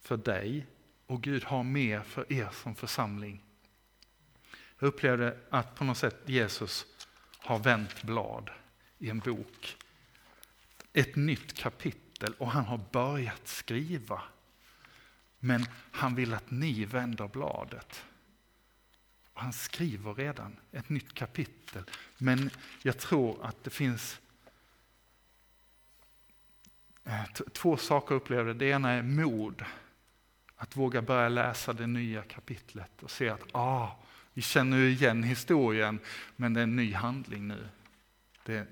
för 0.00 0.16
dig 0.16 0.66
och 1.06 1.22
Gud 1.22 1.44
har 1.44 1.62
mer 1.62 2.00
för 2.00 2.32
er 2.32 2.48
som 2.52 2.74
församling. 2.74 3.44
Jag 4.82 4.88
upplevde 4.88 5.38
att 5.50 5.74
på 5.74 5.84
något 5.84 5.98
sätt 5.98 6.16
Jesus 6.26 6.86
har 7.38 7.58
vänt 7.58 8.02
blad 8.02 8.50
i 8.98 9.10
en 9.10 9.18
bok. 9.18 9.76
Ett 10.92 11.16
nytt 11.16 11.54
kapitel 11.54 12.34
och 12.38 12.50
han 12.50 12.64
har 12.64 12.80
börjat 12.92 13.48
skriva. 13.48 14.22
Men 15.38 15.66
han 15.90 16.14
vill 16.14 16.34
att 16.34 16.50
ni 16.50 16.84
vänder 16.84 17.28
bladet. 17.28 18.04
Han 19.32 19.52
skriver 19.52 20.14
redan 20.14 20.56
ett 20.72 20.88
nytt 20.88 21.14
kapitel. 21.14 21.84
Men 22.18 22.50
jag 22.82 22.98
tror 22.98 23.44
att 23.44 23.64
det 23.64 23.70
finns 23.70 24.20
eh, 27.04 27.24
två 27.52 27.76
saker 27.76 28.14
jag 28.14 28.22
upplevde. 28.22 28.54
Det 28.54 28.66
ena 28.66 28.90
är 28.90 29.02
mod. 29.02 29.64
Att 30.56 30.76
våga 30.76 31.02
börja 31.02 31.28
läsa 31.28 31.72
det 31.72 31.86
nya 31.86 32.22
kapitlet 32.22 33.02
och 33.02 33.10
se 33.10 33.28
att 33.28 33.42
ah, 33.52 33.96
vi 34.34 34.42
känner 34.42 34.78
igen 34.78 35.22
historien, 35.22 36.00
men 36.36 36.54
det 36.54 36.60
är 36.60 36.64
en 36.64 36.76
ny 36.76 36.92
handling 36.92 37.48
nu. 37.48 37.68
Det 38.44 38.54
är 38.54 38.66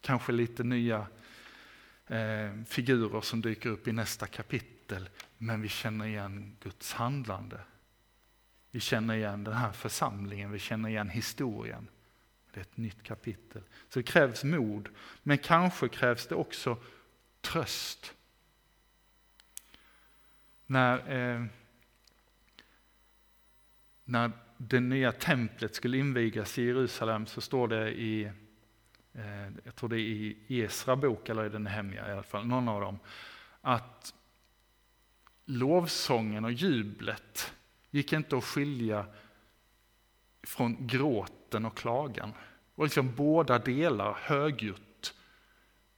kanske 0.00 0.32
lite 0.32 0.64
nya 0.64 1.06
eh, 2.06 2.62
figurer 2.66 3.20
som 3.20 3.40
dyker 3.40 3.70
upp 3.70 3.88
i 3.88 3.92
nästa 3.92 4.26
kapitel, 4.26 5.08
men 5.38 5.60
vi 5.60 5.68
känner 5.68 6.06
igen 6.06 6.56
Guds 6.60 6.92
handlande. 6.92 7.60
Vi 8.70 8.80
känner 8.80 9.14
igen 9.14 9.44
den 9.44 9.54
här 9.54 9.72
församlingen, 9.72 10.52
vi 10.52 10.58
känner 10.58 10.88
igen 10.88 11.08
historien. 11.08 11.88
Det 12.52 12.60
är 12.60 12.62
ett 12.62 12.76
nytt 12.76 13.02
kapitel. 13.02 13.62
Så 13.88 13.98
det 13.98 14.02
krävs 14.02 14.44
mod, 14.44 14.88
men 15.22 15.38
kanske 15.38 15.88
krävs 15.88 16.26
det 16.26 16.34
också 16.34 16.78
tröst. 17.40 18.14
När, 20.66 21.12
eh, 21.12 21.44
när 24.04 24.32
det 24.56 24.80
nya 24.80 25.12
templet 25.12 25.74
skulle 25.74 25.98
invigas 25.98 26.58
i 26.58 26.62
Jerusalem 26.64 27.26
så 27.26 27.40
står 27.40 27.68
det 27.68 27.90
i, 27.90 28.24
eh, 29.12 29.48
jag 29.64 29.74
tror 29.74 29.88
det 29.88 29.96
är 29.96 29.98
i 29.98 30.36
Esra 30.48 30.96
bok 30.96 31.28
eller 31.28 31.46
i 31.46 31.48
den 31.48 31.66
hemliga 31.66 32.08
i 32.08 32.12
alla 32.12 32.22
fall, 32.22 32.46
någon 32.46 32.68
av 32.68 32.80
dem, 32.80 32.98
att 33.60 34.14
lovsången 35.44 36.44
och 36.44 36.52
jublet 36.52 37.52
gick 37.90 38.12
inte 38.12 38.36
att 38.36 38.44
skilja 38.44 39.06
från 40.42 40.86
gråten 40.86 41.64
och 41.64 41.76
klagan. 41.76 42.32
Och 42.74 42.84
liksom 42.84 43.14
båda 43.14 43.58
delar 43.58 44.18
högljutt. 44.20 45.14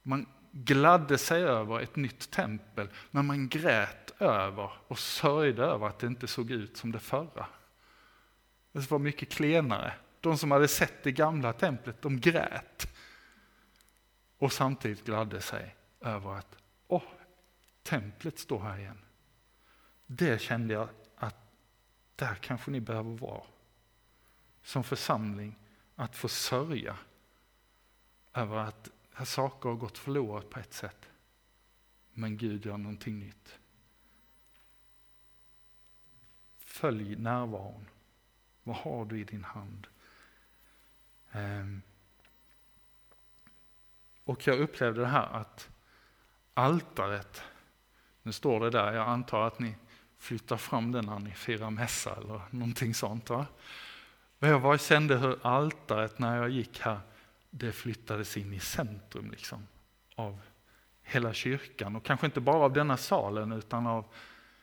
Man 0.01 0.25
gladde 0.51 1.17
sig 1.17 1.43
över 1.43 1.79
ett 1.79 1.95
nytt 1.95 2.31
tempel, 2.31 2.89
men 3.11 3.25
man 3.25 3.47
grät 3.47 4.21
över 4.21 4.71
och 4.87 4.99
sörjde 4.99 5.63
över 5.63 5.87
att 5.87 5.99
det 5.99 6.07
inte 6.07 6.27
såg 6.27 6.51
ut 6.51 6.77
som 6.77 6.91
det 6.91 6.99
förra. 6.99 7.45
Det 8.77 8.91
var 8.91 8.99
mycket 8.99 9.29
klenare. 9.29 9.93
De 10.21 10.37
som 10.37 10.51
hade 10.51 10.67
sett 10.67 11.03
det 11.03 11.11
gamla 11.11 11.53
templet, 11.53 12.01
de 12.01 12.19
grät. 12.19 12.87
Och 14.37 14.53
samtidigt 14.53 15.05
gladde 15.05 15.41
sig 15.41 15.75
över 16.01 16.33
att, 16.33 16.57
åh, 16.87 17.03
templet 17.83 18.39
står 18.39 18.59
här 18.59 18.77
igen. 18.77 18.99
Det 20.05 20.41
kände 20.41 20.73
jag 20.73 20.89
att 21.15 21.35
där 22.15 22.35
kanske 22.35 22.71
ni 22.71 22.79
behöver 22.79 23.17
vara. 23.17 23.43
Som 24.63 24.83
församling, 24.83 25.55
att 25.95 26.15
få 26.15 26.27
sörja 26.27 26.97
över 28.33 28.57
att 28.57 28.89
här 29.13 29.25
saker 29.25 29.69
har 29.69 29.75
gått 29.75 29.97
förlorat 29.97 30.49
på 30.49 30.59
ett 30.59 30.73
sätt. 30.73 31.09
Men 32.13 32.37
Gud 32.37 32.65
gör 32.65 32.77
någonting 32.77 33.19
nytt. 33.19 33.59
Följ 36.57 37.15
närvaron. 37.15 37.85
Vad 38.67 38.75
har 38.75 39.05
du 39.05 39.19
i 39.19 39.23
din 39.23 39.43
hand? 39.43 39.87
Ehm. 41.31 41.81
Och 44.23 44.47
jag 44.47 44.59
upplevde 44.59 45.01
det 45.01 45.07
här 45.07 45.27
att 45.27 45.69
altaret, 46.53 47.41
nu 48.23 48.31
står 48.31 48.59
det 48.59 48.69
där, 48.69 48.93
jag 48.93 49.07
antar 49.07 49.47
att 49.47 49.59
ni 49.59 49.75
flyttar 50.17 50.57
fram 50.57 50.91
den 50.91 51.05
när 51.05 51.19
ni 51.19 51.31
firar 51.31 51.69
mässa 51.69 52.15
eller 52.15 52.41
någonting 52.51 52.93
sånt. 52.93 53.29
Va? 53.29 53.45
Men 54.39 54.49
jag 54.49 54.61
bara 54.61 54.77
kände 54.77 55.17
hur 55.17 55.45
altaret 55.47 56.19
när 56.19 56.37
jag 56.37 56.49
gick 56.49 56.79
här 56.79 56.99
det 57.49 57.71
flyttades 57.71 58.37
in 58.37 58.53
i 58.53 58.59
centrum 58.59 59.31
liksom, 59.31 59.67
av 60.15 60.41
hela 61.03 61.33
kyrkan 61.33 61.95
och 61.95 62.05
kanske 62.05 62.25
inte 62.25 62.39
bara 62.39 62.63
av 62.63 62.73
denna 62.73 62.97
salen 62.97 63.51
utan 63.51 63.87
av 63.87 64.05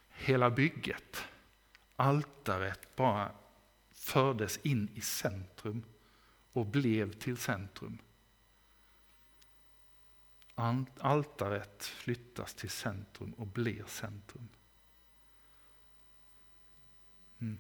hela 0.08 0.50
bygget. 0.50 1.24
Altaret 1.96 2.96
bara 2.96 3.30
fördes 4.04 4.56
in 4.56 4.88
i 4.94 5.00
centrum 5.00 5.84
och 6.52 6.66
blev 6.66 7.12
till 7.12 7.36
centrum. 7.36 7.98
Altaret 10.98 11.84
flyttas 11.84 12.54
till 12.54 12.70
centrum 12.70 13.32
och 13.32 13.46
blir 13.46 13.84
centrum. 13.86 14.48
Mm. 17.40 17.58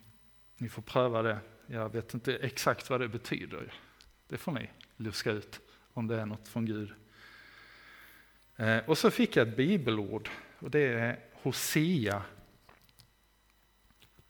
Ni 0.56 0.68
får 0.68 0.82
pröva 0.82 1.22
det. 1.22 1.38
Jag 1.66 1.92
vet 1.92 2.14
inte 2.14 2.36
exakt 2.36 2.90
vad 2.90 3.00
det 3.00 3.08
betyder. 3.08 3.74
Det 4.28 4.38
får 4.38 4.52
ni 4.52 4.70
luska 4.96 5.30
ut 5.30 5.60
om 5.92 6.06
det 6.06 6.20
är 6.20 6.26
något 6.26 6.48
från 6.48 6.66
Gud. 6.66 6.92
Eh, 8.56 8.78
och 8.78 8.98
så 8.98 9.10
fick 9.10 9.36
jag 9.36 9.48
ett 9.48 9.56
bibelord 9.56 10.30
och 10.58 10.70
det 10.70 10.80
är 10.80 11.20
Hosea 11.32 12.24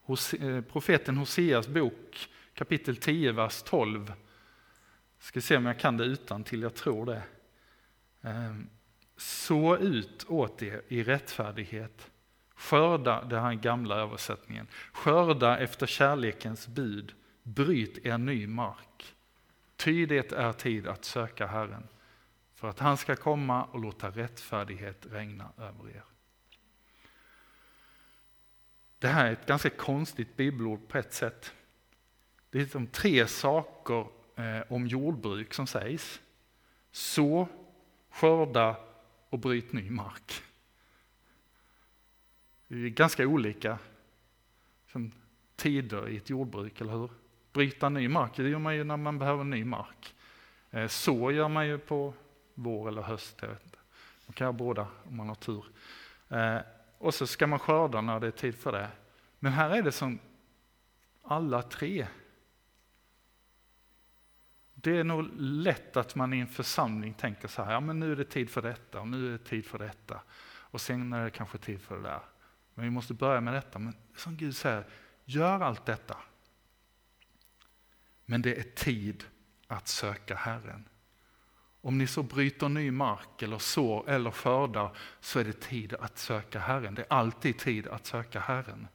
Eh, 0.09 0.61
profeten 0.61 1.17
Hoseas 1.17 1.69
bok 1.69 2.29
kapitel 2.55 2.97
10, 2.97 3.33
vers 3.33 3.63
12. 3.63 4.13
Ska 5.19 5.41
se 5.41 5.57
om 5.57 5.67
jag 5.67 5.79
kan 5.79 5.97
det 5.97 6.05
utan 6.05 6.45
till 6.45 6.63
jag 6.63 6.75
tror 6.75 7.07
det. 7.07 7.23
Ehm, 8.23 8.69
så 9.17 9.77
ut 9.77 10.25
åt 10.29 10.63
er 10.63 10.83
i 10.89 11.03
rättfärdighet, 11.03 12.11
skörda, 12.55 13.25
det 13.25 13.41
här 13.41 13.51
är 13.51 13.55
gamla 13.55 13.97
översättningen, 13.97 14.67
skörda 14.93 15.59
efter 15.59 15.87
kärlekens 15.87 16.69
bud, 16.69 17.15
bryt 17.43 18.07
er 18.07 18.19
ny 18.19 18.47
mark. 18.47 19.15
Ty 19.77 20.07
det 20.07 20.33
är 20.33 20.53
tid 20.53 20.87
att 20.87 21.05
söka 21.05 21.47
Herren, 21.47 21.89
för 22.55 22.69
att 22.69 22.79
han 22.79 22.97
ska 22.97 23.17
komma 23.17 23.65
och 23.65 23.81
låta 23.81 24.11
rättfärdighet 24.11 25.07
regna 25.11 25.53
över 25.59 25.89
er. 25.89 26.05
Det 29.05 29.11
här 29.11 29.27
är 29.27 29.33
ett 29.33 29.47
ganska 29.47 29.71
konstigt 29.71 30.37
bibelord 30.37 30.89
på 30.89 30.99
ett 30.99 31.13
sätt. 31.13 31.55
Det 32.51 32.61
är 32.61 32.69
de 32.73 32.87
tre 32.87 33.27
saker 33.27 34.07
eh, 34.37 34.73
om 34.73 34.87
jordbruk 34.87 35.55
som 35.55 35.67
sägs. 35.67 36.21
Så, 36.91 37.49
skörda 38.11 38.77
och 39.29 39.39
bryt 39.39 39.73
ny 39.73 39.91
mark. 39.91 40.43
Det 42.69 42.75
är 42.75 42.89
ganska 42.89 43.27
olika 43.27 43.79
som 44.93 45.13
tider 45.57 46.09
i 46.09 46.17
ett 46.17 46.31
jordbruk, 46.31 46.81
eller 46.81 46.93
hur? 46.93 47.11
Bryta 47.53 47.89
ny 47.89 48.09
mark, 48.09 48.37
det 48.37 48.49
gör 48.49 48.59
man 48.59 48.77
ju 48.77 48.85
när 48.85 48.97
man 48.97 49.19
behöver 49.19 49.45
ny 49.45 49.65
mark. 49.65 50.15
Eh, 50.71 50.87
så 50.87 51.33
gör 51.33 51.49
man 51.49 51.67
ju 51.67 51.79
på 51.79 52.15
vår 52.55 52.89
eller 52.89 53.03
höst, 53.03 53.37
jag 53.41 53.49
vet 53.49 53.65
inte. 53.65 53.79
Man 54.27 54.35
kan 54.35 54.45
göra 54.45 54.53
båda 54.53 54.87
om 55.05 55.17
man 55.17 55.29
har 55.29 55.35
tur. 55.35 55.65
Eh, 56.29 56.59
och 57.05 57.15
så 57.15 57.27
ska 57.27 57.47
man 57.47 57.59
skörda 57.59 58.01
när 58.01 58.21
det 58.21 58.27
är 58.27 58.31
tid 58.31 58.55
för 58.55 58.73
det. 58.73 58.91
Men 59.39 59.53
här 59.53 59.71
är 59.71 59.83
det 59.83 59.93
som 59.93 60.19
alla 61.23 61.63
tre. 61.63 62.07
Det 64.75 64.97
är 64.99 65.05
nog 65.05 65.29
lätt 65.37 65.97
att 65.97 66.15
man 66.15 66.33
i 66.33 66.39
en 66.39 66.47
församling 66.47 67.15
tänker 67.15 67.49
så 67.49 67.63
här, 67.63 67.73
ja 67.73 67.81
men 67.81 68.01
nu 68.01 68.13
är 68.13 68.17
det 68.17 68.25
tid 68.25 68.51
för 68.51 68.63
detta 68.63 69.01
och 69.01 69.09
nu 69.09 69.27
är 69.27 69.33
det 69.33 69.45
tid 69.45 69.67
för 69.67 69.79
detta. 69.79 70.21
Och 70.47 70.81
sen 70.81 71.13
är 71.13 71.25
det 71.25 71.31
kanske 71.31 71.59
tid 71.59 71.81
för 71.81 71.97
det 71.97 72.03
där. 72.03 72.23
Men 72.75 72.85
vi 72.85 72.91
måste 72.91 73.15
börja 73.15 73.41
med 73.41 73.55
detta. 73.55 73.79
Men 73.79 73.97
som 74.17 74.37
Gud 74.37 74.57
säger, 74.57 74.85
gör 75.25 75.61
allt 75.61 75.87
detta. 75.87 76.17
Men 78.25 78.43
det 78.43 78.59
är 78.59 78.63
tid 78.63 79.25
att 79.67 79.89
söka 79.89 80.35
Herren. 80.35 80.89
Om 81.85 81.99
ni 81.99 82.07
så 82.07 82.23
bryter 82.23 82.69
ny 82.69 82.91
mark 82.91 83.43
eller 83.43 83.59
sår 83.59 84.09
eller 84.11 84.31
skördar 84.31 84.97
så 85.21 85.39
är 85.39 85.45
det 85.45 85.61
tid 85.61 85.95
att 85.95 86.19
söka 86.19 86.59
Herren. 86.59 86.95
Det 86.95 87.03
är 87.03 87.13
alltid 87.13 87.59
tid 87.59 87.87
att 87.87 88.07
söka 88.07 88.41
Herren. 88.41 88.89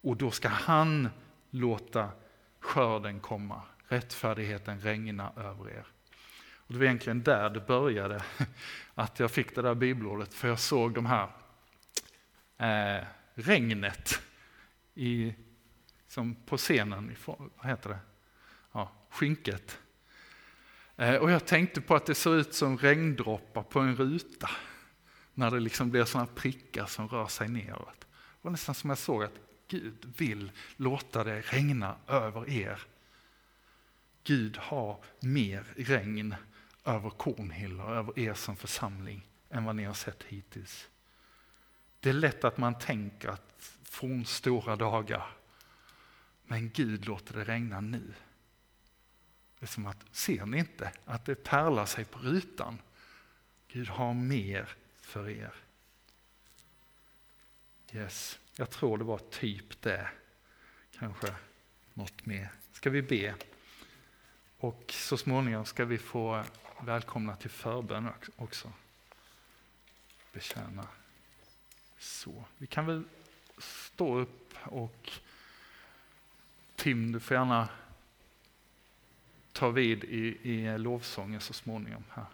Och 0.00 0.16
då 0.16 0.30
ska 0.30 0.48
han 0.48 1.08
låta 1.50 2.10
skörden 2.58 3.20
komma, 3.20 3.62
rättfärdigheten 3.88 4.80
regna 4.80 5.32
över 5.36 5.70
er. 5.70 5.86
Och 6.54 6.72
det 6.72 6.78
var 6.78 6.84
egentligen 6.84 7.22
där 7.22 7.50
det 7.50 7.66
började, 7.66 8.22
att 8.94 9.20
jag 9.20 9.30
fick 9.30 9.54
det 9.54 9.62
där 9.62 9.74
bibelordet, 9.74 10.34
för 10.34 10.48
jag 10.48 10.58
såg 10.58 10.94
de 10.94 11.06
här 11.06 11.28
eh, 12.56 13.06
regnet 13.34 14.22
i, 14.94 15.34
som 16.08 16.34
på 16.34 16.56
scenen, 16.56 17.16
vad 17.26 17.66
heter 17.66 17.88
det? 17.88 17.98
Ja, 18.72 18.92
skynket. 19.10 19.78
Eh, 21.00 21.14
och 21.14 21.30
jag 21.30 21.46
tänkte 21.46 21.80
på 21.80 21.94
att 21.94 22.06
det 22.06 22.14
ser 22.14 22.36
ut 22.36 22.54
som 22.54 22.78
regndroppar 22.78 23.62
på 23.62 23.80
en 23.80 23.96
ruta, 23.96 24.50
när 25.34 25.50
det 25.50 25.60
liksom 25.60 25.90
blir 25.90 26.04
sådana 26.04 26.26
prickar 26.34 26.86
som 26.86 27.08
rör 27.08 27.26
sig 27.26 27.48
neråt. 27.48 28.00
Det 28.00 28.06
var 28.42 28.50
nästan 28.50 28.74
som 28.74 28.90
jag 28.90 28.98
såg 28.98 29.24
att 29.24 29.34
Gud 29.68 30.12
vill 30.16 30.52
låta 30.76 31.24
det 31.24 31.40
regna 31.40 31.96
över 32.06 32.50
er. 32.50 32.80
Gud 34.24 34.56
har 34.56 35.04
mer 35.20 35.64
regn 35.76 36.34
över 36.84 37.10
Kornhill 37.10 37.80
och 37.80 37.94
över 37.94 38.18
er 38.18 38.34
som 38.34 38.56
församling 38.56 39.26
än 39.50 39.64
vad 39.64 39.76
ni 39.76 39.84
har 39.84 39.94
sett 39.94 40.22
hittills. 40.22 40.88
Det 42.00 42.08
är 42.08 42.14
lätt 42.14 42.44
att 42.44 42.58
man 42.58 42.78
tänker 42.78 43.28
att 43.28 43.76
från 43.82 44.24
stora 44.24 44.76
dagar, 44.76 45.26
men 46.44 46.70
Gud 46.70 47.06
låter 47.06 47.34
det 47.34 47.44
regna 47.44 47.80
nu. 47.80 48.14
Det 49.60 49.64
är 49.64 49.68
som 49.68 49.86
att, 49.86 50.04
ser 50.12 50.46
ni 50.46 50.58
inte 50.58 50.92
att 51.04 51.24
det 51.24 51.34
pärlar 51.34 51.86
sig 51.86 52.04
på 52.04 52.18
rutan? 52.18 52.78
Gud 53.68 53.88
har 53.88 54.14
mer 54.14 54.76
för 55.00 55.28
er. 55.28 55.54
Yes. 57.92 58.38
Jag 58.56 58.70
tror 58.70 58.98
det 58.98 59.04
var 59.04 59.18
typ 59.18 59.82
det. 59.82 60.08
Kanske 60.98 61.34
något 61.94 62.26
mer. 62.26 62.48
Ska 62.72 62.90
vi 62.90 63.02
be? 63.02 63.34
Och 64.58 64.84
så 64.88 65.16
småningom 65.16 65.64
ska 65.64 65.84
vi 65.84 65.98
få 65.98 66.44
välkomna 66.80 67.36
till 67.36 67.50
förbön 67.50 68.08
också. 68.36 68.72
Betjäna. 70.32 70.86
Så, 71.98 72.44
vi 72.58 72.66
kan 72.66 72.86
väl 72.86 73.04
stå 73.58 74.18
upp 74.18 74.54
och 74.64 75.10
Tim, 76.76 77.12
du 77.12 77.20
får 77.20 77.36
gärna 77.36 77.68
ta 79.52 79.70
vid 79.70 80.04
i, 80.04 80.50
i 80.50 80.78
lovsången 80.78 81.40
så 81.40 81.52
småningom. 81.52 82.04
här. 82.10 82.26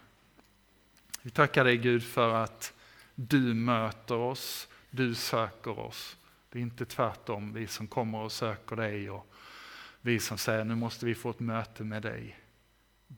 Vi 1.23 1.31
tackar 1.31 1.65
dig 1.65 1.77
Gud 1.77 2.03
för 2.05 2.35
att 2.35 2.73
du 3.15 3.55
möter 3.55 4.15
oss 4.15 4.69
du 4.97 5.15
söker 5.15 5.79
oss. 5.79 6.17
Det 6.51 6.59
är 6.59 6.63
inte 6.63 6.85
tvärtom, 6.85 7.53
vi 7.53 7.67
som 7.67 7.87
kommer 7.87 8.19
och 8.19 8.33
söker 8.33 8.77
dig 8.77 9.11
och 9.11 9.33
vi 10.01 10.21
som 10.21 10.39
säger 10.39 10.65
nu 10.65 10.75
måste 10.75 11.07
vi 11.07 11.15
få 11.15 11.31
ett 11.31 11.41
möte 11.41 11.85
med 11.85 12.03
dig. 12.03 12.39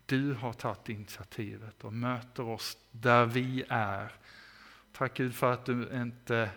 Du 0.07 0.35
har 0.35 0.53
tagit 0.53 0.89
initiativet 0.89 1.85
och 1.85 1.93
möter 1.93 2.43
oss 2.43 2.79
där 2.91 3.27
vi 3.27 3.65
är. 3.69 4.13
Tack 4.93 5.15
Gud 5.15 5.35
för 5.35 5.53
att 5.53 5.65
du 5.65 5.89
inte 5.93 6.51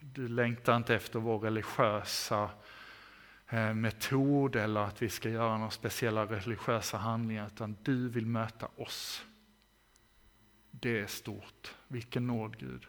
du 0.00 0.28
längtar 0.28 0.76
inte 0.76 0.94
efter 0.94 1.18
vår 1.18 1.38
religiösa 1.38 2.50
Eh, 3.48 3.74
metod 3.74 4.56
eller 4.56 4.80
att 4.80 5.02
vi 5.02 5.08
ska 5.08 5.28
göra 5.28 5.56
några 5.58 5.70
speciella 5.70 6.26
religiösa 6.26 6.96
handlingar 6.96 7.46
utan 7.46 7.76
du 7.82 8.08
vill 8.08 8.26
möta 8.26 8.68
oss. 8.76 9.24
Det 10.70 11.00
är 11.00 11.06
stort. 11.06 11.74
Vilken 11.88 12.26
nåd 12.26 12.58
Gud. 12.58 12.86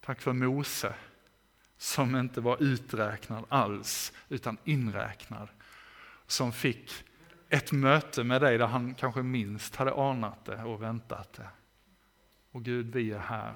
Tack 0.00 0.20
för 0.20 0.32
Mose 0.32 0.94
som 1.76 2.16
inte 2.16 2.40
var 2.40 2.62
uträknad 2.62 3.44
alls 3.48 4.12
utan 4.28 4.58
inräknad. 4.64 5.48
Som 6.26 6.52
fick 6.52 6.92
ett 7.48 7.72
möte 7.72 8.24
med 8.24 8.40
dig 8.40 8.58
där 8.58 8.66
han 8.66 8.94
kanske 8.94 9.22
minst 9.22 9.76
hade 9.76 9.94
anat 9.94 10.44
det 10.44 10.62
och 10.62 10.82
väntat 10.82 11.32
det. 11.32 11.48
Och 12.50 12.64
Gud, 12.64 12.94
vi 12.94 13.12
är 13.12 13.18
här. 13.18 13.54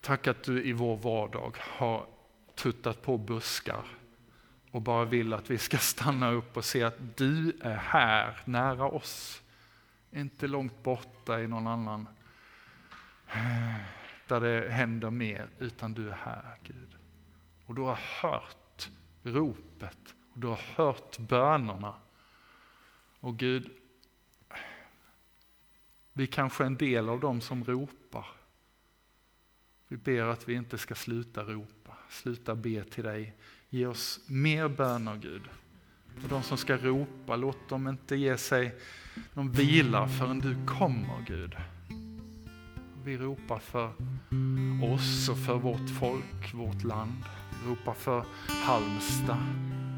Tack 0.00 0.26
att 0.26 0.42
du 0.42 0.64
i 0.64 0.72
vår 0.72 0.96
vardag 0.96 1.56
har 1.58 2.06
tuttat 2.54 3.02
på 3.02 3.18
buskar 3.18 3.84
och 4.70 4.82
bara 4.82 5.04
vill 5.04 5.32
att 5.32 5.50
vi 5.50 5.58
ska 5.58 5.78
stanna 5.78 6.30
upp 6.30 6.56
och 6.56 6.64
se 6.64 6.82
att 6.82 7.16
du 7.16 7.56
är 7.60 7.76
här 7.76 8.40
nära 8.44 8.84
oss. 8.84 9.42
Inte 10.10 10.46
långt 10.46 10.82
borta 10.82 11.40
i 11.40 11.46
någon 11.46 11.66
annan 11.66 12.08
eh, 13.28 13.76
där 14.26 14.40
det 14.40 14.70
händer 14.70 15.10
mer, 15.10 15.48
utan 15.58 15.94
du 15.94 16.08
är 16.08 16.14
här 16.14 16.58
Gud. 16.62 16.96
Och 17.66 17.74
du 17.74 17.82
har 17.82 17.98
hört 18.22 18.90
ropet 19.22 20.14
och 20.32 20.38
du 20.40 20.46
har 20.46 20.60
hört 20.76 21.18
bönerna. 21.18 21.94
Och 23.20 23.36
Gud, 23.36 23.70
vi 26.12 26.26
kanske 26.26 26.64
är 26.64 26.66
en 26.66 26.76
del 26.76 27.08
av 27.08 27.20
dem 27.20 27.40
som 27.40 27.64
ropar. 27.64 28.26
Vi 29.88 29.96
ber 29.96 30.22
att 30.22 30.48
vi 30.48 30.54
inte 30.54 30.78
ska 30.78 30.94
sluta 30.94 31.44
ropa, 31.44 31.81
sluta 32.12 32.54
be 32.54 32.84
till 32.84 33.04
dig. 33.04 33.34
Ge 33.70 33.86
oss 33.86 34.20
mer 34.26 34.68
böner 34.68 35.16
Gud. 35.16 35.42
Och 36.22 36.28
de 36.28 36.42
som 36.42 36.58
ska 36.58 36.76
ropa, 36.76 37.36
låt 37.36 37.68
dem 37.68 37.88
inte 37.88 38.16
ge 38.16 38.36
sig 38.36 38.74
någon 39.34 39.52
vila 39.52 40.08
förrän 40.08 40.38
du 40.38 40.66
kommer 40.66 41.24
Gud. 41.26 41.54
Vi 43.04 43.16
ropar 43.16 43.58
för 43.58 43.92
oss 44.94 45.28
och 45.28 45.38
för 45.38 45.58
vårt 45.58 45.90
folk, 46.00 46.54
vårt 46.54 46.84
land. 46.84 47.24
Vi 47.62 47.70
ropar 47.70 47.94
för 47.94 48.24
Halmstad, 48.46 49.36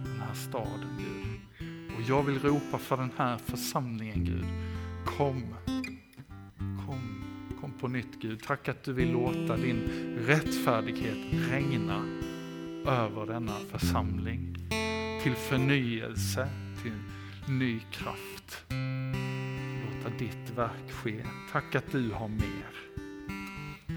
den 0.05 0.21
här 0.21 0.35
staden 0.35 0.99
Gud. 0.99 1.41
Och 1.97 2.03
jag 2.09 2.23
vill 2.23 2.39
ropa 2.39 2.79
för 2.79 2.97
den 2.97 3.11
här 3.17 3.39
församlingen 3.39 4.25
Gud. 4.25 4.47
Kom, 5.07 5.43
kom 5.67 5.84
på 7.85 7.89
nytt 7.89 8.21
Gud. 8.21 8.43
Tack 8.43 8.69
att 8.69 8.85
du 8.85 8.93
vill 8.93 9.13
låta 9.13 9.57
din 9.57 9.79
rättfärdighet 10.27 11.51
regna 11.51 12.05
över 12.87 13.27
denna 13.27 13.53
församling 13.53 14.57
till 15.23 15.35
förnyelse, 15.35 16.49
till 16.83 16.93
ny 17.49 17.81
kraft. 17.81 18.65
Låta 19.85 20.17
ditt 20.19 20.51
verk 20.57 20.93
ske. 20.93 21.25
Tack 21.53 21.75
att 21.75 21.93
du 21.93 22.11
har 22.11 22.29
mer. 22.29 22.71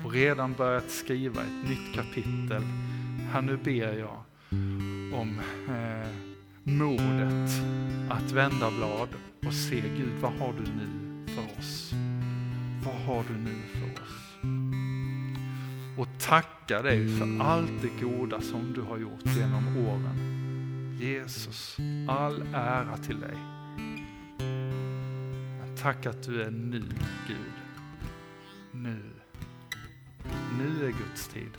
och 0.05 0.11
redan 0.11 0.53
börjat 0.53 0.91
skriva 0.91 1.41
ett 1.41 1.69
nytt 1.69 1.95
kapitel. 1.95 2.63
Här 3.31 3.41
nu 3.41 3.57
ber 3.57 3.97
jag 3.99 4.23
om 5.13 5.41
eh, 5.69 6.09
modet 6.63 7.51
att 8.09 8.31
vända 8.31 8.71
blad 8.71 9.09
och 9.47 9.53
se 9.53 9.81
Gud, 9.81 10.13
vad 10.21 10.31
har 10.31 10.53
du 10.53 10.71
nu 10.71 11.25
för 11.27 11.59
oss? 11.59 11.93
Vad 12.87 12.95
har 12.95 13.23
du 13.29 13.37
nu 13.37 13.55
för 13.73 14.03
oss? 14.03 14.37
Och 15.97 16.07
tacka 16.19 16.81
dig 16.81 17.17
för 17.17 17.43
allt 17.43 17.71
det 17.81 18.05
goda 18.05 18.41
som 18.41 18.73
du 18.73 18.81
har 18.81 18.97
gjort 18.97 19.25
genom 19.25 19.77
åren. 19.77 20.17
Jesus, 21.01 21.77
all 22.07 22.41
ära 22.53 22.97
till 22.97 23.19
dig. 23.19 23.37
Tack 25.81 26.05
att 26.05 26.23
du 26.23 26.41
är 26.41 26.51
nu, 26.51 26.83
Gud. 27.27 27.53
Nu. 28.71 29.03
Nu 30.57 30.85
är 30.85 30.91
Guds 30.91 31.27
tid. 31.27 31.51